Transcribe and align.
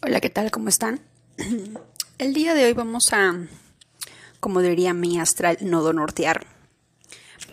Hola, 0.00 0.20
¿qué 0.20 0.30
tal? 0.30 0.52
¿Cómo 0.52 0.68
están? 0.68 1.00
El 2.18 2.32
día 2.32 2.54
de 2.54 2.64
hoy 2.64 2.72
vamos 2.72 3.12
a, 3.12 3.34
como 4.38 4.60
diría 4.60 4.94
mi 4.94 5.18
astral, 5.18 5.58
nodo 5.60 5.92
nortear. 5.92 6.46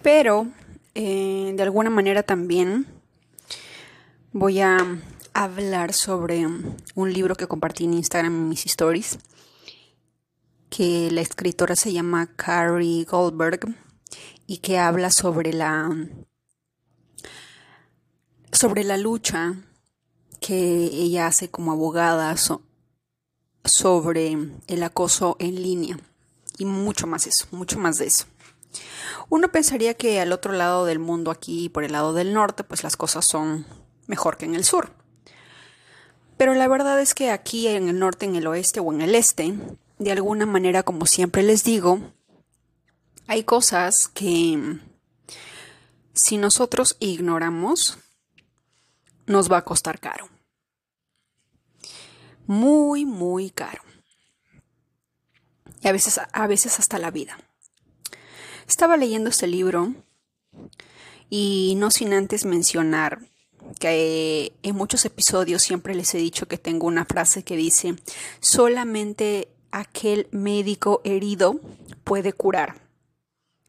Pero, 0.04 0.50
eh, 0.94 1.54
de 1.56 1.64
alguna 1.64 1.90
manera 1.90 2.22
también 2.22 2.86
voy 4.32 4.62
a 4.62 4.78
hablar 5.34 5.94
sobre 5.94 6.46
un 6.94 7.14
libro 7.14 7.36
que 7.36 7.48
compartí 7.48 7.86
en 7.86 7.96
Instagram 7.96 8.36
en 8.36 8.50
mis 8.50 8.68
stories, 8.68 9.18
que 10.70 11.10
la 11.10 11.22
escritora 11.22 11.76
se 11.76 11.94
llama 11.94 12.28
Carrie 12.36 13.06
Goldberg 13.06 13.76
y 14.46 14.60
que 14.60 14.78
habla 14.78 15.10
sobre 15.10 15.52
la 15.52 15.90
sobre 18.52 18.84
la 18.84 18.98
lucha 18.98 19.56
que 20.40 20.56
ella 20.56 21.28
hace 21.28 21.50
como 21.50 21.72
abogada 21.72 22.36
sobre 23.64 24.38
el 24.68 24.84
acoso 24.84 25.36
en 25.40 25.62
línea 25.62 26.00
y 26.58 26.66
mucho 26.66 27.08
más 27.08 27.28
eso, 27.28 27.48
mucho 27.52 27.80
más 27.80 27.98
de 27.98 28.08
eso. 28.08 28.26
Uno 29.30 29.52
pensaría 29.52 29.96
que 29.96 30.20
al 30.20 30.32
otro 30.32 30.54
lado 30.54 30.86
del 30.86 31.00
mundo, 31.00 31.32
aquí 31.32 31.70
por 31.70 31.84
el 31.84 31.94
lado 31.94 32.14
del 32.14 32.34
norte, 32.34 32.64
pues 32.64 32.84
las 32.84 32.96
cosas 32.98 33.26
son 33.26 33.66
mejor 34.08 34.38
que 34.38 34.46
en 34.46 34.56
el 34.56 34.64
sur. 34.64 34.92
Pero 36.38 36.54
la 36.54 36.68
verdad 36.68 37.00
es 37.00 37.14
que 37.14 37.32
aquí 37.32 37.68
en 37.68 37.90
el 37.90 38.00
norte, 38.00 38.26
en 38.26 38.36
el 38.36 38.48
oeste 38.48 38.80
o 38.80 38.92
en 38.94 39.02
el 39.02 39.16
este, 39.16 39.56
de 39.98 40.12
alguna 40.12 40.46
manera, 40.46 40.84
como 40.84 41.06
siempre 41.06 41.44
les 41.44 41.64
digo, 41.64 42.00
hay 43.28 43.44
cosas 43.44 44.10
que 44.10 44.80
si 46.14 46.38
nosotros 46.38 46.98
ignoramos, 47.00 47.98
nos 49.26 49.52
va 49.52 49.58
a 49.58 49.66
costar 49.66 50.00
caro 50.00 50.30
muy, 52.48 53.06
muy 53.06 53.50
caro. 53.50 53.82
Y 55.82 55.88
a 55.88 55.92
veces, 55.92 56.20
a 56.32 56.48
veces 56.48 56.80
hasta 56.80 57.00
la 57.00 57.12
vida. 57.12 57.38
Estaba 58.68 58.98
leyendo 58.98 59.30
este 59.30 59.48
libro 59.48 59.94
y 61.30 61.76
no 61.78 61.92
sin 61.92 62.14
antes 62.14 62.46
mencionar 62.46 63.20
que 63.80 64.54
en 64.64 64.76
muchos 64.76 65.06
episodios 65.06 65.62
siempre 65.62 65.96
les 65.96 66.14
he 66.14 66.18
dicho 66.18 66.48
que 66.48 66.58
tengo 66.58 66.88
una 66.88 67.06
frase 67.06 67.44
que 67.44 67.56
dice, 67.56 67.96
solamente 68.40 69.50
aquel 69.72 70.28
médico 70.32 71.02
herido 71.04 71.60
puede 72.04 72.34
curar, 72.34 72.82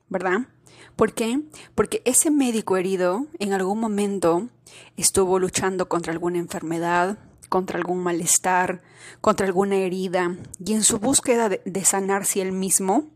¿verdad? 0.08 0.48
¿Por 0.96 1.12
qué? 1.12 1.40
Porque 1.74 2.00
ese 2.06 2.30
médico 2.30 2.78
herido 2.78 3.26
en 3.38 3.52
algún 3.52 3.78
momento 3.78 4.48
estuvo 4.96 5.38
luchando 5.38 5.88
contra 5.88 6.12
alguna 6.12 6.38
enfermedad, 6.38 7.18
contra 7.50 7.78
algún 7.78 7.98
malestar, 7.98 8.82
contra 9.20 9.46
alguna 9.46 9.76
herida, 9.76 10.36
y 10.58 10.72
en 10.72 10.82
su 10.82 10.98
búsqueda 10.98 11.50
de, 11.50 11.84
sanarse 11.84 12.40
él 12.40 12.52
mismo, 12.52 13.10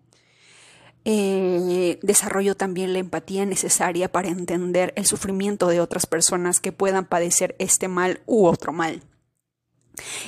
eh, 1.06 1.98
desarrolló 2.03 2.55
también 2.55 2.92
la 2.92 2.98
empatía 2.98 3.47
necesaria 3.47 4.12
para 4.12 4.28
entender 4.28 4.92
el 4.97 5.06
sufrimiento 5.06 5.69
de 5.69 5.81
otras 5.81 6.05
personas 6.05 6.61
que 6.61 6.73
puedan 6.73 7.06
padecer 7.06 7.56
este 7.58 7.89
mal 7.89 8.20
u 8.27 8.45
otro 8.45 8.75
mal. 8.75 9.03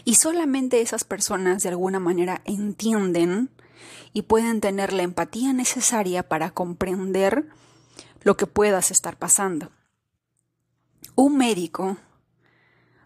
Y 0.04 0.14
solamente 0.14 0.80
esas 0.80 1.04
personas 1.04 1.62
de 1.62 1.68
alguna 1.68 2.00
manera 2.00 2.40
entienden 2.46 3.50
y 4.12 4.22
pueden 4.22 4.60
tener 4.60 4.92
la 4.92 5.02
empatía 5.02 5.52
necesaria 5.52 6.28
para 6.28 6.50
comprender 6.50 7.46
lo 8.22 8.36
que 8.36 8.46
puedas 8.46 8.90
estar 8.90 9.16
pasando. 9.16 9.70
Un 11.14 11.36
médico 11.36 11.98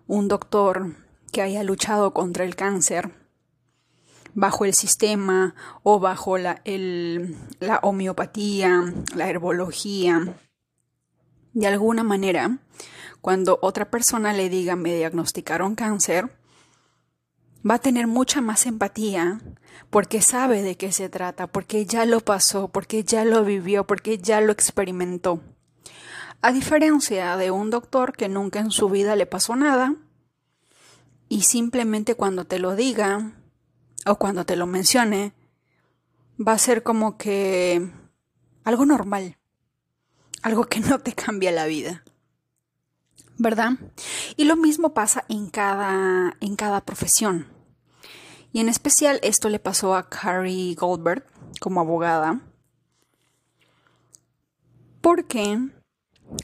un 0.07 0.29
doctor 0.29 0.95
que 1.33 1.43
haya 1.43 1.65
luchado 1.65 2.13
contra 2.15 2.45
el 2.45 2.55
cáncer 2.55 3.13
bajo 4.35 4.65
el 4.65 4.75
sistema 4.75 5.55
o 5.83 5.99
bajo 5.99 6.39
la, 6.39 6.61
homeopatía, 7.83 8.95
la 9.15 9.29
herbología. 9.29 10.37
De 11.55 11.67
alguna 11.67 12.05
manera, 12.05 12.59
cuando 13.21 13.59
otra 13.63 13.91
persona 13.91 14.33
le 14.33 14.49
diga 14.49 14.77
me 14.77 14.95
diagnosticaron 14.95 15.75
cáncer, 15.75 16.36
va 17.69 17.75
a 17.75 17.81
tener 17.81 18.07
mucha 18.07 18.41
más 18.41 18.67
empatía 18.67 19.41
porque 19.91 20.23
sabe 20.23 20.63
de 20.63 20.77
qué 20.77 20.93
se 20.93 21.09
trata, 21.09 21.47
porque 21.47 21.87
ya 21.87 22.05
lo 22.05 22.21
pasó, 22.21 22.69
porque 22.69 23.05
ya 23.05 23.25
lo 23.25 23.45
vivió, 23.45 23.87
porque 23.87 24.19
ya 24.19 24.41
lo 24.41 24.53
experimentó. 24.53 25.41
A 26.43 26.53
diferencia 26.53 27.37
de 27.37 27.51
un 27.51 27.71
doctor 27.71 28.13
que 28.13 28.29
nunca 28.29 28.61
en 28.61 28.71
su 28.71 28.89
vida 28.89 29.17
le 29.17 29.27
pasó 29.27 29.57
nada 29.57 29.95
y 31.29 31.43
simplemente 31.43 32.15
cuando 32.15 32.45
te 32.45 32.59
lo 32.59 32.77
diga 32.77 33.33
o 34.05 34.17
cuando 34.17 34.45
te 34.45 34.57
lo 34.57 34.67
mencione, 34.67 35.33
va 36.39 36.53
a 36.53 36.59
ser 36.59 36.83
como 36.83 37.17
que 37.17 37.91
algo 38.65 38.87
normal, 38.87 39.39
algo 40.43 40.65
que 40.65 40.81
no 40.81 41.01
te 41.01 41.15
cambia 41.15 41.51
la 41.51 41.67
vida. 41.67 42.05
¿Verdad? 43.39 43.73
Y 44.37 44.45
lo 44.45 44.57
mismo 44.57 44.95
pasa 44.95 45.25
en 45.29 45.51
cada, 45.51 46.37
en 46.41 46.57
cada 46.57 46.81
profesión. 46.83 47.56
Y 48.53 48.61
en 48.61 48.69
especial 48.69 49.21
esto 49.23 49.49
le 49.49 49.59
pasó 49.59 49.95
a 49.95 50.09
Carrie 50.09 50.75
Goldberg 50.75 51.27
como 51.61 51.81
abogada. 51.81 52.41
Porque 55.01 55.59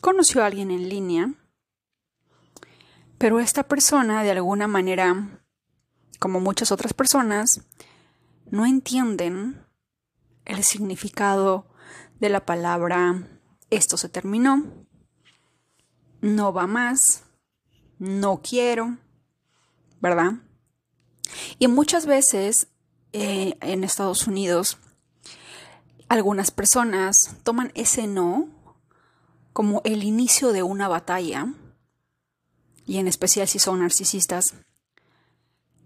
conoció 0.00 0.42
a 0.42 0.46
alguien 0.46 0.70
en 0.70 0.88
línea, 0.88 1.34
pero 3.18 3.40
esta 3.40 3.62
persona 3.64 4.22
de 4.22 4.30
alguna 4.30 4.68
manera, 4.68 5.40
como 6.18 6.40
muchas 6.40 6.70
otras 6.70 6.92
personas, 6.92 7.62
no 8.50 8.66
entienden 8.66 9.64
el 10.44 10.62
significado 10.64 11.66
de 12.20 12.28
la 12.28 12.44
palabra 12.44 13.26
esto 13.72 13.96
se 13.96 14.10
terminó, 14.10 14.66
no 16.20 16.52
va 16.52 16.66
más, 16.66 17.24
no 17.98 18.42
quiero, 18.42 18.98
¿verdad? 19.98 20.34
Y 21.58 21.68
muchas 21.68 22.06
veces 22.06 22.68
eh, 23.12 23.56
en 23.60 23.84
Estados 23.84 24.26
Unidos, 24.26 24.78
algunas 26.08 26.50
personas 26.50 27.36
toman 27.42 27.72
ese 27.74 28.06
no 28.06 28.48
como 29.52 29.82
el 29.84 30.02
inicio 30.02 30.52
de 30.52 30.62
una 30.62 30.88
batalla, 30.88 31.46
y 32.86 32.98
en 32.98 33.06
especial 33.06 33.46
si 33.48 33.58
son 33.58 33.80
narcisistas, 33.80 34.54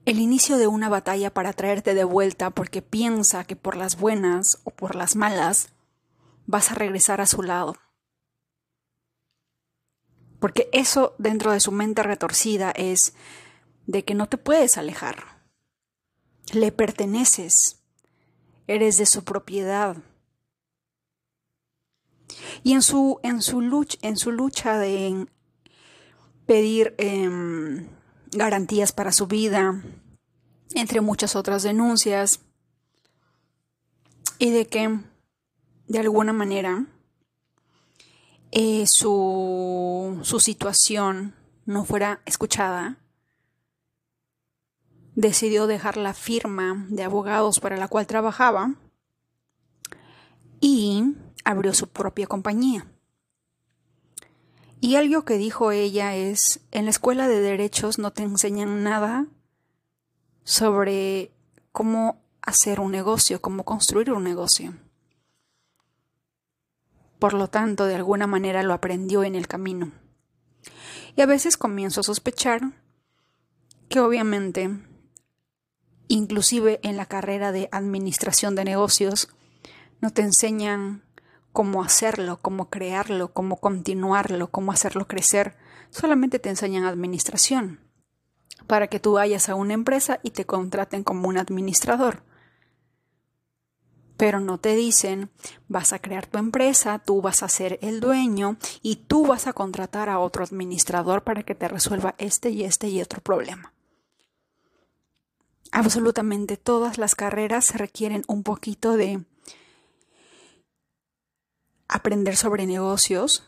el 0.05 0.21
inicio 0.21 0.57
de 0.57 0.69
una 0.69 0.89
batalla 0.89 1.35
para 1.35 1.53
traerte 1.53 1.95
de 1.95 2.05
vuelta 2.05 2.51
porque 2.51 2.81
piensa 2.81 3.45
que 3.45 3.57
por 3.57 3.77
las 3.77 3.99
buenas 3.99 4.61
o 4.63 4.71
por 4.71 4.95
las 4.95 5.17
malas 5.17 5.71
vas 6.47 6.71
a 6.71 6.77
regresar 6.77 7.21
a 7.21 7.27
su 7.27 7.43
lado. 7.43 7.77
Porque 10.39 10.69
eso 10.73 11.15
dentro 11.19 11.51
de 11.51 11.59
su 11.59 11.73
mente 11.73 12.05
retorcida 12.05 12.71
es 12.71 13.15
de 13.87 14.05
que 14.05 14.15
no 14.15 14.29
te 14.29 14.39
puedes 14.39 14.79
alejar. 14.79 15.36
Le 16.53 16.73
perteneces. 16.73 17.83
Eres 18.67 18.99
de 18.99 19.07
su 19.07 19.25
propiedad. 19.25 19.97
Y 22.63 22.73
en 22.73 22.83
su, 22.83 23.21
en 23.23 23.43
su, 23.43 23.61
lucha, 23.61 23.99
en 24.03 24.17
su 24.17 24.33
lucha 24.33 24.79
de 24.79 25.27
pedir 26.47 26.95
em, 26.99 27.89
garantías 28.31 28.93
para 28.93 29.13
su 29.13 29.27
vida, 29.27 29.83
entre 30.75 31.01
muchas 31.01 31.37
otras 31.37 31.63
denuncias, 31.63 32.41
y 34.39 34.51
de 34.51 34.67
que 34.67 35.01
de 35.89 35.99
alguna 35.99 36.33
manera 36.33 36.87
eh, 38.51 38.87
su, 38.87 40.21
su 40.23 40.41
situación 40.41 41.35
no 41.65 41.85
fuera 41.85 42.21
escuchada, 42.27 42.99
decidió 45.17 45.67
dejar 45.67 45.97
la 45.97 46.15
firma 46.15 46.87
de 46.89 47.03
abogados 47.03 47.59
para 47.59 47.77
la 47.77 47.89
cual 47.89 48.07
trabajaba 48.07 48.75
y 50.61 51.15
abrió 51.45 51.75
su 51.75 51.89
propia 51.89 52.27
compañía. 52.27 52.87
Y 54.81 54.97
algo 54.97 55.25
que 55.25 55.39
dijo 55.39 55.73
ella 55.73 56.15
es, 56.15 56.61
en 56.71 56.85
la 56.85 56.91
escuela 56.91 57.29
de 57.29 57.41
derechos 57.41 57.99
no 57.99 58.13
te 58.13 58.23
enseñan 58.23 58.85
nada 58.85 59.27
sobre 60.45 61.33
cómo 61.73 62.23
hacer 62.43 62.79
un 62.79 62.93
negocio, 62.93 63.41
cómo 63.41 63.65
construir 63.65 64.13
un 64.13 64.23
negocio. 64.23 64.75
Por 67.19 67.33
lo 67.33 67.49
tanto, 67.49 67.87
de 67.87 67.95
alguna 67.95 68.27
manera 68.27 68.63
lo 68.63 68.75
aprendió 68.75 69.25
en 69.25 69.35
el 69.35 69.49
camino. 69.49 69.93
Y 71.17 71.23
a 71.23 71.27
veces 71.27 71.57
comienzo 71.57 72.01
a 72.01 72.05
sospechar 72.05 72.61
que 73.89 74.01
obviamente, 74.01 74.71
inclusive 76.09 76.81
en 76.83 76.97
la 76.97 77.07
carrera 77.07 77.53
de 77.53 77.69
administración 77.73 78.55
de 78.55 78.65
negocios, 78.65 79.29
no 80.01 80.11
te 80.11 80.23
enseñan 80.23 81.03
cómo 81.53 81.83
hacerlo, 81.83 82.39
cómo 82.43 82.69
crearlo, 82.69 83.33
cómo 83.33 83.57
continuarlo, 83.57 84.51
cómo 84.51 84.73
hacerlo 84.73 85.09
crecer. 85.09 85.57
Solamente 85.91 86.39
te 86.39 86.51
enseñan 86.51 86.85
administración. 86.85 87.81
para 88.67 88.89
que 88.89 88.99
tú 88.99 89.13
vayas 89.13 89.49
a 89.49 89.55
una 89.55 89.75
empresa 89.75 90.19
y 90.25 90.31
te 90.31 90.45
contraten 90.45 91.05
como 91.05 91.29
un 91.29 91.39
administrador. 91.39 92.25
Pero 94.17 94.41
no 94.41 94.59
te 94.59 94.75
dicen, 94.75 95.31
vas 95.69 95.93
a 95.93 96.01
crear 96.01 96.27
tu 96.27 96.39
empresa, 96.39 96.99
tú 96.99 97.23
vas 97.23 97.43
a 97.43 97.49
ser 97.49 97.79
el 97.81 98.01
dueño 98.01 98.57
y 98.83 98.97
tú 98.97 99.27
vas 99.27 99.47
a 99.47 99.53
contratar 99.53 100.09
a 100.09 100.19
otro 100.19 100.43
administrador 100.43 101.23
para 101.23 101.45
que 101.45 101.55
te 101.55 101.69
resuelva 101.69 102.17
este 102.19 102.51
y 102.51 102.65
este 102.65 102.89
y 102.89 103.01
otro 103.01 103.21
problema. 103.21 103.73
Absolutamente 105.73 106.57
todas 106.57 106.99
las 106.99 107.15
carreras 107.15 107.75
requieren 107.75 108.23
un 108.29 108.43
poquito 108.43 108.97
de 108.97 109.25
aprender 111.89 112.37
sobre 112.37 112.67
negocios, 112.67 113.45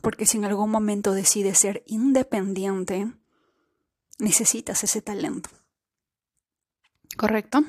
porque 0.00 0.26
si 0.26 0.38
en 0.38 0.44
algún 0.44 0.70
momento 0.70 1.12
decides 1.12 1.58
ser 1.58 1.82
independiente, 1.86 3.12
necesitas 4.18 4.84
ese 4.84 5.02
talento. 5.02 5.50
¿Correcto? 7.16 7.64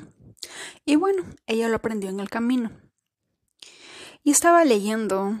Y 0.84 0.96
bueno, 0.96 1.24
ella 1.46 1.68
lo 1.68 1.76
aprendió 1.76 2.10
en 2.10 2.20
el 2.20 2.30
camino. 2.30 2.70
Y 4.22 4.30
estaba 4.30 4.64
leyendo 4.64 5.40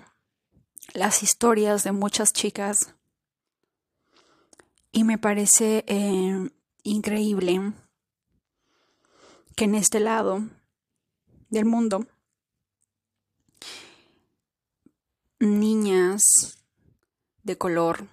las 0.92 1.22
historias 1.22 1.84
de 1.84 1.92
muchas 1.92 2.32
chicas 2.32 2.94
y 4.92 5.04
me 5.04 5.18
parece 5.18 5.84
eh, 5.88 6.50
increíble 6.82 7.72
que 9.56 9.64
en 9.64 9.74
este 9.74 10.00
lado 10.00 10.42
del 11.48 11.64
mundo 11.64 12.06
niñas 15.38 16.58
de 17.42 17.56
color 17.58 18.08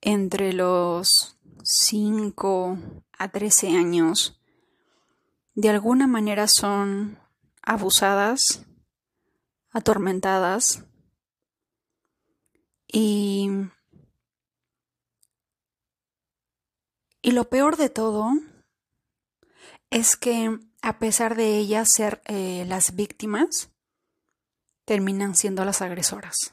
entre 0.00 0.52
los 0.52 1.36
5 1.62 2.78
a 3.18 3.28
13 3.28 3.76
años 3.76 4.40
de 5.54 5.70
alguna 5.70 6.06
manera 6.06 6.48
son 6.48 7.18
abusadas, 7.62 8.66
atormentadas 9.70 10.84
y, 12.88 13.48
y 17.22 17.30
lo 17.30 17.48
peor 17.48 17.76
de 17.76 17.88
todo 17.88 18.32
es 19.90 20.16
que 20.16 20.58
a 20.84 20.98
pesar 20.98 21.34
de 21.34 21.56
ellas 21.56 21.88
ser 21.90 22.20
eh, 22.26 22.66
las 22.68 22.94
víctimas, 22.94 23.70
terminan 24.84 25.34
siendo 25.34 25.64
las 25.64 25.80
agresoras. 25.80 26.52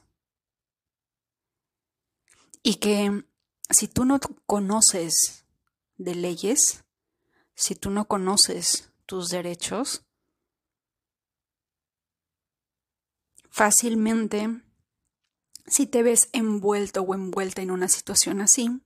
Y 2.63 2.75
que 2.75 3.25
si 3.69 3.89
tú 3.89 4.05
no 4.05 4.21
conoces 4.45 5.45
de 5.97 6.15
leyes, 6.15 6.85
si 7.55 7.75
tú 7.75 7.89
no 7.89 8.05
conoces 8.07 8.93
tus 9.05 9.27
derechos, 9.27 10.05
fácilmente, 13.49 14.61
si 15.67 15.87
te 15.87 16.03
ves 16.03 16.29
envuelto 16.31 17.01
o 17.01 17.13
envuelta 17.13 17.61
en 17.61 17.71
una 17.71 17.89
situación 17.89 18.39
así, 18.39 18.81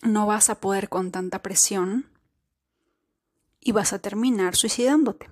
no 0.00 0.26
vas 0.26 0.48
a 0.48 0.62
poder 0.62 0.88
con 0.88 1.12
tanta 1.12 1.42
presión 1.42 2.10
y 3.60 3.72
vas 3.72 3.92
a 3.92 3.98
terminar 3.98 4.56
suicidándote. 4.56 5.30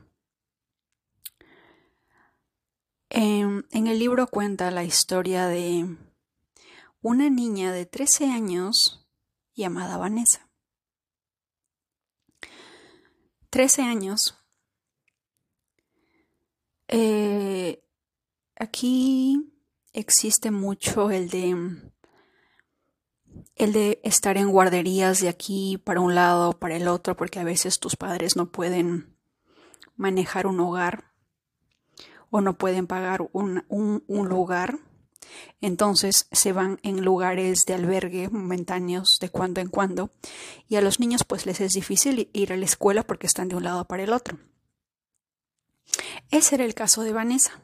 En, 3.10 3.64
el 3.70 3.98
libro 3.98 4.26
cuenta 4.26 4.70
la 4.70 4.84
historia 4.84 5.46
de 5.46 5.96
una 7.00 7.30
niña 7.30 7.72
de 7.72 7.86
13 7.86 8.30
años 8.30 9.08
llamada 9.54 9.96
Vanessa. 9.96 10.50
13 13.50 13.82
años. 13.82 14.38
Eh, 16.88 17.82
aquí 18.56 19.54
existe 19.92 20.50
mucho 20.50 21.10
el 21.10 21.31
de 21.31 21.88
el 23.58 23.72
de 23.72 24.00
estar 24.05 24.37
en 24.37 24.50
guarderías 24.50 25.20
de 25.20 25.28
aquí 25.28 25.78
para 25.78 26.00
un 26.00 26.14
lado, 26.14 26.52
para 26.52 26.76
el 26.76 26.88
otro, 26.88 27.16
porque 27.16 27.40
a 27.40 27.44
veces 27.44 27.81
tus 27.81 27.96
padres 27.96 28.37
no 28.37 28.50
pueden 28.50 29.16
manejar 29.96 30.46
un 30.46 30.60
hogar 30.60 31.12
o 32.31 32.40
no 32.40 32.56
pueden 32.56 32.87
pagar 32.87 33.28
un, 33.32 33.64
un, 33.69 34.28
lugar. 34.28 34.78
Entonces 35.60 36.28
se 36.31 36.52
van 36.52 36.78
en 36.82 37.05
lugares 37.05 37.66
de 37.66 37.75
albergue 37.75 38.28
momentáneos 38.28 39.19
de 39.20 39.28
cuando 39.28 39.60
en 39.60 39.69
cuando 39.69 40.10
y 40.69 40.76
a 40.76 40.81
los 40.81 41.00
niños 41.00 41.25
pues 41.25 41.44
les 41.44 41.60
es 41.60 41.72
difícil 41.72 42.31
ir 42.32 42.52
a 42.52 42.56
la 42.56 42.64
escuela 42.64 43.02
porque 43.02 43.26
están 43.26 43.49
de 43.49 43.56
un 43.56 43.64
lado 43.64 43.87
para 43.87 44.05
el 44.05 44.12
otro. 44.12 44.38
Ese 46.31 46.55
era 46.55 46.64
el 46.64 46.75
caso 46.75 47.02
de 47.02 47.12
Vanessa. 47.12 47.60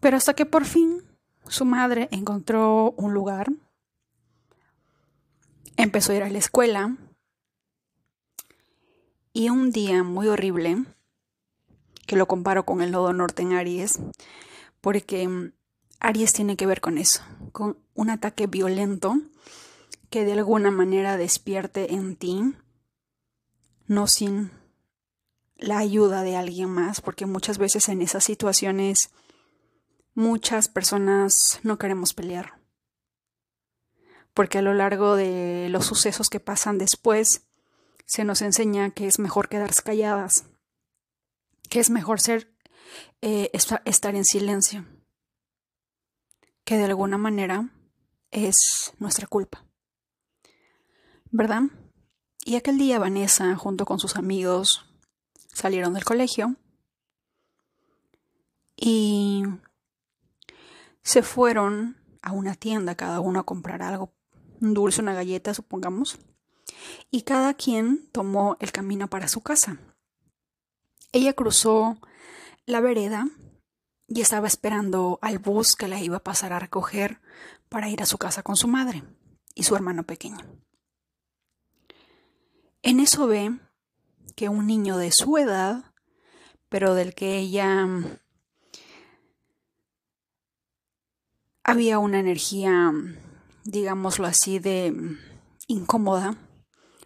Pero 0.00 0.16
hasta 0.16 0.34
que 0.34 0.46
por 0.46 0.64
fin 0.64 1.02
su 1.48 1.64
madre 1.64 2.08
encontró 2.10 2.92
un 2.92 3.14
lugar, 3.14 3.48
empezó 5.76 6.12
a 6.12 6.16
ir 6.16 6.22
a 6.22 6.30
la 6.30 6.38
escuela 6.38 6.96
y 9.32 9.50
un 9.50 9.70
día 9.70 10.02
muy 10.02 10.28
horrible, 10.28 10.84
que 12.06 12.16
lo 12.16 12.26
comparo 12.26 12.64
con 12.64 12.80
el 12.80 12.90
nodo 12.90 13.12
norte 13.12 13.42
en 13.42 13.52
Aries, 13.52 13.98
porque 14.80 15.28
mm, 15.28 15.52
Aries 16.00 16.32
tiene 16.32 16.56
que 16.56 16.66
ver 16.66 16.80
con 16.80 16.98
eso, 16.98 17.22
con 17.52 17.76
un 17.94 18.10
ataque 18.10 18.46
violento 18.46 19.16
que 20.08 20.24
de 20.24 20.32
alguna 20.32 20.70
manera 20.70 21.16
despierte 21.16 21.94
en 21.94 22.16
ti, 22.16 22.54
no 23.86 24.06
sin 24.06 24.50
la 25.56 25.78
ayuda 25.78 26.22
de 26.22 26.36
alguien 26.36 26.70
más, 26.70 27.00
porque 27.00 27.26
muchas 27.26 27.58
veces 27.58 27.88
en 27.88 28.02
esas 28.02 28.24
situaciones 28.24 29.10
muchas 30.16 30.68
personas 30.68 31.60
no 31.62 31.78
queremos 31.78 32.14
pelear. 32.14 32.58
Porque 34.34 34.58
a 34.58 34.62
lo 34.62 34.74
largo 34.74 35.14
de 35.14 35.68
los 35.70 35.86
sucesos 35.86 36.28
que 36.28 36.40
pasan 36.40 36.78
después, 36.78 37.46
se 38.06 38.24
nos 38.24 38.42
enseña 38.42 38.90
que 38.90 39.06
es 39.06 39.18
mejor 39.18 39.48
quedarse 39.48 39.82
calladas, 39.82 40.46
que 41.68 41.80
es 41.80 41.90
mejor 41.90 42.20
ser, 42.20 42.52
eh, 43.20 43.50
estar 43.52 44.14
en 44.16 44.24
silencio, 44.24 44.86
que 46.64 46.78
de 46.78 46.84
alguna 46.84 47.18
manera 47.18 47.70
es 48.30 48.94
nuestra 48.98 49.26
culpa. 49.26 49.64
¿Verdad? 51.30 51.62
Y 52.44 52.56
aquel 52.56 52.78
día 52.78 52.98
Vanessa, 52.98 53.54
junto 53.56 53.84
con 53.84 53.98
sus 53.98 54.16
amigos, 54.16 54.86
salieron 55.52 55.92
del 55.92 56.04
colegio 56.04 56.56
y 58.76 59.42
se 61.06 61.22
fueron 61.22 61.96
a 62.20 62.32
una 62.32 62.56
tienda 62.56 62.96
cada 62.96 63.20
uno 63.20 63.38
a 63.38 63.46
comprar 63.46 63.80
algo, 63.80 64.12
un 64.60 64.74
dulce, 64.74 65.00
una 65.00 65.14
galleta, 65.14 65.54
supongamos, 65.54 66.18
y 67.12 67.22
cada 67.22 67.54
quien 67.54 68.08
tomó 68.10 68.56
el 68.58 68.72
camino 68.72 69.08
para 69.08 69.28
su 69.28 69.40
casa. 69.40 69.78
Ella 71.12 71.32
cruzó 71.32 72.00
la 72.66 72.80
vereda 72.80 73.28
y 74.08 74.20
estaba 74.20 74.48
esperando 74.48 75.20
al 75.22 75.38
bus 75.38 75.76
que 75.76 75.86
la 75.86 76.00
iba 76.00 76.16
a 76.16 76.24
pasar 76.24 76.52
a 76.52 76.58
recoger 76.58 77.20
para 77.68 77.88
ir 77.88 78.02
a 78.02 78.06
su 78.06 78.18
casa 78.18 78.42
con 78.42 78.56
su 78.56 78.66
madre 78.66 79.04
y 79.54 79.62
su 79.62 79.76
hermano 79.76 80.02
pequeño. 80.02 80.44
En 82.82 82.98
eso 82.98 83.28
ve 83.28 83.56
que 84.34 84.48
un 84.48 84.66
niño 84.66 84.98
de 84.98 85.12
su 85.12 85.38
edad, 85.38 85.84
pero 86.68 86.94
del 86.94 87.14
que 87.14 87.38
ella 87.38 87.86
había 91.66 91.98
una 91.98 92.20
energía, 92.20 92.92
digámoslo 93.64 94.26
así, 94.26 94.58
de 94.58 94.94
incómoda, 95.66 96.36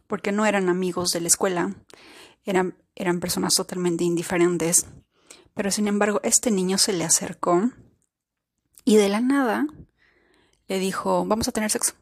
porque 0.06 0.32
no 0.32 0.46
eran 0.46 0.68
amigos 0.68 1.12
de 1.12 1.20
la 1.20 1.28
escuela, 1.28 1.74
eran 2.44 2.76
eran 3.00 3.18
personas 3.20 3.54
totalmente 3.54 4.04
indiferentes. 4.04 4.86
Pero 5.54 5.70
sin 5.70 5.88
embargo, 5.88 6.20
este 6.22 6.50
niño 6.50 6.78
se 6.78 6.92
le 6.92 7.04
acercó 7.04 7.70
y 8.84 8.96
de 8.96 9.08
la 9.08 9.20
nada 9.20 9.66
le 10.68 10.78
dijo, 10.78 11.24
vamos 11.24 11.48
a 11.48 11.52
tener 11.52 11.70
sexo. 11.70 11.94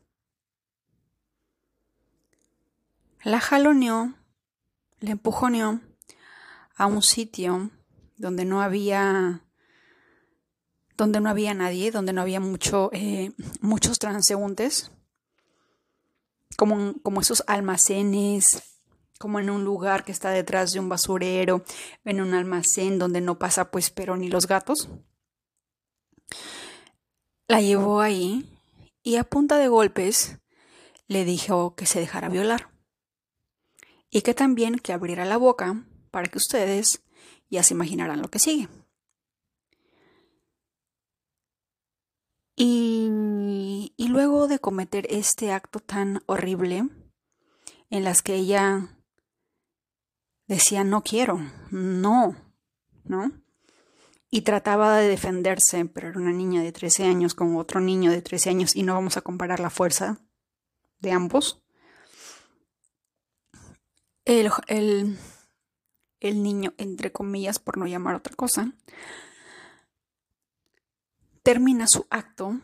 La 3.23 3.41
jaloneó, 3.41 4.15
le 5.01 5.13
empujoneó 5.13 5.81
a 6.77 6.87
un 6.87 7.03
sitio 7.03 7.71
donde 8.17 8.45
no 8.45 8.61
había 8.61 9.43
donde 10.99 11.21
no 11.21 11.31
había 11.31 11.55
nadie, 11.55 11.91
donde 11.91 12.13
no 12.13 12.21
había 12.21 12.41
mucho, 12.41 12.91
eh, 12.93 13.33
muchos 13.63 13.99
transeúntes, 13.99 14.91
como, 16.57 17.01
como 17.03 17.23
esos 17.23 17.43
almacenes 17.47 18.63
como 19.19 19.41
en 19.41 19.51
un 19.51 19.65
lugar 19.65 20.05
que 20.05 20.13
está 20.13 20.31
detrás 20.31 20.73
de 20.73 20.81
un 20.81 20.89
basurero, 20.89 21.65
en 22.05 22.21
un 22.21 22.35
almacén 22.35 22.99
donde 22.99 23.21
no 23.21 23.39
pasa 23.39 23.71
pues 23.71 23.91
pero 23.91 24.17
ni 24.17 24.29
los 24.29 24.47
gatos. 24.47 24.89
La 27.49 27.61
llevó 27.61 28.01
ahí 28.01 28.49
y 29.03 29.17
a 29.17 29.25
punta 29.25 29.59
de 29.59 29.69
golpes 29.69 30.39
le 31.09 31.25
dijo 31.25 31.75
que 31.75 31.87
se 31.87 32.01
dejara 32.01 32.29
violar 32.29 32.71
y 34.11 34.23
que 34.23 34.35
también 34.35 34.79
que 34.79 34.93
abriera 34.93 35.25
la 35.25 35.37
boca 35.37 35.85
para 36.11 36.29
que 36.29 36.39
ustedes 36.39 37.03
ya 37.51 37.63
se 37.63 37.75
imaginarán 37.75 38.23
lo 38.23 38.29
que 38.29 38.39
sigue. 38.39 38.69
Y, 42.61 43.93
luego 44.09 44.49
de 44.49 44.59
cometer 44.59 45.07
este 45.11 45.53
acto 45.53 45.79
tan 45.79 46.23
horrible, 46.27 46.89
en 47.89 48.05
las 48.05 48.21
que 48.21 48.35
ella 48.35 48.89
decía 50.49 50.83
no 50.83 51.05
quiero, 51.05 51.41
no, 51.71 52.35
¿no? 53.05 53.31
Y 54.31 54.41
trataba 54.41 54.97
de 54.97 55.09
defenderse, 55.09 55.85
pero 55.85 56.09
era 56.09 56.19
una 56.19 56.33
niña 56.33 56.61
de 56.61 56.73
13 56.73 57.05
años 57.05 57.35
con 57.35 57.57
otro 57.57 57.81
niño 57.81 58.11
de 58.11 58.23
13 58.23 58.51
años 58.51 58.75
y 58.75 58.83
no 58.83 58.95
vamos 58.95 59.17
a 59.17 59.21
comparar 59.21 59.61
la 59.61 59.71
fuerza 59.71 60.19
de 60.99 61.13
ambos. 61.13 61.63
El, 64.25 64.51
el, 64.67 65.17
el 66.19 66.43
niño, 66.43 66.75
entre 66.77 67.13
comillas, 67.13 67.61
por 67.61 67.79
no 67.79 67.87
llamar 67.87 68.17
otra 68.17 68.35
cosa, 68.35 68.73
termina 71.49 71.87
su 71.87 72.07
acto 72.11 72.61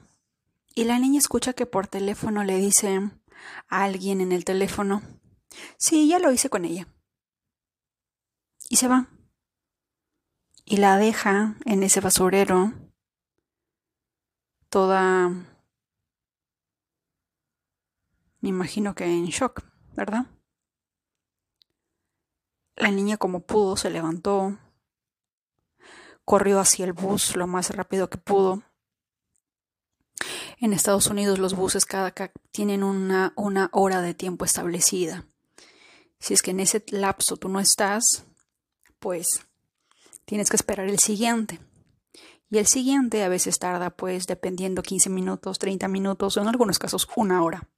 y 0.74 0.84
la 0.84 0.98
niña 0.98 1.18
escucha 1.18 1.54
que 1.54 1.64
por 1.64 1.86
teléfono 1.86 2.44
le 2.44 2.58
dice 2.58 3.00
a 3.70 3.82
alguien 3.82 4.20
en 4.20 4.30
el 4.30 4.44
teléfono, 4.44 5.00
sí, 5.78 6.06
ya 6.06 6.18
lo 6.18 6.30
hice 6.30 6.50
con 6.50 6.66
ella. 6.66 6.86
Y 8.68 8.76
se 8.76 8.86
va. 8.86 9.08
Y 10.66 10.76
la 10.76 10.98
deja 10.98 11.56
en 11.64 11.82
ese 11.82 12.00
basurero 12.00 12.74
toda, 14.68 15.30
me 15.30 15.46
imagino 18.50 18.94
que 18.94 19.06
en 19.06 19.24
shock, 19.28 19.62
¿verdad? 19.96 20.26
La 22.76 22.90
niña 22.90 23.16
como 23.16 23.46
pudo 23.46 23.78
se 23.78 23.88
levantó, 23.88 24.58
corrió 26.26 26.60
hacia 26.60 26.84
el 26.84 26.92
bus 26.92 27.34
lo 27.34 27.46
más 27.46 27.74
rápido 27.74 28.10
que 28.10 28.18
pudo. 28.18 28.62
En 30.60 30.72
Estados 30.72 31.08
Unidos 31.08 31.38
los 31.38 31.54
buses 31.54 31.84
cada, 31.84 32.12
tienen 32.50 32.82
una, 32.82 33.32
una 33.36 33.68
hora 33.72 34.00
de 34.00 34.14
tiempo 34.14 34.44
establecida. 34.44 35.24
Si 36.18 36.34
es 36.34 36.42
que 36.42 36.52
en 36.52 36.60
ese 36.60 36.84
lapso 36.88 37.36
tú 37.36 37.48
no 37.48 37.60
estás, 37.60 38.24
pues 38.98 39.46
tienes 40.24 40.48
que 40.48 40.56
esperar 40.56 40.88
el 40.88 40.98
siguiente. 40.98 41.60
Y 42.50 42.58
el 42.58 42.66
siguiente 42.66 43.24
a 43.24 43.28
veces 43.28 43.58
tarda, 43.58 43.90
pues, 43.90 44.26
dependiendo 44.26 44.82
15 44.82 45.10
minutos, 45.10 45.58
30 45.58 45.88
minutos, 45.88 46.36
o 46.36 46.40
en 46.40 46.48
algunos 46.48 46.78
casos 46.78 47.08
una 47.16 47.42
hora. 47.42 47.68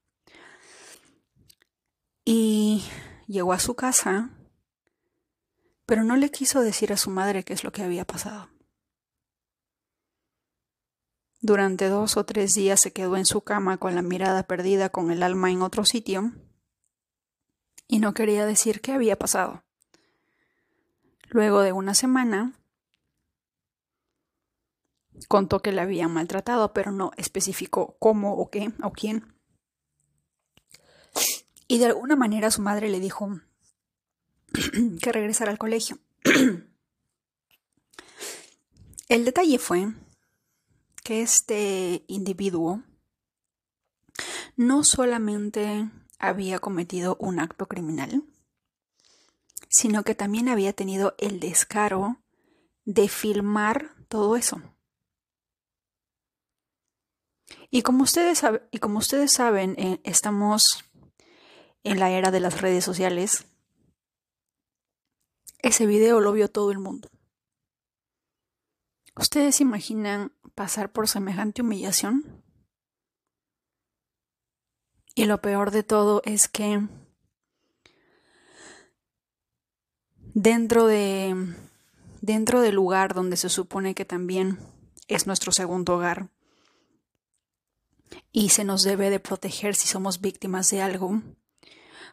Y 2.24 2.84
llegó 3.26 3.52
a 3.52 3.58
su 3.58 3.74
casa 3.74 4.30
pero 5.86 6.02
no 6.02 6.16
le 6.16 6.30
quiso 6.30 6.60
decir 6.60 6.92
a 6.92 6.96
su 6.96 7.10
madre 7.10 7.44
qué 7.44 7.54
es 7.54 7.62
lo 7.62 7.72
que 7.72 7.82
había 7.82 8.04
pasado. 8.04 8.48
Durante 11.40 11.88
dos 11.88 12.16
o 12.16 12.24
tres 12.24 12.54
días 12.54 12.80
se 12.80 12.92
quedó 12.92 13.16
en 13.16 13.26
su 13.26 13.42
cama 13.42 13.76
con 13.78 13.94
la 13.94 14.02
mirada 14.02 14.44
perdida, 14.44 14.88
con 14.88 15.10
el 15.10 15.22
alma 15.22 15.50
en 15.50 15.62
otro 15.62 15.84
sitio, 15.84 16.32
y 17.88 17.98
no 17.98 18.14
quería 18.14 18.46
decir 18.46 18.80
qué 18.80 18.92
había 18.92 19.18
pasado. 19.18 19.64
Luego 21.28 21.60
de 21.60 21.72
una 21.72 21.94
semana, 21.94 22.54
contó 25.28 25.60
que 25.60 25.72
la 25.72 25.82
habían 25.82 26.12
maltratado, 26.12 26.72
pero 26.72 26.92
no 26.92 27.10
especificó 27.16 27.96
cómo 27.98 28.34
o 28.34 28.50
qué 28.50 28.72
o 28.82 28.92
quién. 28.92 29.34
Y 31.68 31.78
de 31.78 31.86
alguna 31.86 32.16
manera 32.16 32.50
su 32.50 32.62
madre 32.62 32.88
le 32.88 33.00
dijo, 33.00 33.40
que 35.02 35.12
regresar 35.12 35.48
al 35.48 35.58
colegio. 35.58 35.98
El 39.08 39.24
detalle 39.24 39.58
fue 39.58 39.92
que 41.06 41.22
este 41.22 42.04
individuo 42.08 42.82
no 44.56 44.82
solamente 44.82 45.88
había 46.18 46.58
cometido 46.58 47.16
un 47.20 47.38
acto 47.38 47.66
criminal, 47.66 48.24
sino 49.68 50.02
que 50.02 50.16
también 50.16 50.48
había 50.48 50.72
tenido 50.72 51.14
el 51.18 51.38
descaro 51.38 52.16
de 52.84 53.08
filmar 53.08 53.94
todo 54.08 54.34
eso. 54.34 54.60
Y 57.70 57.82
como 57.82 58.02
ustedes, 58.02 58.42
y 58.72 58.78
como 58.78 58.98
ustedes 58.98 59.32
saben, 59.32 59.78
eh, 59.78 60.00
estamos 60.02 60.84
en 61.84 62.00
la 62.00 62.10
era 62.10 62.32
de 62.32 62.40
las 62.40 62.60
redes 62.60 62.84
sociales 62.84 63.46
ese 65.66 65.86
video 65.86 66.20
lo 66.20 66.32
vio 66.32 66.48
todo 66.48 66.70
el 66.70 66.78
mundo. 66.78 67.08
¿Ustedes 69.16 69.60
imaginan 69.60 70.35
pasar 70.56 70.90
por 70.90 71.06
semejante 71.06 71.62
humillación? 71.62 72.42
Y 75.14 75.26
lo 75.26 75.40
peor 75.40 75.70
de 75.70 75.84
todo 75.84 76.20
es 76.24 76.48
que 76.48 76.82
dentro 80.18 80.86
de 80.86 81.54
dentro 82.20 82.60
del 82.60 82.74
lugar 82.74 83.14
donde 83.14 83.36
se 83.36 83.48
supone 83.48 83.94
que 83.94 84.04
también 84.04 84.58
es 85.06 85.28
nuestro 85.28 85.52
segundo 85.52 85.94
hogar 85.94 86.28
y 88.32 88.48
se 88.48 88.64
nos 88.64 88.82
debe 88.82 89.10
de 89.10 89.20
proteger 89.20 89.74
si 89.74 89.86
somos 89.86 90.20
víctimas 90.20 90.68
de 90.70 90.82
algo, 90.82 91.22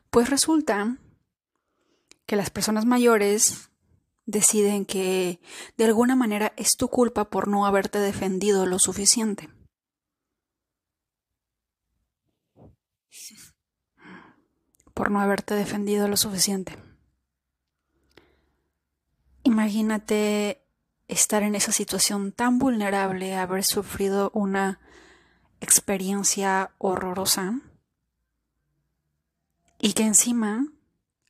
pues 0.10 0.30
resulta 0.30 0.98
que 2.26 2.36
las 2.36 2.50
personas 2.50 2.86
mayores 2.86 3.70
deciden 4.26 4.86
que 4.86 5.40
de 5.78 5.86
alguna 5.86 6.16
manera 6.16 6.54
es 6.58 6.76
tu 6.78 6.88
culpa 6.88 7.30
por 7.30 7.48
no 7.48 7.66
haberte 7.66 8.00
defendido 8.00 8.66
lo 8.66 8.80
suficiente. 8.80 9.50
Por 14.94 15.12
no 15.12 15.20
haberte 15.20 15.56
defendido 15.56 16.08
lo 16.08 16.18
suficiente. 16.18 16.78
Imagínate 19.44 20.64
estar 21.08 21.44
en 21.44 21.56
esa 21.56 21.72
situación 21.72 22.32
tan 22.32 22.60
vulnerable, 22.60 23.36
haber 23.36 23.64
sufrido 23.64 24.32
una 24.34 24.80
experiencia 25.60 26.72
horrorosa 26.78 27.60
y 29.80 29.94
que 29.94 30.04
encima 30.04 30.68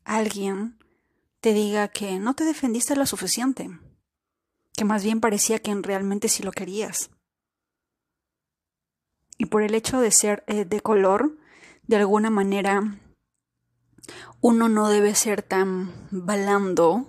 alguien 0.03 0.82
te 1.43 1.51
diga 1.51 1.89
que 1.89 2.19
no 2.19 2.35
te 2.35 2.45
defendiste 2.45 2.95
lo 2.95 3.05
suficiente, 3.05 3.69
que 4.77 4.85
más 4.85 5.03
bien 5.03 5.19
parecía 5.19 5.59
que 5.59 5.75
realmente 5.75 6.29
sí 6.29 6.41
lo 6.41 6.53
querías. 6.53 7.09
Y 9.37 9.47
por 9.47 9.61
el 9.61 9.75
hecho 9.75 9.99
de 9.99 10.11
ser 10.11 10.45
eh, 10.47 10.63
de 10.63 10.79
color, 10.79 11.37
de 11.85 11.97
alguna 11.97 12.29
manera, 12.29 12.97
uno 14.39 14.69
no 14.69 14.87
debe 14.87 15.15
ser 15.15 15.41
tan 15.41 15.91
blando 16.11 17.07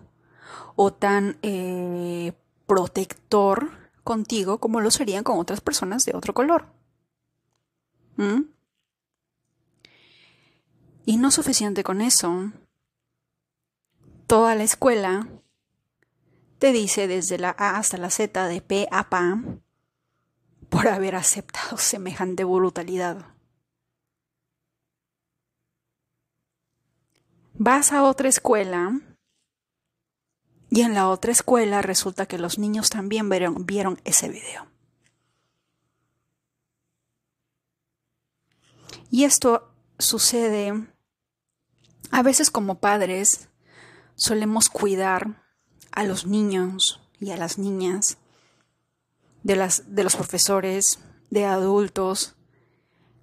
o 0.74 0.92
tan 0.92 1.38
eh, 1.42 2.32
protector 2.66 3.70
contigo 4.02 4.58
como 4.58 4.80
lo 4.80 4.90
serían 4.90 5.22
con 5.22 5.38
otras 5.38 5.60
personas 5.60 6.04
de 6.06 6.16
otro 6.16 6.34
color. 6.34 6.66
¿Mm? 8.16 8.46
Y 11.06 11.18
no 11.18 11.30
suficiente 11.30 11.84
con 11.84 12.00
eso, 12.00 12.50
toda 14.26 14.54
la 14.54 14.64
escuela 14.64 15.28
te 16.58 16.72
dice 16.72 17.08
desde 17.08 17.38
la 17.38 17.54
A 17.58 17.76
hasta 17.76 17.96
la 17.98 18.10
Z 18.10 18.48
de 18.48 18.60
P 18.60 18.88
a 18.90 19.10
PA 19.10 19.42
por 20.68 20.88
haber 20.88 21.14
aceptado 21.14 21.76
semejante 21.78 22.44
brutalidad. 22.44 23.26
Vas 27.54 27.92
a 27.92 28.02
otra 28.02 28.28
escuela 28.28 29.00
y 30.70 30.80
en 30.80 30.94
la 30.94 31.08
otra 31.08 31.30
escuela 31.30 31.82
resulta 31.82 32.26
que 32.26 32.38
los 32.38 32.58
niños 32.58 32.90
también 32.90 33.28
vieron, 33.28 33.64
vieron 33.64 34.00
ese 34.04 34.28
video. 34.28 34.66
Y 39.10 39.22
esto 39.22 39.72
sucede 39.98 40.88
a 42.10 42.22
veces 42.24 42.50
como 42.50 42.80
padres 42.80 43.48
solemos 44.16 44.68
cuidar 44.68 45.42
a 45.92 46.04
los 46.04 46.26
niños 46.26 47.00
y 47.20 47.30
a 47.30 47.36
las 47.36 47.58
niñas, 47.58 48.18
de, 49.42 49.56
las, 49.56 49.94
de 49.94 50.04
los 50.04 50.16
profesores, 50.16 50.98
de 51.30 51.44
adultos, 51.44 52.34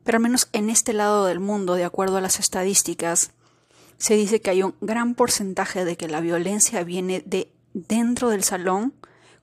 pero 0.03 0.17
al 0.17 0.23
menos 0.23 0.49
en 0.53 0.69
este 0.69 0.93
lado 0.93 1.25
del 1.25 1.39
mundo, 1.39 1.75
de 1.75 1.83
acuerdo 1.83 2.17
a 2.17 2.21
las 2.21 2.39
estadísticas, 2.39 3.31
se 3.97 4.15
dice 4.15 4.41
que 4.41 4.49
hay 4.49 4.63
un 4.63 4.75
gran 4.81 5.15
porcentaje 5.15 5.85
de 5.85 5.95
que 5.95 6.07
la 6.07 6.21
violencia 6.21 6.83
viene 6.83 7.21
de 7.25 7.53
dentro 7.73 8.29
del 8.29 8.43
salón 8.43 8.93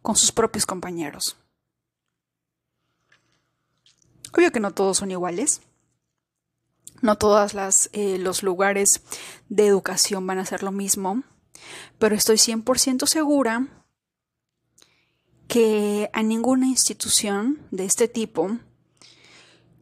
con 0.02 0.16
sus 0.16 0.32
propios 0.32 0.66
compañeros. 0.66 1.36
Obvio 4.36 4.52
que 4.52 4.60
no 4.60 4.72
todos 4.72 4.98
son 4.98 5.10
iguales. 5.10 5.62
No 7.00 7.16
todos 7.16 7.54
eh, 7.92 8.18
los 8.18 8.42
lugares 8.42 8.88
de 9.48 9.66
educación 9.66 10.26
van 10.26 10.38
a 10.38 10.44
ser 10.44 10.64
lo 10.64 10.72
mismo, 10.72 11.22
pero 11.98 12.14
estoy 12.14 12.36
100% 12.36 13.06
segura 13.06 13.66
que 15.48 16.10
a 16.12 16.22
ninguna 16.22 16.66
institución 16.66 17.66
de 17.70 17.84
este 17.84 18.06
tipo 18.06 18.58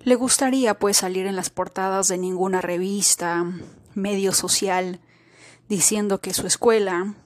le 0.00 0.14
gustaría 0.14 0.78
pues 0.78 0.98
salir 0.98 1.26
en 1.26 1.34
las 1.34 1.50
portadas 1.50 2.06
de 2.06 2.16
ninguna 2.16 2.60
revista, 2.60 3.44
medio 3.94 4.32
social, 4.32 5.00
diciendo 5.68 6.20
que 6.20 6.32
su 6.32 6.46
escuela 6.46 7.16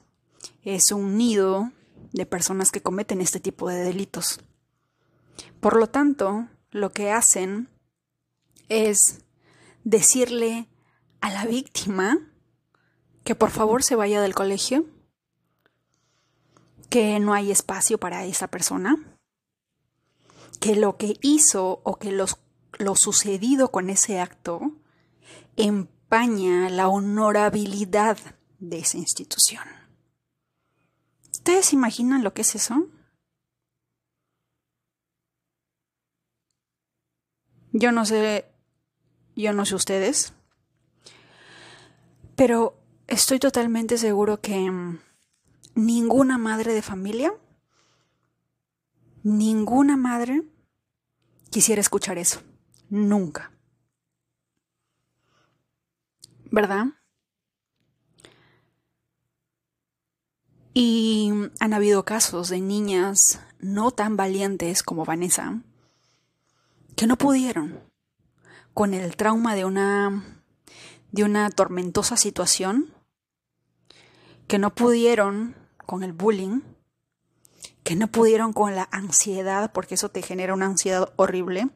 es 0.63 0.91
un 0.91 1.15
nido 1.15 1.71
de 2.11 2.25
personas 2.25 2.71
que 2.71 2.81
cometen 2.81 3.21
este 3.21 3.39
tipo 3.39 3.69
de 3.69 3.83
delitos. 3.83 4.39
Por 5.59 5.77
lo 5.77 5.87
tanto, 5.87 6.47
lo 6.71 6.91
que 6.91 7.11
hacen 7.11 7.69
es 8.67 9.19
decirle 9.83 10.67
a 11.19 11.29
la 11.29 11.45
víctima 11.45 12.17
que 13.23 13.35
por 13.35 13.51
favor 13.51 13.83
se 13.83 13.95
vaya 13.95 14.21
del 14.21 14.35
colegio, 14.35 14.85
que 16.89 17.19
no 17.19 17.33
hay 17.33 17.51
espacio 17.51 17.97
para 17.99 18.25
esa 18.25 18.47
persona, 18.47 18.97
que 20.59 20.75
lo 20.75 20.97
que 20.97 21.17
hizo 21.21 21.81
o 21.83 21.97
que 21.97 22.11
lo 22.11 22.95
sucedido 22.95 23.71
con 23.71 23.89
ese 23.89 24.19
acto 24.19 24.73
empaña 25.55 26.69
la 26.69 26.87
honorabilidad 26.87 28.17
de 28.59 28.79
esa 28.79 28.97
institución. 28.97 29.63
¿Ustedes 31.31 31.73
imaginan 31.73 32.23
lo 32.23 32.33
que 32.33 32.43
es 32.43 32.55
eso? 32.55 32.87
Yo 37.73 37.91
no 37.91 38.05
sé, 38.05 38.45
yo 39.35 39.53
no 39.53 39.65
sé 39.65 39.75
ustedes, 39.75 40.33
pero 42.35 42.80
estoy 43.11 43.39
totalmente 43.39 43.97
seguro 43.97 44.39
que 44.39 44.71
mm, 44.71 44.99
ninguna 45.75 46.37
madre 46.37 46.73
de 46.73 46.81
familia, 46.81 47.33
ninguna 49.21 49.97
madre 49.97 50.43
quisiera 51.49 51.81
escuchar 51.81 52.17
eso. 52.17 52.41
Nunca. 52.89 53.51
¿Verdad? 56.51 56.85
Y 60.73 61.31
han 61.59 61.73
habido 61.73 62.05
casos 62.05 62.47
de 62.49 62.61
niñas 62.61 63.41
no 63.59 63.91
tan 63.91 64.15
valientes 64.15 64.83
como 64.83 65.05
Vanessa 65.05 65.61
que 66.95 67.07
no 67.07 67.17
pudieron 67.17 67.79
con 68.73 68.93
el 68.93 69.17
trauma 69.17 69.55
de 69.55 69.65
una 69.65 70.41
de 71.11 71.23
una 71.23 71.49
tormentosa 71.49 72.15
situación, 72.15 72.93
que 74.47 74.59
no 74.59 74.73
pudieron 74.75 75.55
con 75.85 76.03
el 76.03 76.13
bullying, 76.13 76.61
que 77.83 77.95
no 77.95 78.07
pudieron 78.07 78.53
con 78.53 78.75
la 78.75 78.87
ansiedad, 78.91 79.71
porque 79.73 79.95
eso 79.95 80.09
te 80.09 80.21
genera 80.21 80.53
una 80.53 80.65
ansiedad 80.65 81.11
horrible. 81.15 81.69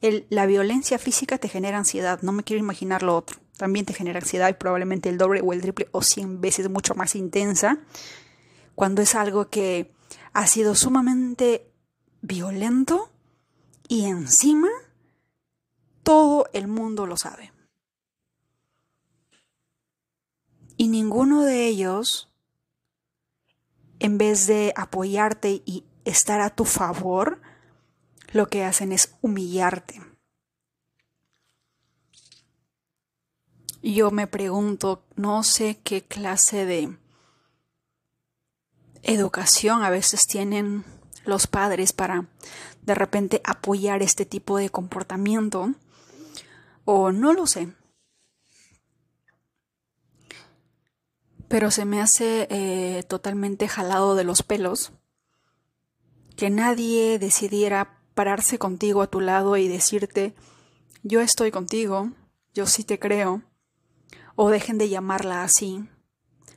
El, 0.00 0.26
la 0.30 0.46
violencia 0.46 0.98
física 0.98 1.38
te 1.38 1.48
genera 1.48 1.78
ansiedad, 1.78 2.20
no 2.22 2.32
me 2.32 2.44
quiero 2.44 2.60
imaginar 2.60 3.02
lo 3.02 3.16
otro. 3.16 3.38
También 3.56 3.86
te 3.86 3.94
genera 3.94 4.20
ansiedad 4.20 4.48
y 4.48 4.54
probablemente 4.54 5.08
el 5.08 5.18
doble 5.18 5.40
o 5.40 5.52
el 5.52 5.60
triple 5.60 5.88
o 5.92 6.02
cien 6.02 6.40
veces 6.40 6.70
mucho 6.70 6.94
más 6.94 7.16
intensa 7.16 7.78
cuando 8.76 9.02
es 9.02 9.16
algo 9.16 9.48
que 9.48 9.92
ha 10.32 10.46
sido 10.46 10.76
sumamente 10.76 11.72
violento 12.20 13.10
y 13.88 14.04
encima 14.04 14.68
todo 16.04 16.46
el 16.52 16.68
mundo 16.68 17.04
lo 17.04 17.16
sabe. 17.16 17.52
Y 20.78 20.86
ninguno 20.86 21.42
de 21.42 21.66
ellos, 21.66 22.28
en 23.98 24.16
vez 24.16 24.46
de 24.46 24.72
apoyarte 24.76 25.60
y 25.66 25.84
estar 26.04 26.40
a 26.40 26.50
tu 26.50 26.64
favor, 26.64 27.42
lo 28.32 28.46
que 28.46 28.64
hacen 28.64 28.92
es 28.92 29.12
humillarte. 29.20 30.00
Yo 33.82 34.12
me 34.12 34.28
pregunto, 34.28 35.02
no 35.16 35.42
sé 35.42 35.80
qué 35.82 36.02
clase 36.04 36.64
de 36.64 36.96
educación 39.02 39.82
a 39.82 39.90
veces 39.90 40.28
tienen 40.28 40.84
los 41.24 41.48
padres 41.48 41.92
para 41.92 42.28
de 42.82 42.94
repente 42.94 43.40
apoyar 43.44 44.00
este 44.02 44.24
tipo 44.26 44.58
de 44.58 44.70
comportamiento 44.70 45.74
o 46.84 47.10
no 47.10 47.32
lo 47.32 47.48
sé. 47.48 47.74
Pero 51.48 51.70
se 51.70 51.84
me 51.84 52.00
hace 52.00 52.46
eh, 52.50 53.02
totalmente 53.04 53.68
jalado 53.68 54.14
de 54.14 54.24
los 54.24 54.42
pelos 54.42 54.92
que 56.36 56.50
nadie 56.50 57.18
decidiera 57.18 58.00
pararse 58.14 58.58
contigo 58.58 59.02
a 59.02 59.08
tu 59.08 59.20
lado 59.20 59.56
y 59.56 59.66
decirte 59.66 60.34
yo 61.02 61.20
estoy 61.20 61.50
contigo, 61.50 62.12
yo 62.54 62.66
sí 62.66 62.84
te 62.84 62.98
creo, 62.98 63.42
o 64.36 64.50
dejen 64.50 64.78
de 64.78 64.88
llamarla 64.88 65.42
así, 65.42 65.88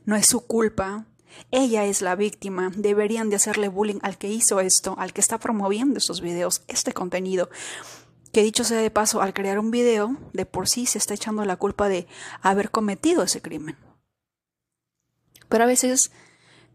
no 0.06 0.16
es 0.16 0.28
su 0.28 0.46
culpa, 0.46 1.06
ella 1.52 1.86
es 1.86 2.02
la 2.02 2.16
víctima. 2.16 2.72
Deberían 2.76 3.30
de 3.30 3.36
hacerle 3.38 3.70
bullying 3.70 4.00
al 4.02 4.18
que 4.18 4.28
hizo 4.28 4.60
esto, 4.60 4.96
al 4.98 5.14
que 5.14 5.22
está 5.22 5.38
promoviendo 5.40 5.98
estos 5.98 6.22
videos, 6.22 6.64
este 6.68 6.94
contenido. 6.94 7.50
Que 8.32 8.44
dicho 8.44 8.64
sea 8.64 8.80
de 8.80 8.92
paso, 8.92 9.22
al 9.22 9.34
crear 9.34 9.60
un 9.60 9.72
video, 9.72 10.18
de 10.34 10.46
por 10.46 10.68
sí 10.68 10.86
se 10.86 10.98
está 10.98 11.14
echando 11.14 11.44
la 11.46 11.58
culpa 11.58 11.90
de 11.90 12.08
haber 12.42 12.72
cometido 12.72 13.24
ese 13.24 13.42
crimen. 13.42 13.78
Pero 15.52 15.66
a 15.66 15.68
veces 15.68 16.14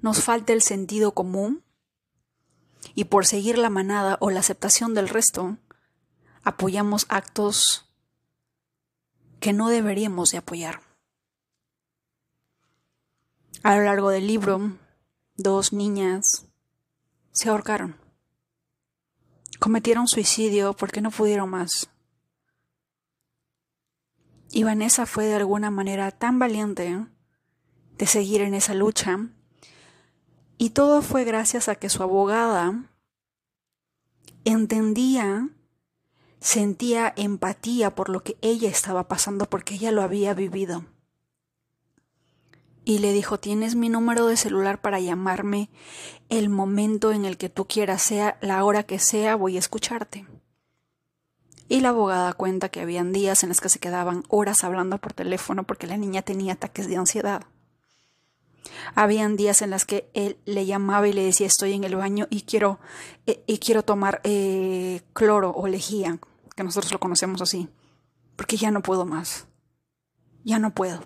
nos 0.02 0.22
falta 0.22 0.52
el 0.52 0.60
sentido 0.60 1.12
común 1.12 1.64
y 2.94 3.04
por 3.04 3.24
seguir 3.24 3.56
la 3.56 3.70
manada 3.70 4.18
o 4.20 4.28
la 4.28 4.40
aceptación 4.40 4.92
del 4.92 5.08
resto, 5.08 5.56
apoyamos 6.42 7.06
actos 7.08 7.90
que 9.40 9.54
no 9.54 9.70
deberíamos 9.70 10.30
de 10.30 10.38
apoyar. 10.38 10.82
A 13.62 13.76
lo 13.76 13.84
largo 13.84 14.10
del 14.10 14.26
libro, 14.26 14.76
dos 15.36 15.72
niñas 15.72 16.46
se 17.32 17.48
ahorcaron. 17.48 17.96
Cometieron 19.58 20.06
suicidio 20.06 20.74
porque 20.74 21.00
no 21.00 21.10
pudieron 21.10 21.48
más. 21.48 21.88
Y 24.50 24.64
Vanessa 24.64 25.06
fue 25.06 25.24
de 25.24 25.36
alguna 25.36 25.70
manera 25.70 26.10
tan 26.10 26.38
valiente 26.38 27.06
de 27.98 28.06
seguir 28.06 28.40
en 28.42 28.54
esa 28.54 28.74
lucha. 28.74 29.28
Y 30.58 30.70
todo 30.70 31.02
fue 31.02 31.24
gracias 31.24 31.68
a 31.68 31.74
que 31.74 31.88
su 31.88 32.02
abogada 32.02 32.84
entendía, 34.44 35.48
sentía 36.40 37.12
empatía 37.16 37.94
por 37.94 38.08
lo 38.08 38.22
que 38.22 38.36
ella 38.40 38.68
estaba 38.68 39.08
pasando 39.08 39.48
porque 39.50 39.74
ella 39.74 39.92
lo 39.92 40.02
había 40.02 40.34
vivido 40.34 40.84
y 42.86 43.00
le 43.00 43.12
dijo, 43.12 43.38
tienes 43.38 43.74
mi 43.74 43.88
número 43.88 44.28
de 44.28 44.36
celular 44.36 44.80
para 44.80 45.00
llamarme 45.00 45.68
el 46.28 46.48
momento 46.48 47.10
en 47.10 47.24
el 47.24 47.36
que 47.36 47.48
tú 47.48 47.66
quieras, 47.66 48.00
sea 48.00 48.38
la 48.40 48.64
hora 48.64 48.84
que 48.84 49.00
sea, 49.00 49.34
voy 49.34 49.56
a 49.56 49.58
escucharte. 49.58 50.24
Y 51.68 51.80
la 51.80 51.88
abogada 51.88 52.32
cuenta 52.32 52.68
que 52.68 52.80
habían 52.80 53.12
días 53.12 53.42
en 53.42 53.48
los 53.48 53.60
que 53.60 53.70
se 53.70 53.80
quedaban 53.80 54.22
horas 54.28 54.62
hablando 54.62 54.98
por 54.98 55.12
teléfono 55.12 55.64
porque 55.64 55.88
la 55.88 55.96
niña 55.96 56.22
tenía 56.22 56.52
ataques 56.52 56.86
de 56.86 56.96
ansiedad. 56.96 57.42
Habían 58.94 59.36
días 59.36 59.62
en 59.62 59.70
los 59.70 59.84
que 59.84 60.10
él 60.14 60.38
le 60.44 60.66
llamaba 60.66 61.08
y 61.08 61.12
le 61.12 61.24
decía 61.24 61.46
estoy 61.46 61.72
en 61.72 61.84
el 61.84 61.96
baño 61.96 62.26
y 62.30 62.42
quiero, 62.42 62.78
eh, 63.26 63.42
y 63.46 63.58
quiero 63.58 63.82
tomar 63.82 64.20
eh, 64.24 65.02
cloro 65.12 65.50
o 65.50 65.66
lejía, 65.66 66.18
que 66.54 66.64
nosotros 66.64 66.92
lo 66.92 67.00
conocemos 67.00 67.42
así, 67.42 67.68
porque 68.36 68.56
ya 68.56 68.70
no 68.70 68.82
puedo 68.82 69.04
más. 69.04 69.46
Ya 70.44 70.58
no 70.58 70.74
puedo 70.74 71.02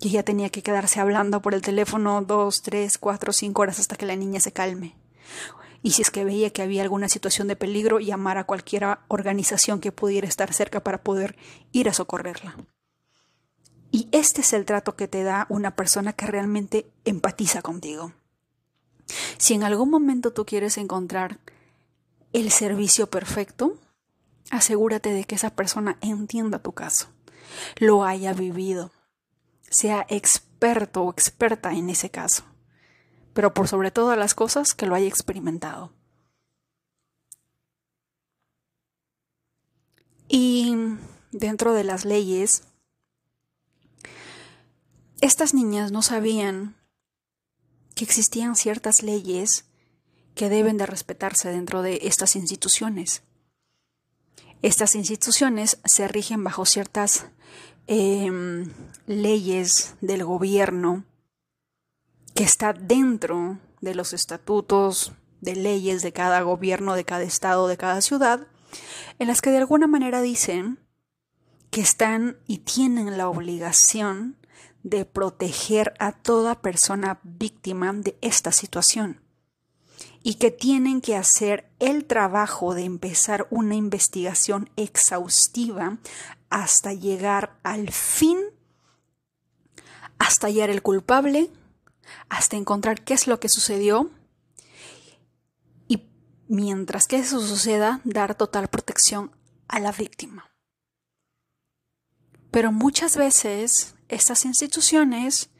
y 0.00 0.08
ella 0.08 0.22
tenía 0.22 0.50
que 0.50 0.62
quedarse 0.62 1.00
hablando 1.00 1.42
por 1.42 1.54
el 1.54 1.62
teléfono 1.62 2.22
dos, 2.22 2.62
tres, 2.62 2.98
cuatro, 2.98 3.32
cinco 3.32 3.62
horas 3.62 3.80
hasta 3.80 3.96
que 3.96 4.06
la 4.06 4.16
niña 4.16 4.40
se 4.40 4.52
calme. 4.52 4.96
Y 5.82 5.92
si 5.92 6.02
es 6.02 6.10
que 6.10 6.24
veía 6.24 6.50
que 6.50 6.62
había 6.62 6.82
alguna 6.82 7.08
situación 7.08 7.48
de 7.48 7.56
peligro, 7.56 7.98
llamar 7.98 8.38
a 8.38 8.44
cualquier 8.44 8.84
organización 9.08 9.80
que 9.80 9.92
pudiera 9.92 10.26
estar 10.26 10.52
cerca 10.52 10.82
para 10.82 11.02
poder 11.02 11.36
ir 11.72 11.88
a 11.88 11.92
socorrerla. 11.92 12.56
Y 13.90 14.08
este 14.12 14.42
es 14.42 14.52
el 14.52 14.64
trato 14.64 14.96
que 14.96 15.08
te 15.08 15.22
da 15.22 15.46
una 15.48 15.74
persona 15.74 16.12
que 16.12 16.26
realmente 16.26 16.90
empatiza 17.04 17.62
contigo. 17.62 18.12
Si 19.38 19.54
en 19.54 19.62
algún 19.62 19.90
momento 19.90 20.32
tú 20.32 20.44
quieres 20.44 20.76
encontrar 20.76 21.38
el 22.32 22.50
servicio 22.50 23.08
perfecto, 23.08 23.78
asegúrate 24.50 25.12
de 25.12 25.24
que 25.24 25.36
esa 25.36 25.50
persona 25.50 25.98
entienda 26.02 26.58
tu 26.58 26.72
caso, 26.72 27.08
lo 27.78 28.04
haya 28.04 28.34
vivido, 28.34 28.92
sea 29.70 30.06
experto 30.08 31.02
o 31.02 31.10
experta 31.10 31.72
en 31.72 31.88
ese 31.88 32.10
caso, 32.10 32.44
pero 33.32 33.54
por 33.54 33.68
sobre 33.68 33.90
todas 33.90 34.18
las 34.18 34.34
cosas 34.34 34.74
que 34.74 34.86
lo 34.86 34.94
haya 34.94 35.08
experimentado. 35.08 35.92
Y 40.28 40.76
dentro 41.32 41.72
de 41.72 41.84
las 41.84 42.04
leyes, 42.04 42.67
estas 45.20 45.54
niñas 45.54 45.92
no 45.92 46.02
sabían 46.02 46.76
que 47.94 48.04
existían 48.04 48.54
ciertas 48.54 49.02
leyes 49.02 49.64
que 50.34 50.48
deben 50.48 50.76
de 50.76 50.86
respetarse 50.86 51.50
dentro 51.50 51.82
de 51.82 52.00
estas 52.02 52.36
instituciones. 52.36 53.22
Estas 54.62 54.94
instituciones 54.94 55.80
se 55.84 56.06
rigen 56.06 56.44
bajo 56.44 56.64
ciertas 56.64 57.26
em, 57.86 58.72
leyes 59.06 59.94
del 60.00 60.24
gobierno 60.24 61.04
que 62.34 62.44
está 62.44 62.72
dentro 62.72 63.58
de 63.80 63.94
los 63.96 64.12
estatutos, 64.12 65.12
de 65.40 65.56
leyes 65.56 66.02
de 66.02 66.12
cada 66.12 66.40
gobierno, 66.42 66.94
de 66.94 67.04
cada 67.04 67.24
estado, 67.24 67.66
de 67.66 67.76
cada 67.76 68.00
ciudad, 68.00 68.46
en 69.18 69.26
las 69.26 69.40
que 69.40 69.50
de 69.50 69.58
alguna 69.58 69.88
manera 69.88 70.22
dicen 70.22 70.78
que 71.70 71.80
están 71.80 72.38
y 72.46 72.58
tienen 72.58 73.18
la 73.18 73.28
obligación 73.28 74.36
de 74.88 75.04
proteger 75.04 75.94
a 75.98 76.12
toda 76.12 76.60
persona 76.60 77.20
víctima 77.22 77.92
de 77.92 78.16
esta 78.20 78.52
situación 78.52 79.20
y 80.22 80.34
que 80.34 80.50
tienen 80.50 81.00
que 81.00 81.16
hacer 81.16 81.70
el 81.78 82.04
trabajo 82.04 82.74
de 82.74 82.84
empezar 82.84 83.46
una 83.50 83.74
investigación 83.74 84.70
exhaustiva 84.76 85.98
hasta 86.50 86.92
llegar 86.92 87.58
al 87.62 87.90
fin, 87.90 88.38
hasta 90.18 90.48
hallar 90.48 90.70
el 90.70 90.82
culpable, 90.82 91.50
hasta 92.28 92.56
encontrar 92.56 93.02
qué 93.04 93.14
es 93.14 93.26
lo 93.26 93.38
que 93.40 93.48
sucedió 93.48 94.10
y 95.86 96.08
mientras 96.48 97.06
que 97.06 97.16
eso 97.16 97.40
suceda, 97.40 98.00
dar 98.04 98.34
total 98.34 98.68
protección 98.68 99.30
a 99.68 99.80
la 99.80 99.92
víctima. 99.92 100.50
Pero 102.50 102.72
muchas 102.72 103.16
veces 103.16 103.94
estas 104.08 104.44
instituciones, 104.44 105.50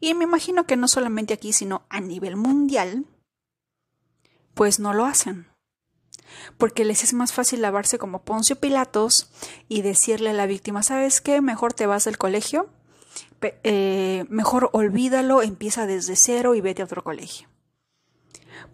y 0.00 0.14
me 0.14 0.24
imagino 0.24 0.66
que 0.66 0.76
no 0.76 0.88
solamente 0.88 1.34
aquí, 1.34 1.52
sino 1.52 1.82
a 1.88 2.00
nivel 2.00 2.36
mundial, 2.36 3.06
pues 4.54 4.80
no 4.80 4.92
lo 4.92 5.04
hacen. 5.04 5.46
Porque 6.56 6.84
les 6.84 7.04
es 7.04 7.14
más 7.14 7.32
fácil 7.32 7.62
lavarse 7.62 7.98
como 7.98 8.22
Poncio 8.22 8.56
Pilatos 8.56 9.30
y 9.68 9.82
decirle 9.82 10.30
a 10.30 10.34
la 10.34 10.46
víctima, 10.46 10.82
¿sabes 10.82 11.20
qué? 11.20 11.40
Mejor 11.40 11.72
te 11.72 11.86
vas 11.86 12.04
del 12.04 12.18
colegio, 12.18 12.68
eh, 13.40 14.24
mejor 14.28 14.70
olvídalo, 14.72 15.42
empieza 15.42 15.86
desde 15.86 16.16
cero 16.16 16.54
y 16.54 16.60
vete 16.60 16.82
a 16.82 16.86
otro 16.86 17.02
colegio. 17.02 17.48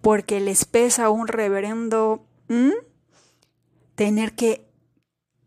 Porque 0.00 0.40
les 0.40 0.64
pesa 0.64 1.10
un 1.10 1.28
reverendo 1.28 2.26
tener 3.94 4.34
que 4.34 4.68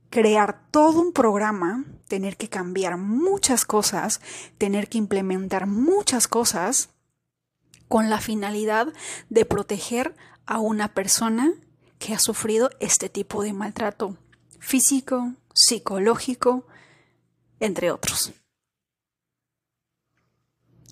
crear 0.10 0.69
todo 0.71 1.02
un 1.02 1.13
programa, 1.13 1.86
tener 2.08 2.38
que 2.38 2.50
cambiar 2.50 2.98
muchas 2.98 3.65
cosas, 3.65 4.22
tener 4.58 4.89
que 4.89 4.98
implementar 4.98 5.67
muchas 5.67 6.28
cosas 6.28 6.89
con 7.88 8.10
la 8.10 8.20
finalidad 8.20 8.93
de 9.30 9.46
proteger 9.46 10.15
a 10.46 10.60
una 10.60 10.93
persona 10.93 11.54
que 12.00 12.13
ha 12.13 12.20
sufrido 12.20 12.70
este 12.80 13.10
tipo 13.10 13.43
de 13.43 13.54
maltrato 13.54 14.17
físico, 14.60 15.34
psicológico, 15.54 16.67
entre 17.60 17.91
otros. 17.91 18.34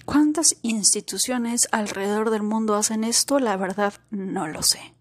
¿Cuántas 0.06 0.58
instituciones 0.62 1.68
alrededor 1.72 2.30
del 2.30 2.44
mundo 2.44 2.76
hacen 2.76 3.04
esto? 3.04 3.40
La 3.40 3.58
verdad 3.58 3.94
no 4.12 4.48
lo 4.48 4.62
sé. 4.62 4.94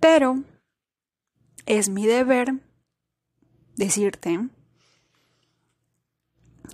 Pero 0.00 0.42
es 1.66 1.88
mi 1.88 2.06
deber 2.06 2.54
decirte 3.84 4.48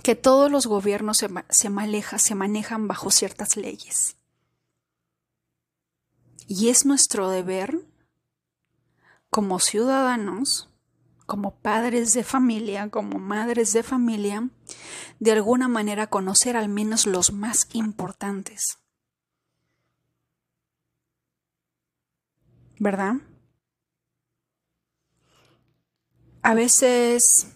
que 0.03 0.15
todos 0.15 0.51
los 0.51 0.67
gobiernos 0.67 1.19
se, 1.19 1.29
se, 1.49 2.19
se 2.19 2.35
manejan 2.35 2.87
bajo 2.87 3.11
ciertas 3.11 3.57
leyes. 3.57 4.17
Y 6.47 6.69
es 6.69 6.85
nuestro 6.85 7.31
deber, 7.31 7.81
como 9.31 9.59
ciudadanos, 9.59 10.69
como 11.27 11.57
padres 11.57 12.13
de 12.15 12.25
familia, 12.25 12.91
como 12.91 13.19
madres 13.19 13.73
de 13.73 13.83
familia, 13.83 14.49
de 15.19 15.33
alguna 15.33 15.69
manera 15.69 16.09
conocer 16.09 16.57
al 16.57 16.69
menos 16.69 17.07
los 17.07 17.33
más 17.33 17.69
importantes. 17.73 18.79
¿Verdad? 22.79 23.17
A 26.49 26.55
veces 26.55 27.47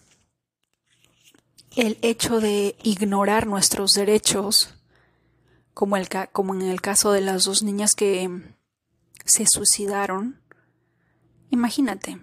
el 1.75 1.97
hecho 2.03 2.39
de 2.39 2.75
ignorar 2.83 3.47
nuestros 3.47 3.93
derechos, 3.93 4.75
como, 5.73 5.95
como 6.31 6.53
en 6.53 6.61
el 6.61 6.79
caso 6.79 7.11
de 7.11 7.21
las 7.21 7.45
dos 7.45 7.63
niñas 7.63 7.95
que 7.95 8.29
se 9.25 9.47
suicidaron, 9.47 10.39
imagínate, 11.49 12.19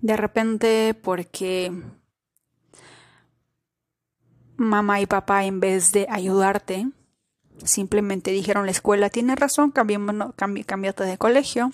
de 0.00 0.16
repente 0.16 0.92
porque 1.00 1.70
mamá 4.56 5.00
y 5.00 5.06
papá 5.06 5.44
en 5.44 5.60
vez 5.60 5.92
de 5.92 6.08
ayudarte, 6.10 6.90
Simplemente 7.64 8.30
dijeron 8.30 8.66
la 8.66 8.72
escuela 8.72 9.10
tiene 9.10 9.34
razón, 9.34 9.72
cambiate 9.72 11.04
de 11.04 11.18
colegio, 11.18 11.70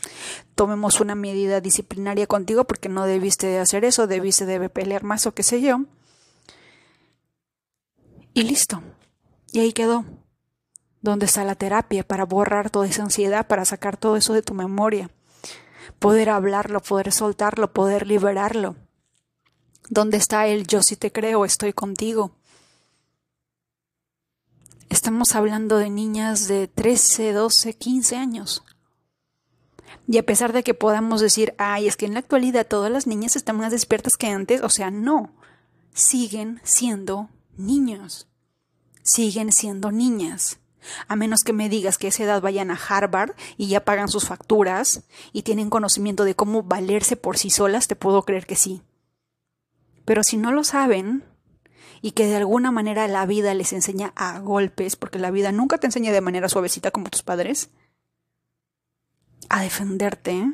tomemos 0.54 1.00
una 1.00 1.14
medida 1.14 1.60
disciplinaria 1.60 2.26
contigo 2.26 2.64
porque 2.64 2.88
no 2.88 3.04
debiste 3.04 3.48
de 3.48 3.58
hacer 3.58 3.84
eso, 3.84 4.06
debiste 4.06 4.46
de 4.46 4.68
pelear 4.68 5.02
más 5.02 5.26
o 5.26 5.34
qué 5.34 5.42
sé 5.42 5.60
yo. 5.60 5.80
Y 8.34 8.44
listo. 8.44 8.82
Y 9.52 9.60
ahí 9.60 9.72
quedó. 9.72 10.04
¿Dónde 11.02 11.26
está 11.26 11.44
la 11.44 11.56
terapia 11.56 12.06
para 12.06 12.24
borrar 12.24 12.70
toda 12.70 12.86
esa 12.86 13.02
ansiedad, 13.02 13.46
para 13.48 13.64
sacar 13.64 13.96
todo 13.96 14.16
eso 14.16 14.32
de 14.32 14.42
tu 14.42 14.54
memoria? 14.54 15.10
Poder 15.98 16.30
hablarlo, 16.30 16.80
poder 16.80 17.12
soltarlo, 17.12 17.72
poder 17.72 18.06
liberarlo. 18.06 18.76
¿Dónde 19.90 20.16
está 20.16 20.46
el 20.46 20.66
yo 20.66 20.82
si 20.82 20.96
te 20.96 21.10
creo, 21.12 21.44
estoy 21.44 21.72
contigo? 21.72 22.36
Estamos 24.92 25.34
hablando 25.34 25.78
de 25.78 25.88
niñas 25.88 26.48
de 26.48 26.68
13, 26.68 27.32
12, 27.32 27.72
15 27.72 28.14
años. 28.14 28.62
Y 30.06 30.18
a 30.18 30.22
pesar 30.22 30.52
de 30.52 30.62
que 30.62 30.74
podamos 30.74 31.22
decir, 31.22 31.54
ay, 31.56 31.88
es 31.88 31.96
que 31.96 32.04
en 32.04 32.12
la 32.12 32.18
actualidad 32.18 32.66
todas 32.66 32.92
las 32.92 33.06
niñas 33.06 33.34
están 33.34 33.56
más 33.56 33.72
despiertas 33.72 34.18
que 34.18 34.26
antes, 34.26 34.60
o 34.60 34.68
sea, 34.68 34.90
no, 34.90 35.32
siguen 35.94 36.60
siendo 36.62 37.30
niños, 37.56 38.28
siguen 39.02 39.50
siendo 39.50 39.92
niñas. 39.92 40.58
A 41.08 41.16
menos 41.16 41.40
que 41.42 41.54
me 41.54 41.70
digas 41.70 41.96
que 41.96 42.08
a 42.08 42.10
esa 42.10 42.24
edad 42.24 42.42
vayan 42.42 42.70
a 42.70 42.78
Harvard 42.78 43.32
y 43.56 43.68
ya 43.68 43.86
pagan 43.86 44.08
sus 44.10 44.26
facturas 44.26 45.04
y 45.32 45.40
tienen 45.40 45.70
conocimiento 45.70 46.24
de 46.24 46.34
cómo 46.34 46.64
valerse 46.64 47.16
por 47.16 47.38
sí 47.38 47.48
solas, 47.48 47.88
te 47.88 47.96
puedo 47.96 48.24
creer 48.24 48.44
que 48.44 48.56
sí. 48.56 48.82
Pero 50.04 50.22
si 50.22 50.36
no 50.36 50.52
lo 50.52 50.64
saben, 50.64 51.24
y 52.02 52.10
que 52.10 52.26
de 52.26 52.36
alguna 52.36 52.72
manera 52.72 53.06
la 53.06 53.24
vida 53.26 53.54
les 53.54 53.72
enseña 53.72 54.12
a 54.16 54.40
golpes, 54.40 54.96
porque 54.96 55.20
la 55.20 55.30
vida 55.30 55.52
nunca 55.52 55.78
te 55.78 55.86
enseña 55.86 56.12
de 56.12 56.20
manera 56.20 56.48
suavecita 56.48 56.90
como 56.90 57.08
tus 57.08 57.22
padres, 57.22 57.70
a 59.48 59.62
defenderte, 59.62 60.52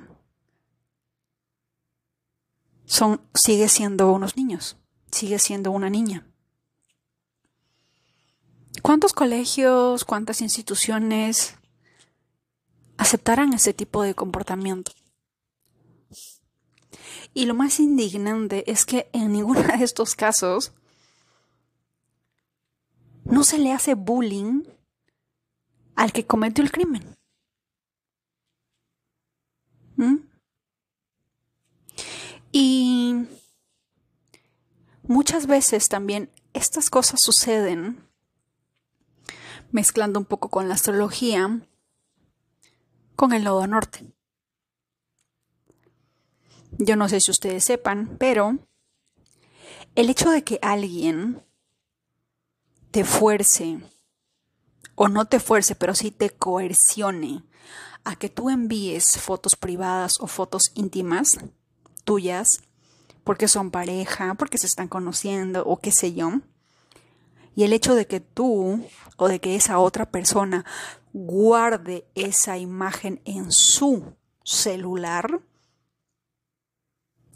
son, 2.84 3.22
sigue 3.34 3.68
siendo 3.68 4.12
unos 4.12 4.36
niños, 4.36 4.76
sigue 5.10 5.38
siendo 5.38 5.70
una 5.70 5.88
niña. 5.88 6.26
¿Cuántos 8.82 9.14
colegios, 9.14 10.04
cuántas 10.04 10.42
instituciones 10.42 11.56
aceptarán 12.98 13.54
ese 13.54 13.72
tipo 13.72 14.02
de 14.02 14.14
comportamiento? 14.14 14.92
Y 17.32 17.46
lo 17.46 17.54
más 17.54 17.80
indignante 17.80 18.70
es 18.70 18.84
que 18.84 19.08
en 19.12 19.32
ninguno 19.32 19.62
de 19.62 19.84
estos 19.84 20.14
casos 20.14 20.72
no 23.28 23.44
se 23.44 23.58
le 23.58 23.72
hace 23.72 23.94
bullying 23.94 24.62
al 25.94 26.12
que 26.12 26.26
cometió 26.26 26.64
el 26.64 26.72
crimen. 26.72 27.16
¿Mm? 29.96 30.16
Y 32.52 33.26
muchas 35.02 35.46
veces 35.46 35.88
también 35.88 36.30
estas 36.54 36.90
cosas 36.90 37.20
suceden 37.22 38.08
mezclando 39.70 40.18
un 40.18 40.24
poco 40.24 40.48
con 40.48 40.68
la 40.68 40.74
astrología, 40.74 41.60
con 43.16 43.32
el 43.32 43.44
nodo 43.44 43.66
norte. 43.66 44.06
Yo 46.78 46.96
no 46.96 47.08
sé 47.08 47.20
si 47.20 47.30
ustedes 47.30 47.64
sepan, 47.64 48.16
pero 48.18 48.58
el 49.94 50.10
hecho 50.10 50.30
de 50.30 50.44
que 50.44 50.58
alguien 50.62 51.42
te 52.90 53.04
fuerce, 53.04 53.80
o 54.94 55.08
no 55.08 55.26
te 55.26 55.40
fuerce, 55.40 55.74
pero 55.74 55.94
sí 55.94 56.10
te 56.10 56.30
coercione 56.30 57.44
a 58.04 58.16
que 58.16 58.28
tú 58.28 58.50
envíes 58.50 59.18
fotos 59.18 59.54
privadas 59.56 60.18
o 60.20 60.26
fotos 60.26 60.72
íntimas 60.74 61.38
tuyas, 62.04 62.62
porque 63.24 63.48
son 63.48 63.70
pareja, 63.70 64.34
porque 64.34 64.58
se 64.58 64.66
están 64.66 64.88
conociendo 64.88 65.62
o 65.66 65.78
qué 65.78 65.92
sé 65.92 66.14
yo. 66.14 66.40
Y 67.54 67.64
el 67.64 67.72
hecho 67.72 67.94
de 67.94 68.06
que 68.06 68.20
tú 68.20 68.84
o 69.16 69.28
de 69.28 69.40
que 69.40 69.56
esa 69.56 69.78
otra 69.78 70.10
persona 70.10 70.64
guarde 71.12 72.06
esa 72.14 72.56
imagen 72.56 73.20
en 73.24 73.52
su 73.52 74.14
celular 74.44 75.40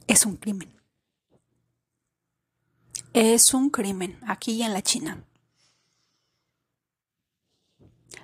es 0.07 0.25
un 0.25 0.37
crimen. 0.37 0.81
Es 3.13 3.53
un 3.53 3.69
crimen 3.69 4.19
aquí 4.27 4.63
en 4.63 4.73
la 4.73 4.83
China. 4.83 5.25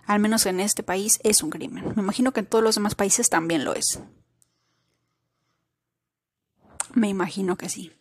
Al 0.09 0.21
menos 0.21 0.47
en 0.47 0.59
este 0.59 0.83
país 0.83 1.21
es 1.23 1.43
un 1.43 1.51
crimen. 1.51 1.93
Me 1.95 2.03
imagino 2.03 2.33
que 2.33 2.41
en 2.41 2.47
todos 2.47 2.65
los 2.65 2.77
demás 2.77 2.95
países 2.95 3.29
también 3.29 3.67
lo 3.67 3.75
es. 3.75 4.01
Me 6.95 7.11
imagino 7.11 7.57
que 7.57 7.69
sí. 7.69 7.93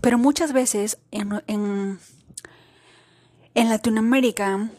Pero 0.00 0.18
muchas 0.18 0.52
veces 0.52 0.98
en, 1.12 1.44
en, 1.46 2.00
en 3.54 3.68
Latinoamérica 3.68 4.72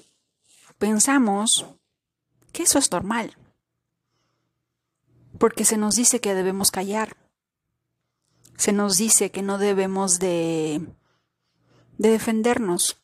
pensamos 0.78 1.66
que 2.52 2.64
eso 2.64 2.78
es 2.78 2.92
normal. 2.92 3.38
Porque 5.38 5.64
se 5.64 5.78
nos 5.78 5.96
dice 5.96 6.20
que 6.20 6.36
debemos 6.36 6.72
callar. 6.72 7.16
Se 8.58 8.74
nos 8.74 8.98
dice 8.98 9.32
que 9.32 9.44
no 9.44 9.58
debemos 9.58 10.20
de, 10.20 10.86
de 11.98 12.10
defendernos 12.10 13.01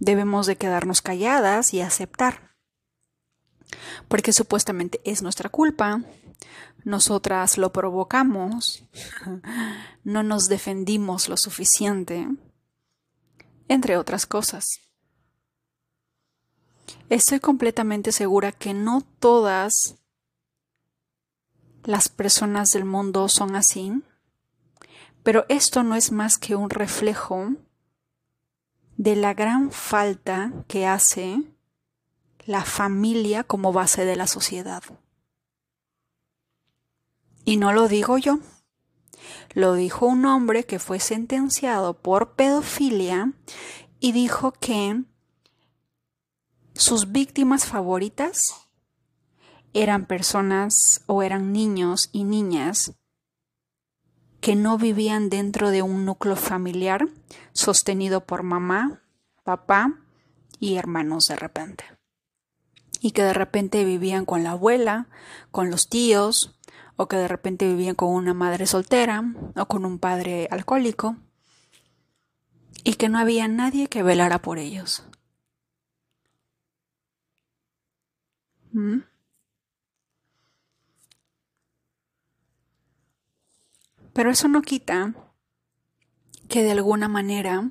debemos 0.00 0.46
de 0.46 0.56
quedarnos 0.56 1.02
calladas 1.02 1.72
y 1.72 1.80
aceptar. 1.80 2.56
Porque 4.08 4.32
supuestamente 4.32 5.00
es 5.04 5.22
nuestra 5.22 5.48
culpa, 5.48 6.02
nosotras 6.84 7.58
lo 7.58 7.72
provocamos, 7.72 8.84
no 10.04 10.22
nos 10.22 10.48
defendimos 10.48 11.28
lo 11.28 11.36
suficiente, 11.36 12.26
entre 13.68 13.96
otras 13.96 14.26
cosas. 14.26 14.80
Estoy 17.08 17.38
completamente 17.38 18.10
segura 18.10 18.50
que 18.50 18.74
no 18.74 19.02
todas 19.20 19.96
las 21.84 22.08
personas 22.08 22.72
del 22.72 22.84
mundo 22.84 23.28
son 23.28 23.54
así, 23.54 24.02
pero 25.22 25.44
esto 25.48 25.82
no 25.82 25.94
es 25.94 26.12
más 26.12 26.38
que 26.38 26.56
un 26.56 26.70
reflejo 26.70 27.50
de 29.00 29.16
la 29.16 29.32
gran 29.32 29.72
falta 29.72 30.52
que 30.68 30.86
hace 30.86 31.42
la 32.44 32.62
familia 32.66 33.44
como 33.44 33.72
base 33.72 34.04
de 34.04 34.14
la 34.14 34.26
sociedad. 34.26 34.82
Y 37.46 37.56
no 37.56 37.72
lo 37.72 37.88
digo 37.88 38.18
yo, 38.18 38.40
lo 39.54 39.72
dijo 39.72 40.04
un 40.04 40.26
hombre 40.26 40.64
que 40.64 40.78
fue 40.78 41.00
sentenciado 41.00 41.94
por 41.94 42.32
pedofilia 42.34 43.32
y 44.00 44.12
dijo 44.12 44.52
que 44.52 45.02
sus 46.74 47.10
víctimas 47.10 47.64
favoritas 47.64 48.68
eran 49.72 50.04
personas 50.04 51.00
o 51.06 51.22
eran 51.22 51.52
niños 51.54 52.10
y 52.12 52.24
niñas 52.24 52.92
que 54.40 54.56
no 54.56 54.78
vivían 54.78 55.28
dentro 55.28 55.70
de 55.70 55.82
un 55.82 56.04
núcleo 56.04 56.36
familiar 56.36 57.08
sostenido 57.52 58.24
por 58.24 58.42
mamá, 58.42 59.02
papá 59.44 60.00
y 60.58 60.76
hermanos 60.76 61.26
de 61.28 61.36
repente. 61.36 61.84
Y 63.00 63.12
que 63.12 63.22
de 63.22 63.32
repente 63.32 63.84
vivían 63.84 64.24
con 64.24 64.42
la 64.42 64.52
abuela, 64.52 65.08
con 65.50 65.70
los 65.70 65.88
tíos, 65.88 66.56
o 66.96 67.08
que 67.08 67.16
de 67.16 67.28
repente 67.28 67.66
vivían 67.66 67.94
con 67.94 68.10
una 68.10 68.34
madre 68.34 68.66
soltera 68.66 69.24
o 69.56 69.66
con 69.66 69.84
un 69.84 69.98
padre 69.98 70.48
alcohólico, 70.50 71.16
y 72.84 72.94
que 72.94 73.08
no 73.08 73.18
había 73.18 73.48
nadie 73.48 73.88
que 73.88 74.02
velara 74.02 74.40
por 74.40 74.58
ellos. 74.58 75.04
¿Mm? 78.72 79.09
Pero 84.12 84.30
eso 84.30 84.48
no 84.48 84.62
quita 84.62 85.14
que 86.48 86.62
de 86.62 86.72
alguna 86.72 87.08
manera 87.08 87.70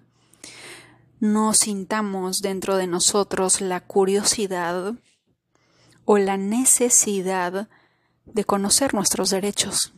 no 1.20 1.54
sintamos 1.54 2.42
dentro 2.42 2.78
de 2.78 2.88
nosotros 2.88 3.60
la 3.60 3.82
curiosidad 3.82 4.94
o 6.06 6.18
la 6.18 6.38
necesidad 6.38 7.70
de 8.26 8.44
conocer 8.46 8.94
nuestros 8.94 9.30
derechos. 9.30 9.94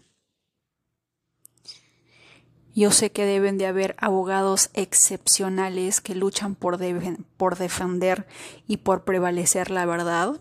Yo 2.73 2.91
sé 2.91 3.11
que 3.11 3.25
deben 3.25 3.57
de 3.57 3.67
haber 3.67 3.95
abogados 3.99 4.69
excepcionales 4.73 5.99
que 5.99 6.15
luchan 6.15 6.55
por, 6.55 6.79
por 7.37 7.57
defender 7.57 8.27
y 8.65 8.77
por 8.77 9.03
prevalecer 9.03 9.69
la 9.69 9.85
verdad, 9.85 10.39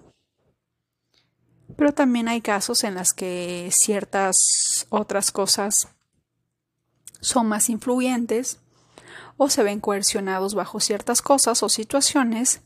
pero 1.80 1.94
también 1.94 2.28
hay 2.28 2.42
casos 2.42 2.84
en 2.84 2.94
los 2.94 3.14
que 3.14 3.70
ciertas 3.72 4.86
otras 4.90 5.30
cosas 5.30 5.88
son 7.22 7.46
más 7.48 7.70
influyentes 7.70 8.60
o 9.38 9.48
se 9.48 9.62
ven 9.62 9.80
coercionados 9.80 10.54
bajo 10.54 10.78
ciertas 10.78 11.22
cosas 11.22 11.62
o 11.62 11.70
situaciones 11.70 12.60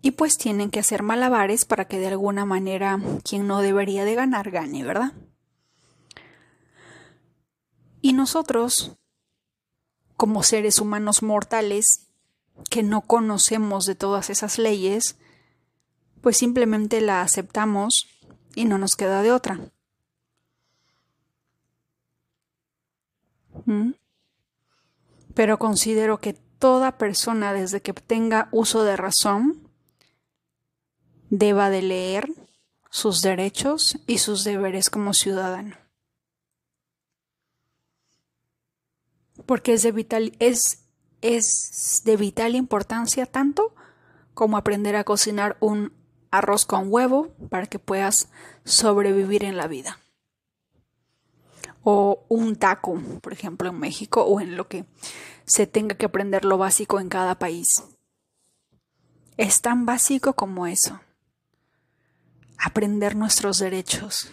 y 0.00 0.12
pues 0.12 0.38
tienen 0.38 0.70
que 0.70 0.78
hacer 0.78 1.02
malabares 1.02 1.64
para 1.64 1.86
que 1.86 1.98
de 1.98 2.06
alguna 2.06 2.44
manera 2.44 3.00
quien 3.24 3.48
no 3.48 3.62
debería 3.62 4.04
de 4.04 4.14
ganar 4.14 4.52
gane, 4.52 4.84
¿verdad? 4.84 5.12
Y 8.00 8.12
nosotros, 8.12 8.92
como 10.16 10.44
seres 10.44 10.78
humanos 10.78 11.24
mortales 11.24 12.06
que 12.70 12.84
no 12.84 13.00
conocemos 13.00 13.86
de 13.86 13.96
todas 13.96 14.30
esas 14.30 14.58
leyes, 14.60 15.16
pues 16.24 16.38
simplemente 16.38 17.02
la 17.02 17.20
aceptamos 17.20 18.06
y 18.54 18.64
no 18.64 18.78
nos 18.78 18.96
queda 18.96 19.20
de 19.20 19.30
otra. 19.30 19.60
¿Mm? 23.66 23.90
Pero 25.34 25.58
considero 25.58 26.20
que 26.20 26.32
toda 26.32 26.96
persona 26.96 27.52
desde 27.52 27.82
que 27.82 27.92
tenga 27.92 28.48
uso 28.52 28.84
de 28.84 28.96
razón 28.96 29.68
deba 31.28 31.68
de 31.68 31.82
leer 31.82 32.30
sus 32.88 33.20
derechos 33.20 33.98
y 34.06 34.16
sus 34.16 34.44
deberes 34.44 34.88
como 34.88 35.12
ciudadano. 35.12 35.76
Porque 39.44 39.74
es 39.74 39.82
de 39.82 39.92
vital, 39.92 40.32
es, 40.38 40.86
es 41.20 42.00
de 42.06 42.16
vital 42.16 42.54
importancia 42.54 43.26
tanto 43.26 43.74
como 44.32 44.56
aprender 44.56 44.96
a 44.96 45.04
cocinar 45.04 45.58
un 45.60 45.92
arroz 46.38 46.66
con 46.66 46.92
huevo 46.92 47.28
para 47.48 47.66
que 47.66 47.78
puedas 47.78 48.28
sobrevivir 48.64 49.44
en 49.44 49.56
la 49.56 49.68
vida. 49.68 50.00
O 51.82 52.24
un 52.28 52.56
taco, 52.56 53.00
por 53.20 53.32
ejemplo, 53.32 53.68
en 53.68 53.78
México 53.78 54.22
o 54.22 54.40
en 54.40 54.56
lo 54.56 54.68
que 54.68 54.84
se 55.46 55.66
tenga 55.66 55.94
que 55.96 56.06
aprender 56.06 56.44
lo 56.44 56.58
básico 56.58 56.98
en 56.98 57.08
cada 57.08 57.38
país. 57.38 57.68
Es 59.36 59.60
tan 59.60 59.86
básico 59.86 60.34
como 60.34 60.66
eso. 60.66 61.00
Aprender 62.58 63.14
nuestros 63.14 63.58
derechos. 63.58 64.30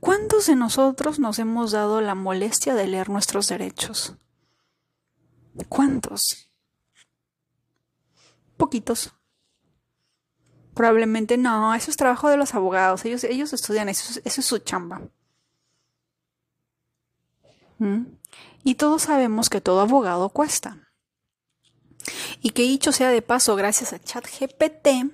¿Cuántos 0.00 0.46
de 0.46 0.56
nosotros 0.56 1.18
nos 1.18 1.38
hemos 1.38 1.72
dado 1.72 2.00
la 2.00 2.14
molestia 2.14 2.74
de 2.74 2.88
leer 2.88 3.08
nuestros 3.08 3.48
derechos? 3.48 4.16
¿Cuántos? 5.68 6.50
Poquitos. 8.56 9.17
Probablemente 10.78 11.36
no, 11.36 11.74
eso 11.74 11.90
es 11.90 11.96
trabajo 11.96 12.28
de 12.28 12.36
los 12.36 12.54
abogados, 12.54 13.04
ellos, 13.04 13.24
ellos 13.24 13.52
estudian 13.52 13.88
eso, 13.88 14.20
eso 14.24 14.40
es 14.40 14.46
su 14.46 14.58
chamba. 14.58 15.02
¿Mm? 17.78 18.02
Y 18.62 18.76
todos 18.76 19.02
sabemos 19.02 19.50
que 19.50 19.60
todo 19.60 19.80
abogado 19.80 20.28
cuesta. 20.28 20.88
Y 22.40 22.50
que 22.50 22.62
dicho 22.62 22.92
sea 22.92 23.10
de 23.10 23.22
paso, 23.22 23.56
gracias 23.56 23.92
a 23.92 23.98
ChatGPT, 23.98 25.10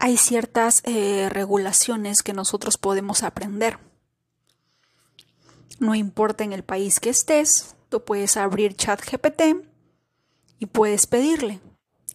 hay 0.00 0.16
ciertas 0.16 0.82
eh, 0.82 1.28
regulaciones 1.30 2.24
que 2.24 2.32
nosotros 2.32 2.76
podemos 2.76 3.22
aprender. 3.22 3.78
No 5.78 5.94
importa 5.94 6.42
en 6.42 6.52
el 6.52 6.64
país 6.64 6.98
que 6.98 7.10
estés, 7.10 7.76
tú 7.88 8.04
puedes 8.04 8.36
abrir 8.36 8.74
ChatGPT 8.74 9.64
y 10.58 10.66
puedes 10.66 11.06
pedirle 11.06 11.60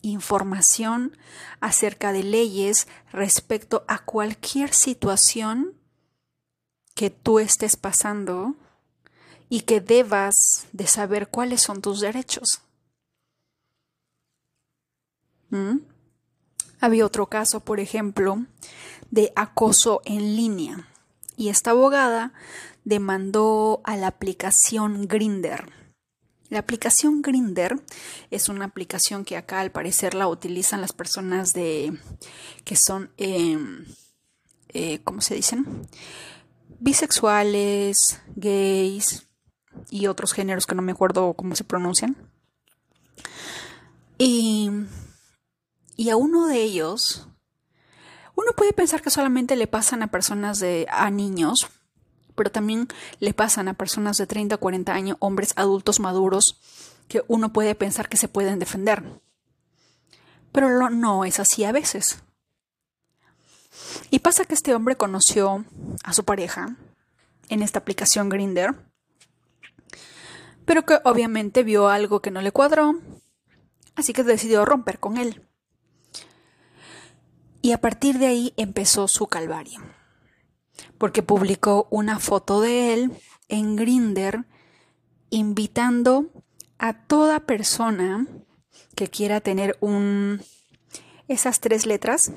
información 0.04 1.18
acerca 1.60 2.14
de 2.14 2.22
leyes 2.22 2.88
respecto 3.12 3.84
a 3.88 4.06
cualquier 4.06 4.74
situación 4.74 5.74
que 6.94 7.10
tú 7.10 7.40
estés 7.40 7.76
pasando 7.76 8.56
y 9.50 9.62
que 9.62 9.82
debas 9.82 10.68
de 10.72 10.86
saber 10.86 11.30
cuáles 11.30 11.62
son 11.62 11.82
tus 11.82 12.00
derechos. 12.00 12.62
¿Mm? 15.50 15.80
Había 16.80 17.06
otro 17.06 17.28
caso, 17.28 17.62
por 17.62 17.80
ejemplo, 17.80 18.46
de 19.10 19.32
acoso 19.36 20.02
en 20.06 20.36
línea. 20.36 20.88
Y 21.38 21.50
esta 21.50 21.72
abogada 21.72 22.34
demandó 22.84 23.82
a 23.84 23.96
la 23.96 24.08
aplicación 24.08 25.08
Grinder. 25.08 25.83
La 26.50 26.60
aplicación 26.60 27.22
Grinder 27.22 27.82
es 28.30 28.50
una 28.50 28.66
aplicación 28.66 29.26
que 29.26 29.38
acá 29.38 29.60
al 29.60 29.72
parecer 29.72 30.14
la 30.14 30.28
utilizan 30.28 30.82
las 30.82 30.94
personas 30.94 31.54
de 31.54 31.98
que 32.64 32.76
son, 32.76 33.12
em, 33.18 33.86
eh, 34.70 35.00
¿cómo 35.04 35.22
se 35.22 35.36
dicen? 35.36 35.88
Bisexuales, 36.80 38.20
gays 38.36 39.28
y 39.90 40.08
otros 40.08 40.34
géneros 40.34 40.66
que 40.66 40.76
no 40.76 40.82
me 40.82 40.92
acuerdo 40.92 41.34
cómo 41.34 41.56
se 41.56 41.64
pronuncian. 41.64 42.16
Y, 44.18 44.70
y 45.96 46.10
a 46.10 46.16
uno 46.16 46.48
de 46.48 46.62
ellos, 46.62 47.28
uno 48.36 48.52
puede 48.56 48.74
pensar 48.74 49.02
que 49.02 49.10
solamente 49.10 49.56
le 49.56 49.68
pasan 49.68 50.04
a 50.04 50.12
personas 50.12 50.60
de, 50.60 50.88
a 50.90 51.10
niños, 51.10 51.68
pero 52.36 52.52
también 52.52 52.88
le 53.20 53.34
pasan 53.34 53.68
a 53.68 53.74
personas 53.74 54.18
de 54.18 54.28
30 54.28 54.56
o 54.56 54.60
40 54.60 54.94
años, 54.94 55.18
hombres 55.20 55.54
adultos 55.56 56.00
maduros, 56.00 56.60
que 57.08 57.24
uno 57.28 57.54
puede 57.54 57.76
pensar 57.76 58.10
que 58.10 58.18
se 58.18 58.28
pueden 58.28 58.60
defender. 58.60 59.04
Pero 60.52 60.90
no 60.90 61.26
es 61.26 61.40
así 61.40 61.64
a 61.64 61.72
veces. 61.72 62.24
Y 64.10 64.20
pasa 64.20 64.46
que 64.46 64.54
este 64.54 64.76
hombre 64.76 64.96
conoció 64.96 65.66
a 66.04 66.14
su 66.14 66.24
pareja 66.24 66.76
en 67.50 67.62
esta 67.62 67.80
aplicación 67.80 68.30
Grinder, 68.30 68.76
pero 70.66 70.86
que 70.86 71.00
obviamente 71.04 71.64
vio 71.64 71.90
algo 71.90 72.22
que 72.22 72.32
no 72.32 72.42
le 72.42 72.52
cuadró, 72.52 72.96
así 73.96 74.14
que 74.14 74.24
decidió 74.24 74.66
romper 74.66 75.00
con 75.00 75.18
él. 75.18 75.48
Y 77.62 77.72
a 77.72 77.82
partir 77.82 78.20
de 78.20 78.28
ahí 78.28 78.54
empezó 78.58 79.08
su 79.08 79.28
calvario 79.28 79.82
porque 80.98 81.24
publicó 81.24 81.88
una 81.90 82.20
foto 82.20 82.62
de 82.62 82.94
él 82.94 83.12
en 83.48 83.76
Grinder 83.76 84.46
invitando 85.30 86.28
a 86.78 86.94
toda 86.94 87.42
persona 87.42 88.28
que 88.96 89.08
quiera 89.08 89.42
tener 89.42 89.78
un 89.80 90.42
esas 91.28 91.60
tres 91.60 91.86
letras 91.86 92.32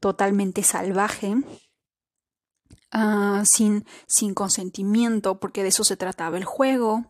totalmente 0.00 0.62
salvaje 0.62 1.36
ah, 2.90 3.42
sin, 3.44 3.86
sin 4.06 4.34
consentimiento 4.34 5.40
porque 5.40 5.62
de 5.62 5.70
eso 5.70 5.84
se 5.84 5.96
trataba 5.96 6.36
el 6.36 6.44
juego. 6.44 7.06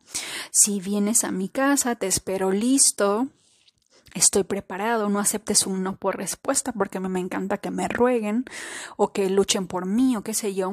Si 0.51 0.81
vienes 0.81 1.25
a 1.25 1.33
mi 1.33 1.49
casa 1.49 1.97
te 1.97 2.07
espero 2.07 2.51
listo 2.53 3.29
estoy 4.15 4.45
preparado, 4.45 5.09
no 5.09 5.19
aceptes 5.19 5.67
un 5.67 5.83
no 5.83 5.97
por 5.97 6.17
respuesta 6.17 6.73
porque 6.73 7.01
me, 7.01 7.09
me 7.09 7.21
encanta 7.21 7.59
que 7.59 7.71
me 7.71 7.89
rueguen 7.89 8.45
o 8.97 9.13
que 9.13 9.31
luchen 9.31 9.67
por 9.67 9.87
mí 9.87 10.17
o 10.17 10.23
qué 10.23 10.35
sé 10.35 10.55
yo. 10.55 10.71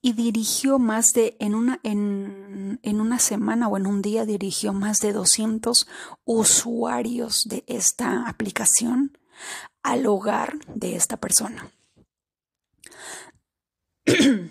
Y 0.00 0.12
dirigió 0.12 0.78
más 0.78 1.12
de, 1.12 1.34
en 1.40 1.54
una, 1.54 1.80
en, 1.82 2.78
en 2.82 3.00
una 3.00 3.18
semana 3.18 3.68
o 3.68 3.78
en 3.78 3.86
un 3.86 4.02
día 4.02 4.26
dirigió 4.26 4.74
más 4.74 5.00
de 5.00 5.14
200 5.14 5.88
usuarios 6.24 7.48
de 7.48 7.64
esta 7.66 8.28
aplicación 8.28 9.16
al 9.82 10.06
hogar 10.06 10.58
de 10.66 10.96
esta 10.96 11.16
persona. 11.16 11.70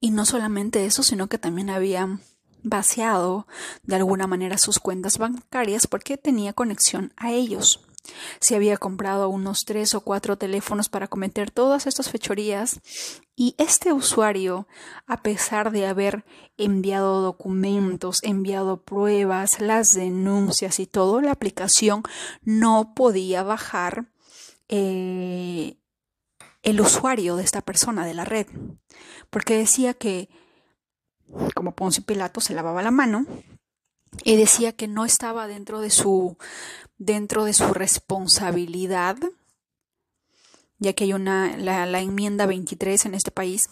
y 0.00 0.10
no 0.10 0.26
solamente 0.26 0.86
eso, 0.86 1.04
sino 1.04 1.28
que 1.28 1.38
también 1.38 1.70
había 1.70 2.18
vaciado 2.68 3.46
de 3.84 3.96
alguna 3.96 4.26
manera 4.26 4.58
sus 4.58 4.78
cuentas 4.78 5.18
bancarias 5.18 5.86
porque 5.86 6.18
tenía 6.18 6.52
conexión 6.52 7.12
a 7.16 7.32
ellos. 7.32 7.80
Se 8.40 8.54
había 8.54 8.76
comprado 8.76 9.28
unos 9.28 9.64
tres 9.64 9.94
o 9.94 10.00
cuatro 10.00 10.36
teléfonos 10.36 10.88
para 10.88 11.08
cometer 11.08 11.50
todas 11.50 11.86
estas 11.86 12.10
fechorías 12.10 12.80
y 13.34 13.54
este 13.58 13.92
usuario, 13.92 14.68
a 15.06 15.22
pesar 15.22 15.72
de 15.72 15.86
haber 15.86 16.24
enviado 16.56 17.20
documentos, 17.20 18.22
enviado 18.22 18.82
pruebas, 18.82 19.60
las 19.60 19.92
denuncias 19.94 20.78
y 20.78 20.86
todo, 20.86 21.20
la 21.20 21.32
aplicación 21.32 22.02
no 22.42 22.94
podía 22.94 23.42
bajar 23.42 24.06
eh, 24.68 25.76
el 26.62 26.80
usuario 26.80 27.36
de 27.36 27.44
esta 27.44 27.60
persona 27.60 28.06
de 28.06 28.14
la 28.14 28.24
red, 28.24 28.46
porque 29.30 29.56
decía 29.56 29.94
que 29.94 30.28
como 31.54 31.74
Poncio 31.74 32.02
Pilato 32.04 32.40
se 32.40 32.54
lavaba 32.54 32.82
la 32.82 32.90
mano 32.90 33.26
y 34.24 34.36
decía 34.36 34.72
que 34.72 34.88
no 34.88 35.04
estaba 35.04 35.46
dentro 35.46 35.80
de 35.80 35.90
su 35.90 36.36
dentro 36.98 37.44
de 37.44 37.52
su 37.52 37.72
responsabilidad 37.74 39.16
ya 40.78 40.92
que 40.92 41.04
hay 41.04 41.12
una 41.12 41.56
la, 41.56 42.00
enmienda 42.00 42.46
23 42.46 43.06
en 43.06 43.14
este 43.14 43.30
país 43.30 43.68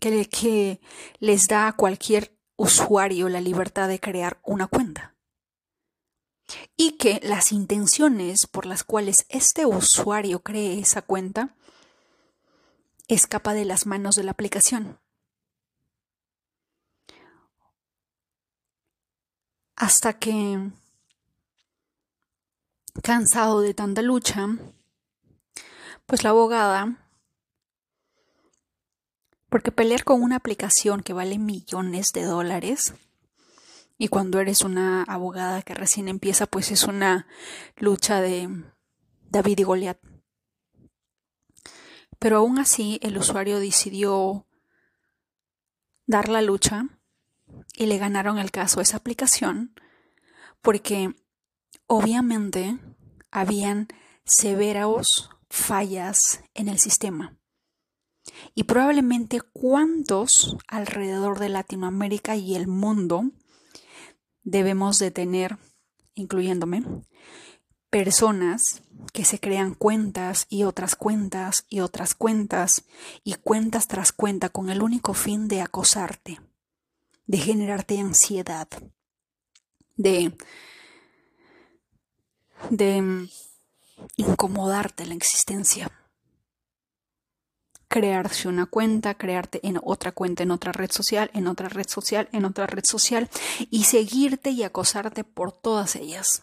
que, 0.00 0.26
que 0.28 0.80
les 1.18 1.48
da 1.48 1.68
a 1.68 1.76
cualquier 1.76 2.36
usuario 2.56 3.28
la 3.28 3.40
libertad 3.40 3.88
de 3.88 4.00
crear 4.00 4.40
una 4.44 4.66
cuenta 4.66 5.14
y 6.76 6.92
que 6.92 7.20
las 7.22 7.52
intenciones 7.52 8.46
por 8.46 8.66
las 8.66 8.84
cuales 8.84 9.26
este 9.28 9.66
usuario 9.66 10.42
cree 10.42 10.78
esa 10.78 11.02
cuenta 11.02 11.54
escapa 13.08 13.54
de 13.54 13.64
las 13.64 13.86
manos 13.86 14.14
de 14.14 14.22
la 14.22 14.30
aplicación. 14.30 14.99
Hasta 19.80 20.18
que, 20.18 20.70
cansado 23.02 23.62
de 23.62 23.72
tanta 23.72 24.02
lucha, 24.02 24.46
pues 26.04 26.22
la 26.22 26.30
abogada, 26.30 27.10
porque 29.48 29.72
pelear 29.72 30.04
con 30.04 30.22
una 30.22 30.36
aplicación 30.36 31.02
que 31.02 31.14
vale 31.14 31.38
millones 31.38 32.12
de 32.12 32.24
dólares, 32.24 32.92
y 33.96 34.08
cuando 34.08 34.38
eres 34.38 34.64
una 34.64 35.02
abogada 35.04 35.62
que 35.62 35.72
recién 35.72 36.08
empieza, 36.08 36.44
pues 36.44 36.70
es 36.72 36.84
una 36.84 37.26
lucha 37.78 38.20
de 38.20 38.50
David 39.30 39.60
y 39.60 39.62
Goliat. 39.62 39.98
Pero 42.18 42.36
aún 42.36 42.58
así, 42.58 42.98
el 43.00 43.16
usuario 43.16 43.58
decidió 43.58 44.46
dar 46.04 46.28
la 46.28 46.42
lucha 46.42 46.99
y 47.80 47.86
le 47.86 47.96
ganaron 47.96 48.38
el 48.38 48.50
caso 48.50 48.78
a 48.78 48.82
esa 48.82 48.98
aplicación 48.98 49.72
porque 50.60 51.14
obviamente 51.86 52.78
habían 53.30 53.88
severas 54.22 55.30
fallas 55.48 56.44
en 56.52 56.68
el 56.68 56.78
sistema. 56.78 57.38
Y 58.54 58.64
probablemente 58.64 59.40
cuántos 59.40 60.58
alrededor 60.68 61.38
de 61.38 61.48
Latinoamérica 61.48 62.36
y 62.36 62.54
el 62.54 62.66
mundo 62.66 63.30
debemos 64.42 64.98
de 64.98 65.10
tener, 65.10 65.56
incluyéndome, 66.12 66.84
personas 67.88 68.82
que 69.14 69.24
se 69.24 69.40
crean 69.40 69.72
cuentas 69.72 70.44
y 70.50 70.64
otras 70.64 70.96
cuentas 70.96 71.64
y 71.70 71.80
otras 71.80 72.14
cuentas 72.14 72.84
y 73.24 73.36
cuentas 73.36 73.88
tras 73.88 74.12
cuenta 74.12 74.50
con 74.50 74.68
el 74.68 74.82
único 74.82 75.14
fin 75.14 75.48
de 75.48 75.62
acosarte 75.62 76.40
de 77.30 77.38
generarte 77.38 77.96
ansiedad, 77.96 78.66
de, 79.94 80.36
de 82.70 83.02
mm, 83.02 83.28
incomodarte 84.16 85.06
la 85.06 85.14
existencia. 85.14 85.92
Crearse 87.86 88.48
una 88.48 88.66
cuenta, 88.66 89.14
crearte 89.14 89.64
en 89.64 89.78
otra 89.80 90.10
cuenta, 90.10 90.42
en 90.42 90.50
otra 90.50 90.72
red 90.72 90.90
social, 90.90 91.30
en 91.32 91.46
otra 91.46 91.68
red 91.68 91.86
social, 91.86 92.28
en 92.32 92.46
otra 92.46 92.66
red 92.66 92.82
social 92.84 93.30
y 93.70 93.84
seguirte 93.84 94.50
y 94.50 94.64
acosarte 94.64 95.22
por 95.22 95.52
todas 95.52 95.94
ellas. 95.94 96.42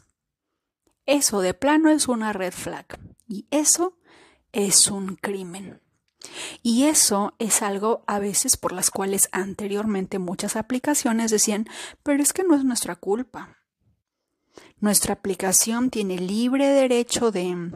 Eso 1.06 1.42
de 1.42 1.54
plano 1.54 1.90
es 1.90 2.08
una 2.08 2.32
red 2.32 2.54
flag 2.54 2.98
y 3.28 3.46
eso 3.52 3.98
es 4.54 4.88
un 4.88 5.18
crimen. 5.18 5.82
Y 6.64 6.86
eso 6.86 7.34
es 7.40 7.62
algo 7.62 8.04
a 8.08 8.20
veces 8.20 8.58
por 8.58 8.72
las 8.72 8.92
cuales 8.92 9.30
anteriormente 9.32 10.20
muchas 10.20 10.56
aplicaciones 10.56 11.32
decían, 11.32 11.68
pero 12.04 12.22
es 12.22 12.34
que 12.34 12.44
no 12.44 12.56
es 12.56 12.64
nuestra 12.64 12.96
culpa. 12.96 13.58
Nuestra 14.80 15.14
aplicación 15.14 15.90
tiene 15.90 16.18
libre 16.18 16.68
derecho 16.68 17.32
de, 17.32 17.72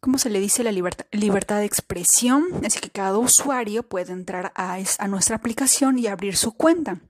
¿cómo 0.00 0.18
se 0.18 0.30
le 0.30 0.40
dice? 0.40 0.64
La 0.64 0.72
libertad, 0.72 1.58
de 1.58 1.64
expresión, 1.64 2.44
así 2.64 2.80
que 2.80 2.90
cada 2.90 3.18
usuario 3.18 3.82
puede 3.82 4.12
entrar 4.12 4.52
a 4.54 5.08
nuestra 5.08 5.36
aplicación 5.36 5.98
y 5.98 6.06
abrir 6.06 6.36
su 6.36 6.52
cuenta. 6.52 7.00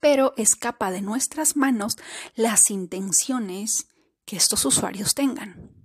Pero 0.00 0.34
escapa 0.36 0.90
de 0.90 1.00
nuestras 1.00 1.56
manos 1.56 1.96
las 2.34 2.70
intenciones 2.70 3.86
que 4.24 4.36
estos 4.36 4.64
usuarios 4.64 5.14
tengan 5.14 5.81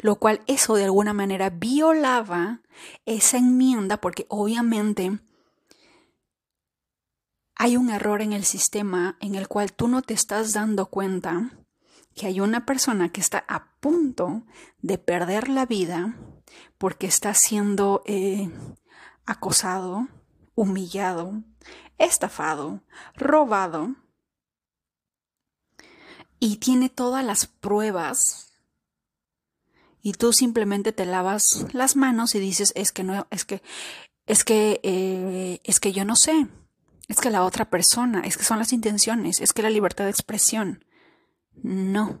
lo 0.00 0.16
cual 0.16 0.42
eso 0.46 0.74
de 0.74 0.84
alguna 0.84 1.12
manera 1.12 1.50
violaba 1.50 2.60
esa 3.06 3.38
enmienda 3.38 4.00
porque 4.00 4.26
obviamente 4.28 5.18
hay 7.56 7.76
un 7.76 7.90
error 7.90 8.20
en 8.22 8.32
el 8.32 8.44
sistema 8.44 9.16
en 9.20 9.34
el 9.34 9.48
cual 9.48 9.72
tú 9.72 9.88
no 9.88 10.02
te 10.02 10.14
estás 10.14 10.52
dando 10.52 10.86
cuenta 10.86 11.52
que 12.14 12.26
hay 12.26 12.40
una 12.40 12.64
persona 12.64 13.10
que 13.10 13.20
está 13.20 13.44
a 13.48 13.72
punto 13.80 14.44
de 14.80 14.98
perder 14.98 15.48
la 15.48 15.66
vida 15.66 16.16
porque 16.78 17.06
está 17.06 17.34
siendo 17.34 18.02
eh, 18.06 18.50
acosado, 19.26 20.08
humillado, 20.54 21.42
estafado, 21.98 22.82
robado. 23.16 23.94
Y 26.38 26.56
tiene 26.56 26.88
todas 26.88 27.24
las 27.24 27.46
pruebas 27.46 28.53
y 30.04 30.12
tú 30.12 30.34
simplemente 30.34 30.92
te 30.92 31.06
lavas 31.06 31.64
las 31.72 31.96
manos 31.96 32.34
y 32.34 32.38
dices 32.38 32.72
es 32.76 32.92
que 32.92 33.02
no 33.02 33.26
es 33.30 33.44
que 33.44 33.62
es 34.26 34.44
que 34.44 34.78
eh, 34.84 35.60
es 35.64 35.80
que 35.80 35.92
yo 35.92 36.04
no 36.04 36.14
sé 36.14 36.46
es 37.08 37.20
que 37.20 37.30
la 37.30 37.42
otra 37.42 37.70
persona 37.70 38.20
es 38.20 38.36
que 38.36 38.44
son 38.44 38.58
las 38.58 38.74
intenciones 38.74 39.40
es 39.40 39.54
que 39.54 39.62
la 39.62 39.70
libertad 39.70 40.04
de 40.04 40.10
expresión 40.10 40.84
no. 41.62 42.20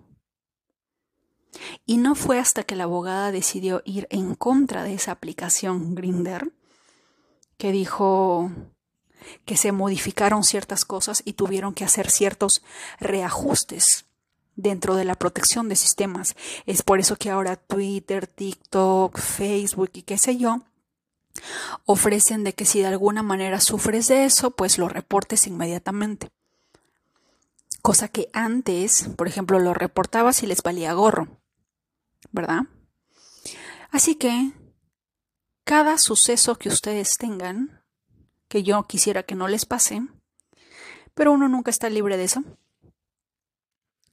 Y 1.84 1.98
no 1.98 2.14
fue 2.14 2.38
hasta 2.38 2.62
que 2.62 2.76
la 2.76 2.84
abogada 2.84 3.32
decidió 3.32 3.82
ir 3.84 4.06
en 4.10 4.34
contra 4.34 4.82
de 4.82 4.94
esa 4.94 5.12
aplicación 5.12 5.94
Grinder 5.94 6.52
que 7.58 7.70
dijo 7.70 8.50
que 9.44 9.56
se 9.56 9.72
modificaron 9.72 10.42
ciertas 10.42 10.84
cosas 10.84 11.22
y 11.24 11.34
tuvieron 11.34 11.74
que 11.74 11.84
hacer 11.84 12.10
ciertos 12.10 12.62
reajustes 12.98 14.06
dentro 14.56 14.96
de 14.96 15.04
la 15.04 15.14
protección 15.14 15.68
de 15.68 15.76
sistemas. 15.76 16.34
Es 16.66 16.82
por 16.82 17.00
eso 17.00 17.16
que 17.16 17.30
ahora 17.30 17.56
Twitter, 17.56 18.26
TikTok, 18.26 19.18
Facebook 19.18 19.90
y 19.94 20.02
qué 20.02 20.18
sé 20.18 20.36
yo, 20.36 20.62
ofrecen 21.84 22.44
de 22.44 22.54
que 22.54 22.64
si 22.64 22.80
de 22.80 22.86
alguna 22.86 23.22
manera 23.22 23.60
sufres 23.60 24.08
de 24.08 24.24
eso, 24.24 24.50
pues 24.52 24.78
lo 24.78 24.88
reportes 24.88 25.46
inmediatamente. 25.46 26.30
Cosa 27.82 28.08
que 28.08 28.30
antes, 28.32 29.10
por 29.16 29.28
ejemplo, 29.28 29.58
lo 29.58 29.74
reportabas 29.74 30.42
y 30.42 30.46
les 30.46 30.62
valía 30.62 30.94
gorro. 30.94 31.28
¿Verdad? 32.32 32.62
Así 33.90 34.14
que 34.14 34.52
cada 35.64 35.98
suceso 35.98 36.56
que 36.56 36.68
ustedes 36.68 37.16
tengan, 37.18 37.82
que 38.48 38.62
yo 38.62 38.82
quisiera 38.84 39.22
que 39.22 39.34
no 39.34 39.48
les 39.48 39.66
pase, 39.66 40.02
pero 41.14 41.32
uno 41.32 41.48
nunca 41.48 41.70
está 41.70 41.88
libre 41.90 42.16
de 42.16 42.24
eso. 42.24 42.42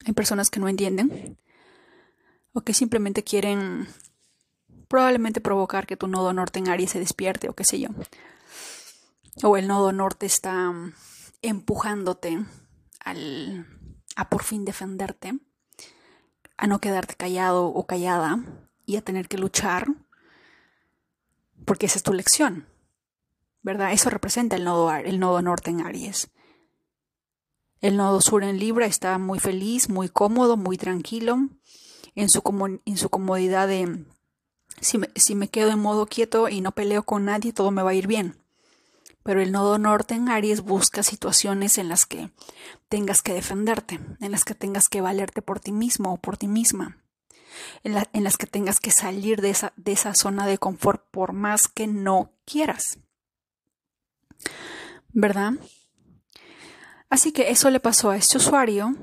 Hay 0.06 0.14
personas 0.14 0.50
que 0.50 0.60
no 0.60 0.68
entienden 0.68 1.38
o 2.54 2.62
que 2.62 2.74
simplemente 2.74 3.24
quieren 3.24 3.88
probablemente 4.88 5.42
provocar 5.42 5.88
que 5.88 5.98
tu 5.98 6.08
nodo 6.08 6.34
norte 6.34 6.60
en 6.60 6.70
Aries 6.70 6.92
se 6.92 7.00
despierte 7.00 7.50
o 7.50 7.54
qué 7.54 7.64
sé 7.64 7.80
yo. 7.80 7.90
O 9.44 9.56
el 9.56 9.68
nodo 9.68 9.92
norte 9.94 10.26
está 10.26 10.74
empujándote 11.42 12.44
al, 13.00 13.66
a 14.16 14.30
por 14.30 14.44
fin 14.44 14.66
defenderte, 14.66 15.40
a 16.58 16.68
no 16.68 16.80
quedarte 16.80 17.16
callado 17.16 17.68
o 17.68 17.88
callada 17.88 18.44
y 18.86 18.98
a 18.98 19.02
tener 19.02 19.28
que 19.28 19.38
luchar 19.38 19.88
porque 21.66 21.86
esa 21.86 21.98
es 21.98 22.04
tu 22.04 22.14
lección, 22.14 22.68
¿verdad? 23.62 23.94
Eso 23.94 24.10
representa 24.10 24.56
el 24.56 24.64
nodo, 24.64 24.92
el 24.94 25.20
nodo 25.20 25.42
norte 25.42 25.72
en 25.72 25.86
Aries. 25.86 26.30
El 27.82 27.98
nodo 27.98 28.22
sur 28.22 28.44
en 28.44 28.60
Libra 28.60 28.86
está 28.86 29.18
muy 29.18 29.40
feliz, 29.40 29.90
muy 29.90 30.10
cómodo, 30.10 30.56
muy 30.56 30.78
tranquilo, 30.78 31.50
en 32.16 32.30
su, 32.30 32.42
en 32.86 32.98
comodidad 33.10 33.68
de 33.68 34.06
si 34.80 35.36
me, 35.36 35.48
quedo 35.50 35.72
en 35.72 35.80
modo 35.80 36.06
quieto 36.06 36.48
y 36.48 36.62
no 36.62 36.72
peleo 36.72 37.04
con 37.04 37.26
nadie, 37.26 37.54
todo 37.54 37.72
me 37.72 37.84
va 37.84 37.92
a 37.92 37.96
ir 37.96 38.08
bien. 38.08 38.38
Pero 39.24 39.42
el 39.42 39.52
nodo 39.52 39.78
norte 39.78 40.16
en 40.16 40.30
Aries 40.30 40.62
busca 40.62 41.04
situaciones 41.04 41.78
en 41.78 41.90
las 41.90 42.06
que 42.06 42.32
tengas 42.90 43.22
que 43.22 43.34
defenderte, 43.34 44.00
en 44.20 44.32
las 44.32 44.46
que 44.46 44.56
tengas 44.56 44.90
que 44.90 45.02
valerte 45.02 45.42
por 45.42 45.60
ti 45.60 45.72
mismo 45.72 46.14
o 46.14 46.18
por 46.18 46.38
ti 46.38 46.48
misma 46.48 47.02
en, 47.84 48.24
las 48.24 48.38
que 48.38 48.48
tengas 48.48 48.80
que 48.80 48.92
salir 48.92 49.42
de 49.42 49.50
esa, 49.50 49.74
de 49.76 49.92
esa 49.92 50.14
zona 50.14 50.48
de 50.48 50.58
confort 50.58 51.04
por 51.12 51.34
más 51.34 51.68
que 51.68 51.88
no 51.88 52.32
quieras. 52.46 53.00
¿Verdad? 55.10 55.54
Así 57.12 57.34
que 57.34 57.52
eso 57.52 57.70
le 57.70 57.82
pasó 57.82 58.10
a 58.10 58.16
este 58.16 58.38
usuario. 58.38 58.96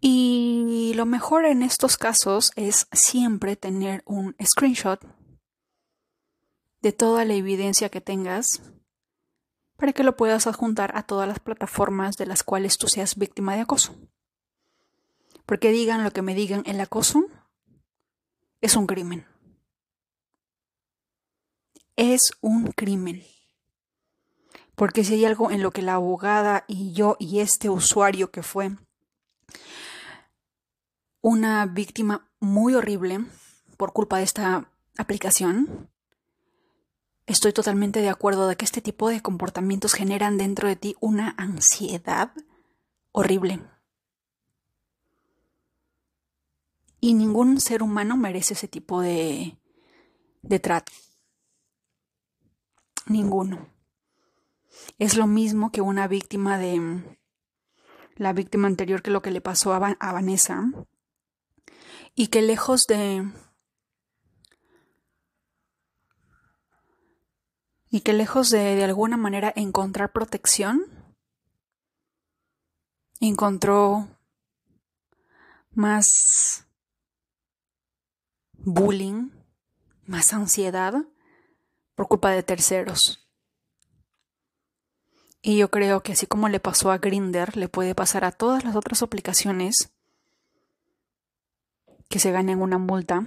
Y 0.00 0.92
lo 0.94 1.04
mejor 1.04 1.44
en 1.44 1.62
estos 1.62 1.98
casos 1.98 2.50
es 2.56 2.88
siempre 2.92 3.56
tener 3.56 4.02
un 4.06 4.34
screenshot 4.42 5.04
de 6.80 6.92
toda 6.92 7.26
la 7.26 7.34
evidencia 7.34 7.90
que 7.90 8.00
tengas 8.00 8.62
para 9.76 9.92
que 9.92 10.02
lo 10.02 10.16
puedas 10.16 10.46
adjuntar 10.46 10.96
a 10.96 11.02
todas 11.02 11.28
las 11.28 11.40
plataformas 11.40 12.16
de 12.16 12.24
las 12.24 12.42
cuales 12.42 12.78
tú 12.78 12.88
seas 12.88 13.16
víctima 13.16 13.54
de 13.54 13.60
acoso. 13.60 13.94
Porque 15.44 15.70
digan 15.72 16.04
lo 16.04 16.10
que 16.10 16.22
me 16.22 16.34
digan, 16.34 16.62
el 16.64 16.80
acoso 16.80 17.26
es 18.62 18.76
un 18.76 18.86
crimen. 18.86 19.26
Es 21.96 22.32
un 22.40 22.72
crimen. 22.72 23.22
Porque 24.78 25.02
si 25.02 25.14
hay 25.14 25.24
algo 25.24 25.50
en 25.50 25.60
lo 25.60 25.72
que 25.72 25.82
la 25.82 25.94
abogada 25.94 26.64
y 26.68 26.92
yo 26.92 27.16
y 27.18 27.40
este 27.40 27.68
usuario 27.68 28.30
que 28.30 28.44
fue 28.44 28.70
una 31.20 31.66
víctima 31.66 32.30
muy 32.38 32.76
horrible 32.76 33.24
por 33.76 33.92
culpa 33.92 34.18
de 34.18 34.22
esta 34.22 34.70
aplicación, 34.96 35.90
estoy 37.26 37.52
totalmente 37.52 38.00
de 38.00 38.08
acuerdo 38.08 38.46
de 38.46 38.54
que 38.54 38.64
este 38.64 38.80
tipo 38.80 39.08
de 39.08 39.20
comportamientos 39.20 39.94
generan 39.94 40.38
dentro 40.38 40.68
de 40.68 40.76
ti 40.76 40.94
una 41.00 41.34
ansiedad 41.38 42.30
horrible. 43.10 43.60
Y 47.00 47.14
ningún 47.14 47.60
ser 47.60 47.82
humano 47.82 48.16
merece 48.16 48.54
ese 48.54 48.68
tipo 48.68 49.00
de, 49.00 49.58
de 50.42 50.60
trato. 50.60 50.92
Ninguno. 53.06 53.77
Es 54.98 55.16
lo 55.16 55.26
mismo 55.26 55.70
que 55.70 55.80
una 55.80 56.08
víctima 56.08 56.58
de 56.58 57.18
la 58.16 58.32
víctima 58.32 58.66
anterior 58.66 59.02
que 59.02 59.10
lo 59.10 59.22
que 59.22 59.30
le 59.30 59.40
pasó 59.40 59.72
a, 59.72 59.96
a 59.98 60.12
Vanessa. 60.12 60.64
Y 62.14 62.28
que 62.28 62.42
lejos 62.42 62.86
de 62.86 63.30
y 67.90 68.00
que 68.00 68.12
lejos 68.12 68.50
de 68.50 68.74
de 68.74 68.84
alguna 68.84 69.16
manera 69.16 69.52
encontrar 69.56 70.12
protección, 70.12 70.84
encontró 73.20 74.08
más 75.70 76.66
bullying, 78.52 79.30
más 80.06 80.32
ansiedad 80.32 80.94
por 81.94 82.08
culpa 82.08 82.30
de 82.30 82.42
terceros. 82.42 83.27
Y 85.40 85.56
yo 85.56 85.70
creo 85.70 86.02
que 86.02 86.12
así 86.12 86.26
como 86.26 86.48
le 86.48 86.60
pasó 86.60 86.90
a 86.90 86.98
Grinder, 86.98 87.56
le 87.56 87.68
puede 87.68 87.94
pasar 87.94 88.24
a 88.24 88.32
todas 88.32 88.64
las 88.64 88.74
otras 88.74 89.02
aplicaciones 89.02 89.90
que 92.08 92.18
se 92.18 92.32
ganen 92.32 92.60
una 92.60 92.78
multa 92.78 93.26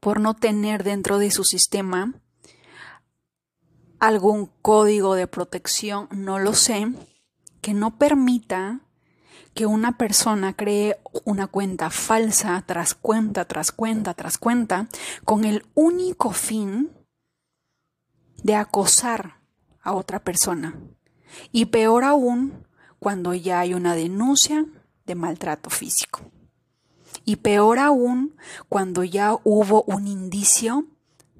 por 0.00 0.20
no 0.20 0.34
tener 0.34 0.84
dentro 0.84 1.18
de 1.18 1.30
su 1.30 1.44
sistema 1.44 2.14
algún 3.98 4.50
código 4.62 5.14
de 5.14 5.26
protección, 5.26 6.08
no 6.10 6.38
lo 6.38 6.52
sé, 6.52 6.92
que 7.60 7.74
no 7.74 7.98
permita 7.98 8.80
que 9.54 9.66
una 9.66 9.96
persona 9.96 10.52
cree 10.54 11.00
una 11.24 11.46
cuenta 11.46 11.88
falsa 11.90 12.62
tras 12.66 12.94
cuenta, 12.94 13.46
tras 13.46 13.72
cuenta, 13.72 14.14
tras 14.14 14.36
cuenta, 14.36 14.88
con 15.24 15.44
el 15.44 15.64
único 15.74 16.32
fin 16.32 16.90
de 18.42 18.56
acosar 18.56 19.43
a 19.84 19.92
otra 19.92 20.18
persona. 20.18 20.74
Y 21.52 21.66
peor 21.66 22.02
aún, 22.02 22.66
cuando 22.98 23.34
ya 23.34 23.60
hay 23.60 23.74
una 23.74 23.94
denuncia 23.94 24.66
de 25.06 25.14
maltrato 25.14 25.70
físico. 25.70 26.20
Y 27.24 27.36
peor 27.36 27.78
aún, 27.78 28.34
cuando 28.68 29.04
ya 29.04 29.36
hubo 29.44 29.82
un 29.82 30.08
indicio 30.08 30.86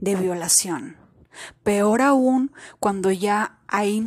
de 0.00 0.14
violación. 0.14 0.96
Peor 1.62 2.02
aún, 2.02 2.52
cuando 2.78 3.10
ya 3.10 3.58
hay 3.66 4.06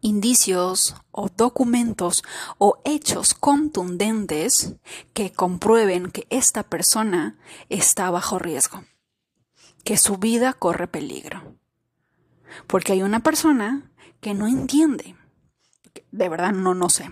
indicios 0.00 0.94
o 1.10 1.28
documentos 1.28 2.22
o 2.58 2.80
hechos 2.84 3.34
contundentes 3.34 4.74
que 5.12 5.32
comprueben 5.32 6.10
que 6.10 6.26
esta 6.30 6.62
persona 6.62 7.38
está 7.68 8.10
bajo 8.10 8.38
riesgo, 8.38 8.84
que 9.84 9.96
su 9.96 10.16
vida 10.16 10.52
corre 10.52 10.86
peligro. 10.86 11.57
Porque 12.66 12.92
hay 12.92 13.02
una 13.02 13.20
persona 13.20 13.90
que 14.20 14.34
no 14.34 14.46
entiende, 14.46 15.16
de 16.10 16.28
verdad 16.28 16.52
no, 16.52 16.74
no 16.74 16.90
sé. 16.90 17.10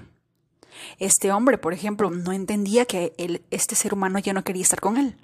Este 0.99 1.32
hombre, 1.32 1.59
por 1.59 1.72
ejemplo, 1.72 2.11
no 2.11 2.32
entendía 2.32 2.84
que 2.84 3.14
este 3.51 3.74
ser 3.74 3.95
humano 3.95 4.18
ya 4.18 4.32
no 4.32 4.45
quería 4.45 4.62
estar 4.62 4.80
con 4.80 4.97
él. 4.97 5.16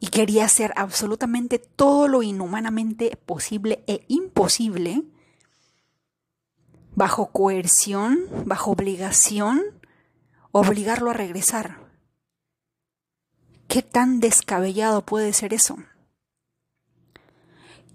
Y 0.00 0.08
quería 0.08 0.44
hacer 0.44 0.72
absolutamente 0.76 1.58
todo 1.58 2.06
lo 2.08 2.22
inhumanamente 2.22 3.18
posible 3.26 3.82
e 3.86 4.04
imposible 4.08 5.02
bajo 6.94 7.30
coerción, 7.30 8.18
bajo 8.44 8.72
obligación, 8.72 9.62
obligarlo 10.52 11.10
a 11.10 11.14
regresar. 11.14 11.78
¿Qué 13.68 13.82
tan 13.82 14.18
descabellado 14.18 15.04
puede 15.04 15.32
ser 15.32 15.52
eso? 15.52 15.76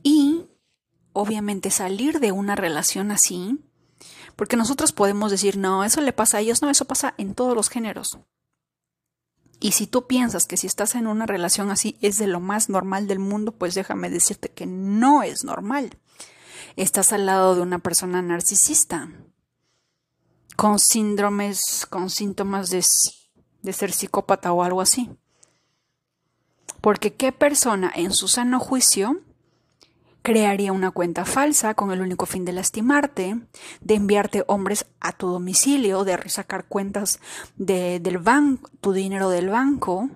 Y, 0.03 0.45
obviamente, 1.13 1.71
salir 1.71 2.19
de 2.19 2.31
una 2.31 2.55
relación 2.55 3.11
así, 3.11 3.59
porque 4.35 4.57
nosotros 4.57 4.91
podemos 4.91 5.31
decir, 5.31 5.57
no, 5.57 5.83
eso 5.83 6.01
le 6.01 6.13
pasa 6.13 6.37
a 6.37 6.39
ellos, 6.41 6.61
no, 6.61 6.69
eso 6.69 6.85
pasa 6.85 7.13
en 7.17 7.35
todos 7.35 7.55
los 7.55 7.69
géneros. 7.69 8.19
Y 9.59 9.71
si 9.71 9.87
tú 9.87 10.07
piensas 10.07 10.45
que 10.45 10.57
si 10.57 10.67
estás 10.67 10.95
en 10.95 11.07
una 11.07 11.25
relación 11.25 11.71
así 11.71 11.97
es 12.01 12.17
de 12.17 12.27
lo 12.27 12.41
más 12.41 12.67
normal 12.67 13.07
del 13.07 13.19
mundo, 13.19 13.53
pues 13.53 13.75
déjame 13.75 14.09
decirte 14.09 14.49
que 14.49 14.65
no 14.65 15.23
es 15.23 15.45
normal. 15.45 15.97
Estás 16.75 17.13
al 17.13 17.27
lado 17.27 17.55
de 17.55 17.61
una 17.61 17.79
persona 17.79 18.21
narcisista, 18.21 19.09
con 20.57 20.79
síndromes, 20.79 21.85
con 21.89 22.09
síntomas 22.09 22.69
de, 22.71 22.83
de 23.61 23.73
ser 23.73 23.93
psicópata 23.93 24.51
o 24.51 24.63
algo 24.63 24.81
así. 24.81 25.09
Porque 26.81 27.13
qué 27.13 27.31
persona 27.31 27.89
en 27.95 28.11
su 28.11 28.27
sano 28.27 28.59
juicio 28.59 29.21
crearía 30.23 30.71
una 30.71 30.89
cuenta 30.91 31.25
falsa 31.25 31.75
con 31.75 31.91
el 31.91 32.01
único 32.01 32.25
fin 32.25 32.45
de 32.45 32.53
lastimarte, 32.53 33.39
de 33.81 33.93
enviarte 33.93 34.43
hombres 34.47 34.85
a 34.99 35.11
tu 35.11 35.27
domicilio, 35.27 36.05
de 36.05 36.17
resacar 36.17 36.65
cuentas 36.65 37.19
del 37.57 38.17
banco, 38.17 38.71
tu 38.81 38.93
dinero 38.93 39.29
del 39.29 39.49
banco, 39.49 40.09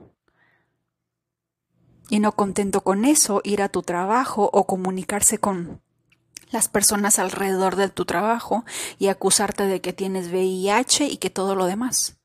y 2.10 2.20
no 2.20 2.32
contento 2.32 2.82
con 2.82 3.04
eso, 3.04 3.42
ir 3.44 3.62
a 3.62 3.70
tu 3.70 3.84
trabajo 3.84 4.50
o 4.54 4.66
comunicarse 4.66 5.40
con 5.40 5.82
las 6.52 6.70
personas 6.70 7.20
alrededor 7.20 7.76
de 7.76 7.90
tu 7.90 8.06
trabajo 8.06 8.64
y 8.98 9.10
acusarte 9.10 9.66
de 9.66 9.82
que 9.82 9.92
tienes 9.92 10.30
VIH 10.30 11.06
y 11.06 11.18
que 11.18 11.30
todo 11.30 11.56
lo 11.56 11.66
demás. 11.66 12.16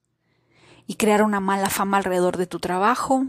Y 0.87 0.95
crear 0.95 1.22
una 1.22 1.41
mala 1.41 1.68
fama 1.68 1.97
alrededor 1.97 2.37
de 2.37 2.47
tu 2.47 2.61
trabajo, 2.61 3.26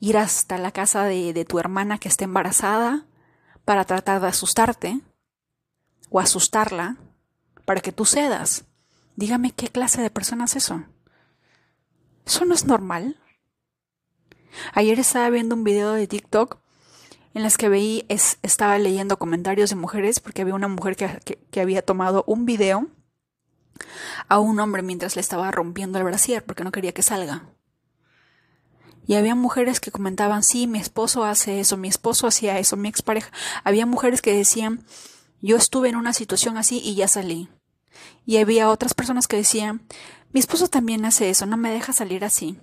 ir 0.00 0.16
hasta 0.16 0.56
la 0.56 0.72
casa 0.72 1.04
de, 1.04 1.34
de 1.34 1.44
tu 1.44 1.58
hermana 1.58 1.98
que 1.98 2.08
está 2.08 2.24
embarazada, 2.24 3.06
para 3.66 3.84
tratar 3.84 4.22
de 4.22 4.28
asustarte 4.28 5.00
o 6.08 6.20
asustarla 6.20 6.96
para 7.66 7.80
que 7.80 7.92
tú 7.92 8.06
cedas. 8.06 8.64
Dígame 9.16 9.50
qué 9.50 9.68
clase 9.68 10.00
de 10.00 10.08
persona 10.08 10.44
es 10.44 10.54
eso. 10.54 10.84
Eso 12.24 12.44
no 12.44 12.54
es 12.54 12.64
normal. 12.64 13.18
Ayer 14.72 15.00
estaba 15.00 15.28
viendo 15.30 15.56
un 15.56 15.64
video 15.64 15.92
de 15.92 16.06
TikTok 16.06 16.58
en 17.34 17.42
las 17.42 17.58
que 17.58 17.68
veí, 17.68 18.06
estaba 18.08 18.78
leyendo 18.78 19.18
comentarios 19.18 19.70
de 19.70 19.76
mujeres 19.76 20.20
porque 20.20 20.42
había 20.42 20.54
una 20.54 20.68
mujer 20.68 20.96
que, 20.96 21.38
que 21.50 21.60
había 21.60 21.82
tomado 21.82 22.22
un 22.28 22.46
video 22.46 22.86
a 24.28 24.38
un 24.38 24.60
hombre 24.60 24.82
mientras 24.82 25.16
le 25.16 25.20
estaba 25.20 25.50
rompiendo 25.50 25.98
el 25.98 26.04
brasier 26.04 26.44
porque 26.44 26.62
no 26.62 26.70
quería 26.70 26.92
que 26.92 27.02
salga. 27.02 27.50
Y 29.06 29.14
había 29.14 29.34
mujeres 29.34 29.80
que 29.80 29.92
comentaban, 29.92 30.42
sí, 30.42 30.66
mi 30.66 30.78
esposo 30.78 31.24
hace 31.24 31.60
eso, 31.60 31.76
mi 31.76 31.88
esposo 31.88 32.26
hacía 32.26 32.58
eso, 32.58 32.76
mi 32.76 32.88
expareja. 32.88 33.30
Había 33.62 33.86
mujeres 33.86 34.20
que 34.20 34.34
decían, 34.34 34.84
yo 35.40 35.56
estuve 35.56 35.88
en 35.88 35.96
una 35.96 36.12
situación 36.12 36.56
así 36.56 36.80
y 36.82 36.96
ya 36.96 37.06
salí. 37.06 37.48
Y 38.24 38.38
había 38.38 38.68
otras 38.68 38.94
personas 38.94 39.28
que 39.28 39.36
decían, 39.36 39.86
mi 40.32 40.40
esposo 40.40 40.68
también 40.68 41.04
hace 41.04 41.30
eso, 41.30 41.46
no 41.46 41.56
me 41.56 41.70
deja 41.70 41.92
salir 41.92 42.24
así. 42.24 42.58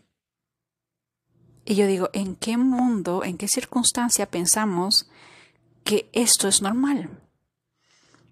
Y 1.66 1.76
yo 1.76 1.88
digo, 1.88 2.10
¿en 2.12 2.36
qué 2.36 2.58
mundo, 2.58 3.24
en 3.24 3.38
qué 3.38 3.48
circunstancia 3.48 4.30
pensamos 4.30 5.10
que 5.86 6.10
esto 6.12 6.50
es 6.50 6.62
normal? 6.62 7.10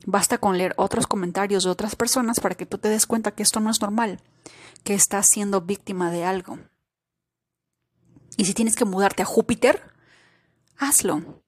Basta 0.05 0.37
con 0.37 0.57
leer 0.57 0.73
otros 0.77 1.07
comentarios 1.07 1.63
de 1.63 1.69
otras 1.69 1.95
personas 1.95 2.39
para 2.39 2.55
que 2.55 2.65
tú 2.65 2.77
te 2.77 2.89
des 2.89 3.05
cuenta 3.05 3.31
que 3.31 3.43
esto 3.43 3.59
no 3.61 3.69
es 3.69 3.79
normal, 3.81 4.19
que 4.83 4.95
estás 4.95 5.27
siendo 5.27 5.61
víctima 5.61 6.11
de 6.11 6.25
algo. 6.25 6.59
Y 8.41 8.45
si 8.45 8.55
tienes 8.55 8.75
que 8.75 8.85
mudarte 8.85 9.21
a 9.21 9.25
Júpiter, 9.27 9.83
hazlo. 10.75 11.43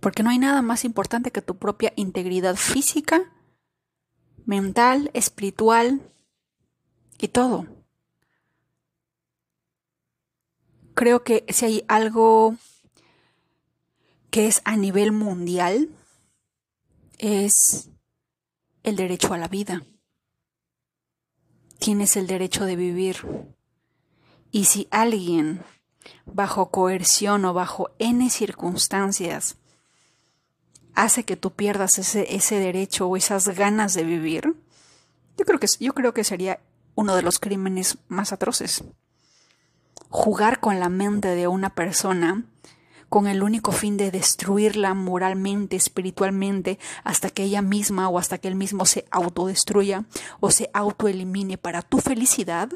Porque 0.00 0.22
no 0.22 0.30
hay 0.30 0.38
nada 0.38 0.62
más 0.62 0.86
importante 0.86 1.30
que 1.30 1.42
tu 1.42 1.58
propia 1.58 1.92
integridad 1.94 2.56
física, 2.56 3.30
mental, 4.46 5.10
espiritual 5.12 6.10
y 7.18 7.28
todo. 7.28 7.66
Creo 10.94 11.22
que 11.22 11.44
si 11.50 11.66
hay 11.66 11.84
algo 11.86 12.56
que 14.30 14.46
es 14.46 14.62
a 14.64 14.78
nivel 14.78 15.12
mundial, 15.12 15.90
es 17.18 17.90
el 18.84 18.96
derecho 18.96 19.34
a 19.34 19.38
la 19.38 19.48
vida. 19.48 19.84
Tienes 21.78 22.16
el 22.16 22.26
derecho 22.26 22.64
de 22.64 22.76
vivir 22.76 23.55
y 24.56 24.64
si 24.64 24.88
alguien, 24.90 25.62
bajo 26.24 26.70
coerción 26.70 27.44
o 27.44 27.52
bajo 27.52 27.90
N 27.98 28.30
circunstancias, 28.30 29.58
hace 30.94 31.24
que 31.26 31.36
tú 31.36 31.52
pierdas 31.52 31.98
ese, 31.98 32.34
ese 32.34 32.58
derecho 32.58 33.06
o 33.06 33.18
esas 33.18 33.50
ganas 33.50 33.92
de 33.92 34.04
vivir, 34.04 34.54
yo 35.36 35.44
creo, 35.44 35.60
que, 35.60 35.66
yo 35.78 35.92
creo 35.92 36.14
que 36.14 36.24
sería 36.24 36.58
uno 36.94 37.14
de 37.14 37.20
los 37.20 37.38
crímenes 37.38 37.98
más 38.08 38.32
atroces. 38.32 38.82
Jugar 40.08 40.58
con 40.58 40.80
la 40.80 40.88
mente 40.88 41.28
de 41.28 41.48
una 41.48 41.74
persona 41.74 42.46
con 43.10 43.26
el 43.26 43.42
único 43.42 43.72
fin 43.72 43.98
de 43.98 44.10
destruirla 44.10 44.94
moralmente, 44.94 45.76
espiritualmente, 45.76 46.78
hasta 47.04 47.28
que 47.28 47.42
ella 47.42 47.60
misma 47.60 48.08
o 48.08 48.18
hasta 48.18 48.38
que 48.38 48.48
él 48.48 48.54
mismo 48.54 48.86
se 48.86 49.04
autodestruya 49.10 50.06
o 50.40 50.50
se 50.50 50.70
autoelimine 50.72 51.58
para 51.58 51.82
tu 51.82 51.98
felicidad, 51.98 52.70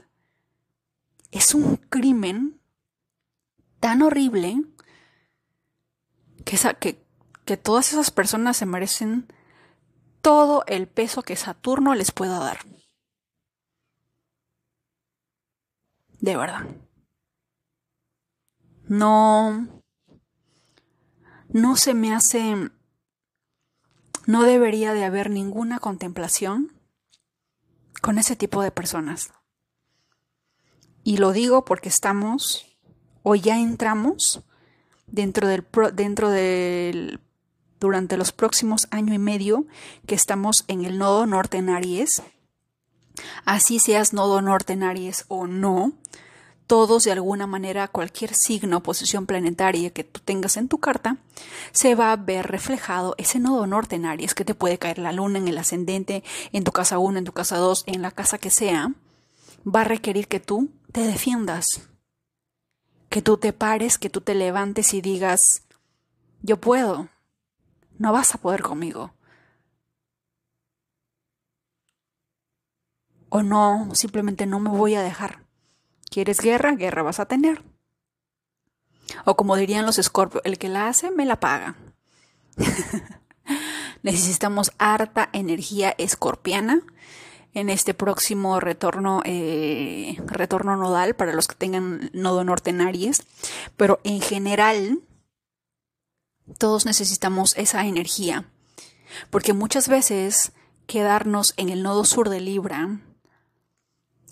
es 1.30 1.54
un 1.54 1.76
crimen 1.76 2.60
tan 3.78 4.02
horrible 4.02 4.62
que, 6.44 6.58
que, 6.80 7.04
que 7.44 7.56
todas 7.56 7.92
esas 7.92 8.10
personas 8.10 8.56
se 8.56 8.66
merecen 8.66 9.32
todo 10.22 10.64
el 10.66 10.86
peso 10.86 11.22
que 11.22 11.36
Saturno 11.36 11.94
les 11.94 12.12
pueda 12.12 12.38
dar. 12.38 12.58
De 16.20 16.36
verdad. 16.36 16.66
No. 18.84 19.68
No 21.48 21.76
se 21.76 21.94
me 21.94 22.14
hace. 22.14 22.70
No 24.26 24.42
debería 24.42 24.92
de 24.92 25.04
haber 25.04 25.30
ninguna 25.30 25.78
contemplación 25.78 26.72
con 28.02 28.18
ese 28.18 28.36
tipo 28.36 28.62
de 28.62 28.70
personas. 28.70 29.32
Y 31.04 31.16
lo 31.16 31.32
digo 31.32 31.64
porque 31.64 31.88
estamos 31.88 32.66
o 33.22 33.34
ya 33.34 33.58
entramos 33.58 34.42
dentro 35.06 35.48
del, 35.48 35.66
dentro 35.94 36.30
del 36.30 37.20
durante 37.80 38.18
los 38.18 38.32
próximos 38.32 38.86
año 38.90 39.14
y 39.14 39.18
medio 39.18 39.64
que 40.06 40.14
estamos 40.14 40.64
en 40.68 40.84
el 40.84 40.98
nodo 40.98 41.26
norte 41.26 41.56
en 41.56 41.70
Aries. 41.70 42.22
Así 43.44 43.78
seas 43.78 44.12
nodo 44.12 44.42
norte 44.42 44.74
en 44.74 44.82
Aries 44.82 45.24
o 45.28 45.46
no, 45.46 45.92
todos 46.66 47.02
de 47.02 47.12
alguna 47.12 47.48
manera, 47.48 47.88
cualquier 47.88 48.32
signo, 48.34 48.82
posición 48.82 49.26
planetaria 49.26 49.90
que 49.90 50.04
tú 50.04 50.20
tengas 50.24 50.56
en 50.56 50.68
tu 50.68 50.78
carta, 50.78 51.16
se 51.72 51.96
va 51.96 52.12
a 52.12 52.16
ver 52.16 52.46
reflejado 52.46 53.14
ese 53.18 53.40
nodo 53.40 53.66
norte 53.66 53.96
en 53.96 54.06
Aries 54.06 54.34
que 54.34 54.44
te 54.44 54.54
puede 54.54 54.78
caer 54.78 54.98
la 54.98 55.12
luna 55.12 55.38
en 55.38 55.48
el 55.48 55.58
ascendente, 55.58 56.22
en 56.52 56.62
tu 56.62 56.70
casa 56.70 56.98
1, 56.98 57.18
en 57.18 57.24
tu 57.24 57.32
casa 57.32 57.56
2, 57.56 57.84
en 57.86 58.02
la 58.02 58.12
casa 58.12 58.38
que 58.38 58.50
sea, 58.50 58.92
va 59.66 59.80
a 59.80 59.84
requerir 59.84 60.28
que 60.28 60.38
tú 60.38 60.70
te 60.92 61.02
defiendas, 61.02 61.88
que 63.08 63.22
tú 63.22 63.36
te 63.36 63.52
pares, 63.52 63.98
que 63.98 64.10
tú 64.10 64.20
te 64.20 64.34
levantes 64.34 64.94
y 64.94 65.00
digas, 65.00 65.62
yo 66.42 66.60
puedo, 66.60 67.08
no 67.98 68.12
vas 68.12 68.34
a 68.34 68.38
poder 68.38 68.62
conmigo. 68.62 69.12
O 73.28 73.42
no, 73.42 73.90
simplemente 73.94 74.46
no 74.46 74.58
me 74.58 74.70
voy 74.70 74.94
a 74.94 75.02
dejar. 75.02 75.44
¿Quieres 76.10 76.40
guerra? 76.40 76.72
Guerra 76.72 77.02
vas 77.02 77.20
a 77.20 77.26
tener. 77.26 77.62
O 79.24 79.36
como 79.36 79.56
dirían 79.56 79.86
los 79.86 79.98
escorpios, 79.98 80.42
el 80.44 80.58
que 80.58 80.68
la 80.68 80.88
hace 80.88 81.10
me 81.12 81.24
la 81.24 81.38
paga. 81.38 81.76
Necesitamos 84.02 84.72
harta 84.78 85.28
energía 85.32 85.94
escorpiana 85.98 86.82
en 87.54 87.68
este 87.68 87.94
próximo 87.94 88.60
retorno, 88.60 89.22
eh, 89.24 90.16
retorno 90.26 90.76
nodal 90.76 91.14
para 91.14 91.32
los 91.32 91.48
que 91.48 91.56
tengan 91.56 92.10
nodo 92.12 92.44
norte 92.44 92.70
en 92.70 92.80
Aries, 92.80 93.24
pero 93.76 94.00
en 94.04 94.20
general 94.20 95.00
todos 96.58 96.86
necesitamos 96.86 97.56
esa 97.56 97.86
energía, 97.86 98.44
porque 99.30 99.52
muchas 99.52 99.88
veces 99.88 100.52
quedarnos 100.86 101.54
en 101.56 101.68
el 101.68 101.82
nodo 101.82 102.04
sur 102.04 102.28
de 102.28 102.40
Libra 102.40 103.00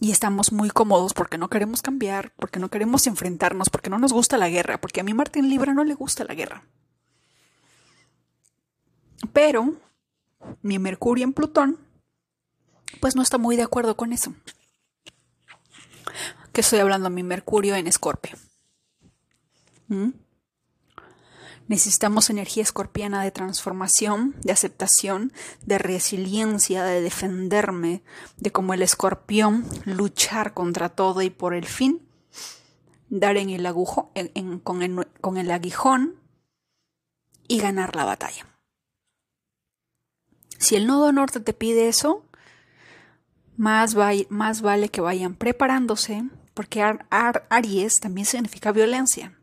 y 0.01 0.13
estamos 0.13 0.53
muy 0.53 0.71
cómodos 0.71 1.13
porque 1.13 1.39
no 1.39 1.49
queremos 1.49 1.83
cambiar, 1.83 2.33
porque 2.37 2.61
no 2.61 2.69
queremos 2.69 3.07
enfrentarnos, 3.07 3.69
porque 3.71 3.91
no 3.91 3.99
nos 3.99 4.13
gusta 4.13 4.39
la 4.39 4.49
guerra, 4.49 4.81
porque 4.81 5.01
a 5.01 5.05
mí 5.05 5.13
Martín 5.13 5.49
Libra 5.49 5.75
no 5.75 5.83
le 5.85 5.95
gusta 5.95 6.25
la 6.25 6.35
guerra. 6.35 6.65
Pero 9.33 9.75
mi 10.63 10.79
Mercurio 10.79 11.25
en 11.25 11.33
Plutón 11.33 11.88
pues 13.01 13.17
no 13.17 13.23
está 13.23 13.39
muy 13.39 13.57
de 13.57 13.63
acuerdo 13.63 13.97
con 13.97 14.13
eso. 14.13 14.35
Que 16.53 16.63
estoy 16.63 16.79
hablando 16.81 17.07
a 17.09 17.11
mi 17.11 17.23
Mercurio 17.23 17.75
en 17.75 17.87
Escorpio. 17.87 18.37
¿Mm? 19.89 20.11
Necesitamos 21.69 22.31
energía 22.31 22.63
escorpiana 22.63 23.23
de 23.23 23.31
transformación, 23.31 24.35
de 24.43 24.53
aceptación, 24.53 25.35
de 25.67 25.77
resiliencia, 25.77 26.83
de 26.83 27.03
defenderme, 27.03 28.03
de 28.39 28.51
como 28.51 28.73
el 28.73 28.81
escorpión 28.81 29.67
luchar 29.85 30.55
contra 30.55 30.89
todo 30.89 31.21
y 31.21 31.29
por 31.29 31.53
el 31.55 31.67
fin 31.67 32.09
dar 33.11 33.37
en 33.37 33.51
el 33.51 33.67
agujo, 33.67 34.13
con, 34.63 34.83
el, 34.83 35.07
con 35.21 35.37
el 35.37 35.51
aguijón 35.51 36.17
y 37.47 37.61
ganar 37.61 37.97
la 37.97 38.05
batalla. 38.05 38.47
Si 40.59 40.75
el 40.75 40.87
nodo 40.87 41.13
norte 41.13 41.41
te 41.41 41.53
pide 41.53 41.89
eso, 41.89 42.25
más, 43.59 43.95
vale 43.95 44.89
que 44.89 45.01
vayan 45.01 45.35
preparándose, 45.35 46.25
porque 46.55 46.83
Aries 47.11 48.01
también 48.01 48.25
significa 48.25 48.73
violencia. 48.73 49.37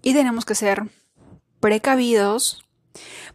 Y 0.00 0.14
tenemos 0.14 0.44
que 0.44 0.54
ser 0.54 0.88
precavidos, 1.60 2.64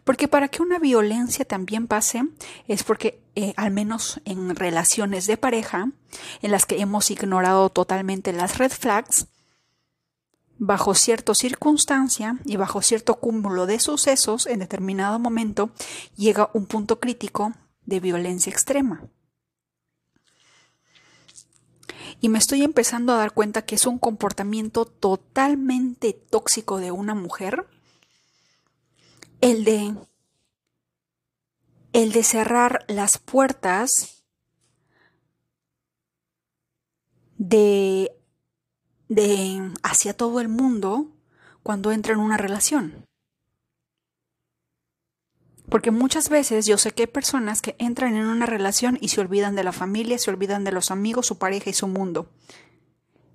porque 0.02 0.28
para 0.28 0.48
que 0.48 0.62
una 0.62 0.78
violencia 0.78 1.44
también 1.44 1.86
pase 1.86 2.22
es 2.66 2.82
porque, 2.82 3.22
eh, 3.34 3.52
al 3.56 3.70
menos 3.70 4.20
en 4.24 4.56
relaciones 4.56 5.26
de 5.26 5.36
pareja, 5.36 5.90
en 6.40 6.50
las 6.50 6.64
que 6.64 6.80
hemos 6.80 7.10
ignorado 7.10 7.68
totalmente 7.68 8.32
las 8.32 8.58
red 8.58 8.72
flags, 8.72 9.26
bajo 10.56 10.94
cierta 10.94 11.34
circunstancia 11.34 12.38
y 12.46 12.56
bajo 12.56 12.80
cierto 12.80 13.16
cúmulo 13.16 13.66
de 13.66 13.78
sucesos, 13.78 14.46
en 14.46 14.60
determinado 14.60 15.18
momento 15.18 15.70
llega 16.16 16.50
un 16.54 16.66
punto 16.66 16.98
crítico 16.98 17.52
de 17.86 18.00
violencia 18.00 18.50
extrema. 18.50 19.08
Y 22.20 22.28
me 22.28 22.38
estoy 22.38 22.62
empezando 22.62 23.12
a 23.12 23.18
dar 23.18 23.32
cuenta 23.32 23.62
que 23.62 23.74
es 23.74 23.86
un 23.86 23.98
comportamiento 23.98 24.86
totalmente 24.86 26.12
tóxico 26.12 26.78
de 26.78 26.90
una 26.90 27.14
mujer 27.14 27.66
el 29.40 29.64
de 29.64 29.94
el 31.92 32.12
de 32.12 32.24
cerrar 32.24 32.84
las 32.88 33.18
puertas 33.18 34.24
de 37.36 38.10
de 39.08 39.72
hacia 39.82 40.16
todo 40.16 40.40
el 40.40 40.48
mundo 40.48 41.12
cuando 41.62 41.92
entra 41.92 42.14
en 42.14 42.20
una 42.20 42.36
relación. 42.36 43.06
Porque 45.74 45.90
muchas 45.90 46.28
veces 46.28 46.66
yo 46.66 46.78
sé 46.78 46.92
que 46.92 47.02
hay 47.02 47.06
personas 47.08 47.60
que 47.60 47.74
entran 47.80 48.14
en 48.14 48.26
una 48.26 48.46
relación 48.46 48.96
y 49.00 49.08
se 49.08 49.20
olvidan 49.20 49.56
de 49.56 49.64
la 49.64 49.72
familia, 49.72 50.18
se 50.18 50.30
olvidan 50.30 50.62
de 50.62 50.70
los 50.70 50.92
amigos, 50.92 51.26
su 51.26 51.36
pareja 51.36 51.68
y 51.68 51.72
su 51.72 51.88
mundo. 51.88 52.28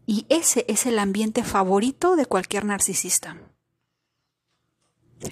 Y 0.06 0.26
ese 0.30 0.64
es 0.70 0.86
el 0.86 1.00
ambiente 1.00 1.44
favorito 1.44 2.16
de 2.16 2.26
cualquier 2.26 2.64
narcisista. 2.64 3.36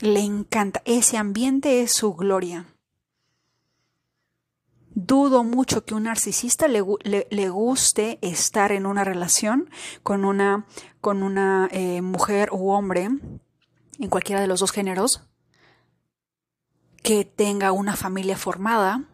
Le 0.02 0.20
encanta, 0.20 0.82
ese 0.84 1.16
ambiente 1.16 1.82
es 1.82 1.94
su 1.94 2.14
gloria. 2.14 2.66
Dudo 4.90 5.46
mucho 5.46 5.86
que 5.86 5.96
un 5.96 6.04
narcisista 6.04 6.68
le, 6.68 6.82
guste 6.82 8.20
estar 8.22 8.74
en 8.74 8.86
una 8.86 9.06
relación 9.06 9.70
con 10.04 10.26
una, 10.26 10.66
con 11.00 11.24
una 11.24 11.70
eh, 11.72 12.02
mujer 12.02 12.50
u 12.52 12.72
hombre, 12.72 13.04
en 13.06 14.10
cualquiera 14.10 14.42
de 14.42 14.48
los 14.48 14.60
dos 14.60 14.74
géneros, 14.74 15.27
que 17.08 17.24
tenga 17.24 17.72
una 17.72 17.96
familia 17.96 18.36
formada, 18.36 19.06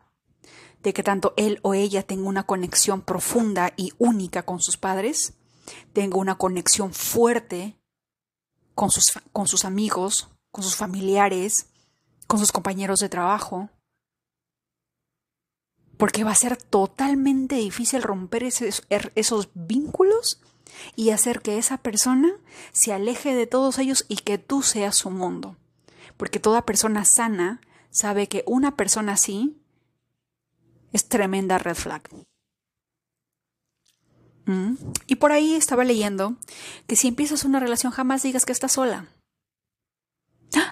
de 0.82 0.94
que 0.94 1.04
tanto 1.04 1.36
él 1.38 1.60
o 1.62 1.76
ella 1.76 2.02
tenga 2.02 2.28
una 2.28 2.42
conexión 2.42 3.04
profunda 3.04 3.72
y 3.78 3.92
única 4.00 4.42
con 4.42 4.60
sus 4.62 4.78
padres, 4.78 5.34
tenga 5.94 6.18
una 6.18 6.40
conexión 6.40 6.92
fuerte 6.92 7.78
con 8.74 8.90
sus, 8.90 9.04
con 9.32 9.48
sus 9.48 9.64
amigos, 9.64 10.32
con 10.52 10.64
sus 10.64 10.76
familiares, 10.76 11.68
con 12.26 12.40
sus 12.40 12.52
compañeros 12.52 13.00
de 13.00 13.10
trabajo, 13.10 13.70
porque 15.98 16.24
va 16.24 16.32
a 16.32 16.36
ser 16.36 16.58
totalmente 16.58 17.58
difícil 17.58 18.02
romper 18.02 18.42
er, 18.90 19.12
esos, 19.14 19.50
vínculos 19.54 20.42
y 20.96 21.12
hacer 21.12 21.44
que 21.44 21.60
esa 21.60 21.78
persona 21.78 22.32
se 22.72 22.92
aleje 22.92 23.36
de 23.36 23.46
todos 23.46 23.78
ellos 23.78 24.06
y 24.08 24.16
que 24.16 24.40
tú 24.40 24.64
seas 24.64 24.96
su 24.96 25.12
mundo. 25.12 25.58
Porque 26.18 26.40
toda 26.40 26.66
persona 26.66 27.06
sana 27.06 27.62
sabe 27.94 28.28
que 28.28 28.44
una 28.46 28.76
persona 28.76 29.14
así 29.14 29.56
es 30.92 31.08
tremenda 31.08 31.58
red 31.58 31.76
flag. 31.76 32.10
Mm. 34.46 34.74
Y 35.08 35.16
por 35.16 35.32
ahí 35.32 35.54
estaba 35.54 35.86
leyendo 35.86 36.36
que 36.88 36.98
si 36.98 37.08
empiezas 37.08 37.46
una 37.46 37.62
relación 37.62 37.94
jamás 37.94 38.24
digas 38.24 38.46
que 38.46 38.52
estás 38.52 38.74
sola. 38.74 39.08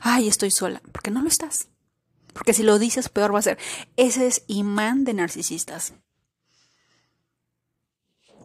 Ay, 0.02 0.28
estoy 0.28 0.52
sola, 0.52 0.82
porque 0.92 1.12
no 1.12 1.22
lo 1.22 1.28
estás. 1.28 1.70
Porque 2.34 2.54
si 2.54 2.64
lo 2.64 2.80
dices, 2.80 3.10
peor 3.10 3.34
va 3.34 3.40
a 3.40 3.44
ser. 3.44 3.58
Ese 3.96 4.28
es 4.28 4.44
imán 4.48 5.04
de 5.04 5.14
narcisistas. 5.14 5.94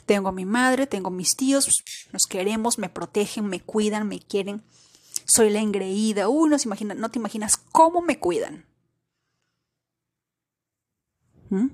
Tengo 0.04 0.28
a 0.28 0.32
mi 0.32 0.44
madre, 0.44 0.86
tengo 0.86 1.08
a 1.08 1.12
mis 1.12 1.34
tíos, 1.34 1.82
nos 2.12 2.26
queremos, 2.26 2.78
me 2.78 2.88
protegen, 2.88 3.46
me 3.46 3.60
cuidan, 3.60 4.06
me 4.06 4.20
quieren 4.20 4.62
soy 5.26 5.50
la 5.50 5.60
engreída, 5.60 6.28
uy, 6.28 6.48
no, 6.48 6.56
imagina, 6.64 6.94
no 6.94 7.10
te 7.10 7.18
imaginas 7.18 7.56
cómo 7.56 8.00
me 8.00 8.18
cuidan. 8.18 8.64
¿Mm? 11.50 11.68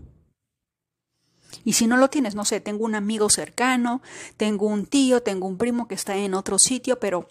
Y 1.64 1.74
si 1.74 1.86
no 1.86 1.96
lo 1.96 2.10
tienes, 2.10 2.34
no 2.34 2.44
sé, 2.44 2.60
tengo 2.60 2.84
un 2.84 2.94
amigo 2.94 3.28
cercano, 3.30 4.02
tengo 4.36 4.66
un 4.66 4.86
tío, 4.86 5.22
tengo 5.22 5.46
un 5.46 5.58
primo 5.58 5.86
que 5.86 5.94
está 5.94 6.16
en 6.16 6.34
otro 6.34 6.58
sitio, 6.58 6.98
pero 6.98 7.28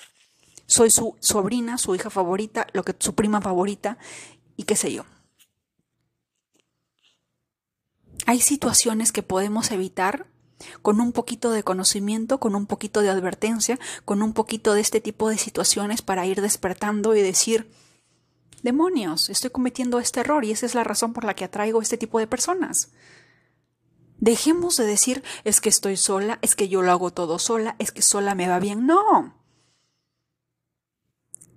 soy 0.68 0.90
su 0.90 1.18
sobrina, 1.20 1.78
su 1.78 1.96
hija 1.96 2.10
favorita, 2.10 2.68
lo 2.74 2.84
que 2.84 2.96
su 2.98 3.14
prima 3.14 3.42
favorita 3.42 3.98
y 4.56 4.64
qué 4.64 4.76
sé 4.76 4.94
yo. 4.94 5.06
Hay 8.26 8.40
situaciones 8.40 9.12
que 9.12 9.24
podemos 9.24 9.72
evitar 9.72 10.31
con 10.82 11.02
un 11.02 11.12
poquito 11.12 11.52
de 11.52 11.64
conocimiento, 11.64 12.40
con 12.40 12.56
un 12.56 12.66
poquito 12.66 13.02
de 13.02 13.10
advertencia, 13.10 13.80
con 14.06 14.22
un 14.22 14.34
poquito 14.34 14.74
de 14.74 14.82
este 14.82 15.02
tipo 15.02 15.30
de 15.30 15.38
situaciones 15.38 16.02
para 16.02 16.26
ir 16.26 16.42
despertando 16.42 17.16
y 17.16 17.22
decir, 17.22 17.72
demonios, 18.64 19.30
estoy 19.30 19.50
cometiendo 19.50 20.00
este 20.00 20.20
error 20.20 20.46
y 20.46 20.52
esa 20.52 20.66
es 20.66 20.76
la 20.76 20.84
razón 20.84 21.14
por 21.14 21.24
la 21.24 21.36
que 21.36 21.46
atraigo 21.46 21.82
este 21.82 21.98
tipo 21.98 22.20
de 22.20 22.28
personas. 22.28 22.90
Dejemos 24.18 24.78
de 24.78 24.86
decir, 24.86 25.24
es 25.44 25.62
que 25.62 25.70
estoy 25.70 25.98
sola, 25.98 26.38
es 26.44 26.56
que 26.56 26.70
yo 26.70 26.84
lo 26.84 26.92
hago 26.92 27.12
todo 27.12 27.40
sola, 27.40 27.76
es 27.80 27.92
que 27.92 28.04
sola 28.04 28.36
me 28.36 28.48
va 28.48 28.60
bien. 28.60 28.86
No. 28.86 29.36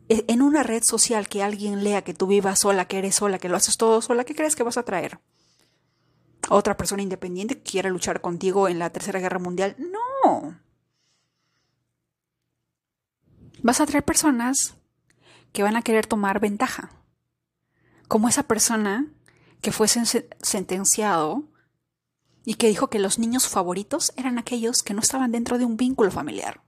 E, 0.08 0.24
en 0.28 0.40
una 0.40 0.62
red 0.62 0.82
social 0.82 1.28
que 1.28 1.42
alguien 1.42 1.84
lea 1.84 2.02
que 2.02 2.14
tú 2.14 2.26
vivas 2.26 2.60
sola, 2.60 2.86
que 2.86 2.98
eres 2.98 3.16
sola, 3.16 3.38
que 3.38 3.50
lo 3.50 3.56
haces 3.56 3.76
todo 3.76 4.00
sola, 4.00 4.24
¿qué 4.24 4.34
crees 4.34 4.56
que 4.56 4.62
vas 4.62 4.78
a 4.78 4.82
traer? 4.82 5.20
Otra 6.48 6.76
persona 6.76 7.02
independiente 7.02 7.56
que 7.56 7.70
quiera 7.70 7.90
luchar 7.90 8.20
contigo 8.20 8.68
en 8.68 8.78
la 8.78 8.90
Tercera 8.90 9.20
Guerra 9.20 9.38
Mundial. 9.38 9.76
No. 9.78 10.60
Vas 13.62 13.80
a 13.80 13.86
traer 13.86 14.04
personas 14.04 14.76
que 15.52 15.62
van 15.62 15.76
a 15.76 15.82
querer 15.82 16.06
tomar 16.06 16.40
ventaja. 16.40 16.90
Como 18.08 18.28
esa 18.28 18.42
persona 18.42 19.06
que 19.62 19.72
fue 19.72 19.88
sentenciado 19.88 21.44
y 22.44 22.54
que 22.54 22.68
dijo 22.68 22.88
que 22.88 22.98
los 22.98 23.18
niños 23.18 23.48
favoritos 23.48 24.12
eran 24.16 24.38
aquellos 24.38 24.82
que 24.82 24.92
no 24.92 25.00
estaban 25.00 25.32
dentro 25.32 25.56
de 25.56 25.64
un 25.64 25.78
vínculo 25.78 26.10
familiar. 26.10 26.62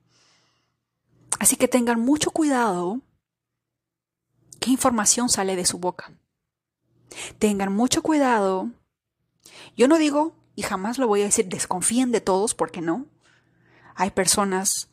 Así 1.39 1.57
que 1.57 1.69
tengan 1.69 2.01
mucho 2.01 2.31
cuidado 2.31 3.03
qué 4.59 4.71
información 4.71 5.29
sale 5.29 5.55
de 5.55 5.67
su 5.67 5.79
boca. 5.79 6.13
Tengan 7.39 7.73
mucho 7.73 8.03
cuidado 8.03 8.71
yo 9.77 9.89
no 9.89 9.99
digo, 9.99 10.35
y 10.55 10.63
jamás 10.63 10.99
lo 10.99 11.07
voy 11.07 11.23
a 11.23 11.27
decir, 11.27 11.47
desconfíen 11.49 12.13
de 12.13 12.21
todos, 12.21 12.55
porque 12.55 12.81
no. 12.81 13.07
Hay 13.95 14.11
personas, 14.11 14.89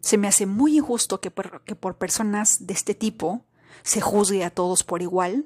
se 0.00 0.18
me 0.18 0.28
hace 0.28 0.46
muy 0.46 0.78
injusto 0.78 1.20
que 1.20 1.30
por, 1.30 1.62
que 1.64 1.74
por 1.74 1.96
personas 1.96 2.66
de 2.66 2.74
este 2.74 2.94
tipo 2.94 3.44
se 3.82 4.00
juzgue 4.00 4.44
a 4.44 4.50
todos 4.50 4.82
por 4.82 5.02
igual. 5.02 5.44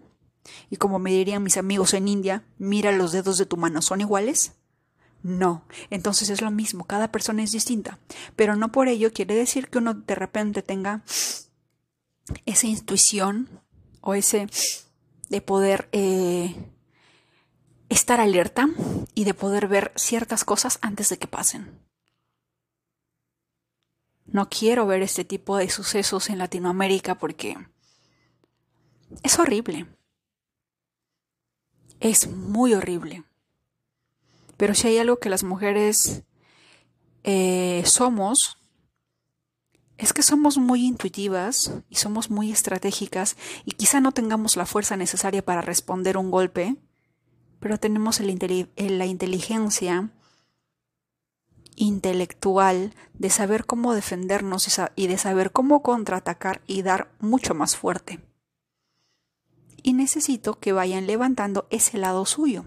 Y 0.70 0.76
como 0.76 0.98
me 0.98 1.10
dirían 1.10 1.42
mis 1.42 1.56
amigos 1.56 1.94
en 1.94 2.08
India, 2.08 2.44
mira 2.58 2.92
los 2.92 3.12
dedos 3.12 3.38
de 3.38 3.46
tu 3.46 3.56
mano, 3.56 3.82
¿son 3.82 4.00
iguales? 4.00 4.52
No, 5.22 5.64
entonces 5.90 6.30
es 6.30 6.40
lo 6.40 6.50
mismo, 6.50 6.84
cada 6.84 7.10
persona 7.10 7.42
es 7.42 7.50
distinta, 7.50 7.98
pero 8.36 8.54
no 8.54 8.70
por 8.70 8.86
ello 8.86 9.12
quiere 9.12 9.34
decir 9.34 9.68
que 9.68 9.78
uno 9.78 9.94
de 9.94 10.14
repente 10.14 10.62
tenga 10.62 11.02
esa 12.46 12.66
intuición 12.68 13.48
o 14.00 14.14
ese 14.14 14.48
de 15.28 15.40
poder 15.40 15.88
eh, 15.90 16.54
estar 17.88 18.20
alerta 18.20 18.68
y 19.14 19.24
de 19.24 19.34
poder 19.34 19.68
ver 19.68 19.92
ciertas 19.96 20.44
cosas 20.44 20.78
antes 20.82 21.08
de 21.08 21.18
que 21.18 21.26
pasen. 21.26 21.80
No 24.26 24.48
quiero 24.48 24.86
ver 24.86 25.02
este 25.02 25.24
tipo 25.24 25.56
de 25.56 25.70
sucesos 25.70 26.28
en 26.28 26.38
Latinoamérica 26.38 27.16
porque 27.16 27.56
es 29.22 29.38
horrible. 29.38 29.86
es 32.00 32.28
muy 32.28 32.74
horrible. 32.74 33.24
Pero 34.56 34.74
si 34.74 34.88
hay 34.88 34.98
algo 34.98 35.18
que 35.18 35.30
las 35.30 35.42
mujeres 35.42 36.22
eh, 37.24 37.82
somos, 37.86 38.58
es 39.96 40.12
que 40.12 40.22
somos 40.22 40.58
muy 40.58 40.84
intuitivas 40.84 41.72
y 41.88 41.96
somos 41.96 42.30
muy 42.30 42.52
estratégicas 42.52 43.36
y 43.64 43.72
quizá 43.72 44.00
no 44.00 44.12
tengamos 44.12 44.56
la 44.56 44.66
fuerza 44.66 44.96
necesaria 44.96 45.44
para 45.44 45.60
responder 45.60 46.16
un 46.16 46.30
golpe, 46.30 46.76
pero 47.60 47.78
tenemos 47.78 48.20
la 48.20 49.06
inteligencia 49.06 50.10
intelectual 51.78 52.94
de 53.14 53.30
saber 53.30 53.64
cómo 53.64 53.94
defendernos 53.94 54.68
y 54.96 55.06
de 55.06 55.18
saber 55.18 55.52
cómo 55.52 55.82
contraatacar 55.82 56.60
y 56.66 56.82
dar 56.82 57.10
mucho 57.20 57.54
más 57.54 57.76
fuerte. 57.76 58.20
Y 59.82 59.92
necesito 59.92 60.58
que 60.58 60.72
vayan 60.72 61.06
levantando 61.06 61.66
ese 61.70 61.98
lado 61.98 62.26
suyo. 62.26 62.64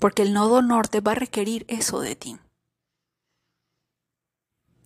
Porque 0.00 0.22
el 0.22 0.32
nodo 0.32 0.62
norte 0.62 1.00
va 1.00 1.12
a 1.12 1.16
requerir 1.16 1.64
eso 1.68 2.00
de 2.00 2.16
ti. 2.16 2.38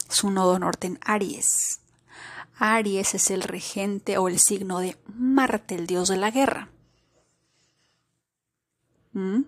Su 0.08 0.30
nodo 0.30 0.58
norte 0.58 0.86
en 0.86 0.98
Aries. 1.02 1.80
Aries 2.58 3.14
es 3.14 3.30
el 3.30 3.42
regente 3.42 4.18
o 4.18 4.28
el 4.28 4.38
signo 4.38 4.78
de 4.80 4.96
Marte, 5.06 5.74
el 5.74 5.86
dios 5.86 6.08
de 6.08 6.18
la 6.18 6.30
guerra. 6.30 6.70
¿Mm? 9.16 9.44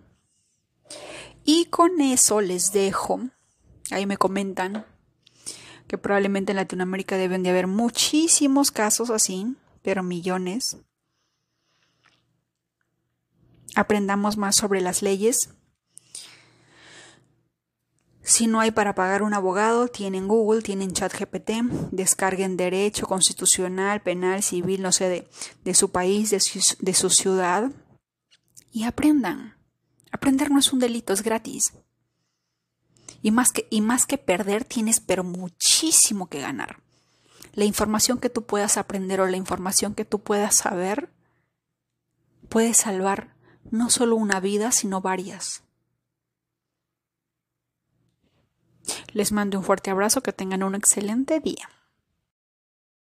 Y 1.45 1.67
con 1.67 2.01
eso 2.01 2.41
les 2.41 2.73
dejo, 2.73 3.21
ahí 3.91 4.07
me 4.07 4.17
comentan 4.17 4.87
que 5.87 5.99
probablemente 5.99 6.53
en 6.53 6.57
Latinoamérica 6.57 7.19
deben 7.19 7.43
de 7.43 7.51
haber 7.51 7.67
muchísimos 7.67 8.71
casos 8.71 9.11
así, 9.11 9.57
pero 9.83 10.03
millones. 10.03 10.79
Aprendamos 13.75 14.39
más 14.39 14.57
sobre 14.57 14.81
las 14.81 15.03
leyes. 15.03 15.51
Si 18.23 18.47
no 18.47 18.61
hay 18.61 18.71
para 18.71 18.95
pagar 18.95 19.23
un 19.23 19.35
abogado, 19.35 19.89
tienen 19.89 20.29
Google, 20.29 20.63
tienen 20.63 20.93
ChatGPT, 20.93 21.51
descarguen 21.91 22.57
derecho 22.57 23.07
constitucional, 23.07 24.01
penal, 24.01 24.43
civil, 24.43 24.81
no 24.81 24.93
sé, 24.93 25.11
de, 25.11 25.29
de 25.65 25.75
su 25.75 25.91
país, 25.91 26.31
de 26.31 26.41
de 26.81 26.95
su 26.95 27.11
ciudad, 27.11 27.71
y 28.73 28.85
aprendan. 28.85 29.58
Aprender 30.11 30.51
no 30.51 30.59
es 30.59 30.73
un 30.73 30.79
delito, 30.79 31.13
es 31.13 31.23
gratis. 31.23 31.73
Y 33.23 33.31
más 33.31 33.53
que, 33.53 33.67
y 33.71 33.81
más 33.81 34.07
que 34.07 34.19
perder, 34.19 34.65
tienes 34.65 35.01
pero 35.01 35.25
muchísimo 35.25 36.29
que 36.29 36.41
ganar. 36.41 36.81
La 37.53 37.65
información 37.65 38.19
que 38.19 38.31
tú 38.31 38.45
puedas 38.45 38.77
aprender 38.77 39.21
o 39.21 39.27
la 39.27 39.37
información 39.37 39.95
que 39.95 40.05
tú 40.05 40.21
puedas 40.21 40.55
saber 40.55 41.11
puede 42.49 42.75
salvar 42.75 43.35
no 43.71 43.91
solo 43.91 44.17
una 44.17 44.41
vida, 44.41 44.73
sino 44.73 45.01
varias. 45.01 45.63
Les 49.13 49.33
mando 49.33 49.59
un 49.59 49.65
fuerte 49.65 49.91
abrazo, 49.91 50.23
que 50.23 50.33
tengan 50.33 50.63
un 50.63 50.75
excelente 50.75 51.41
día. 51.41 51.69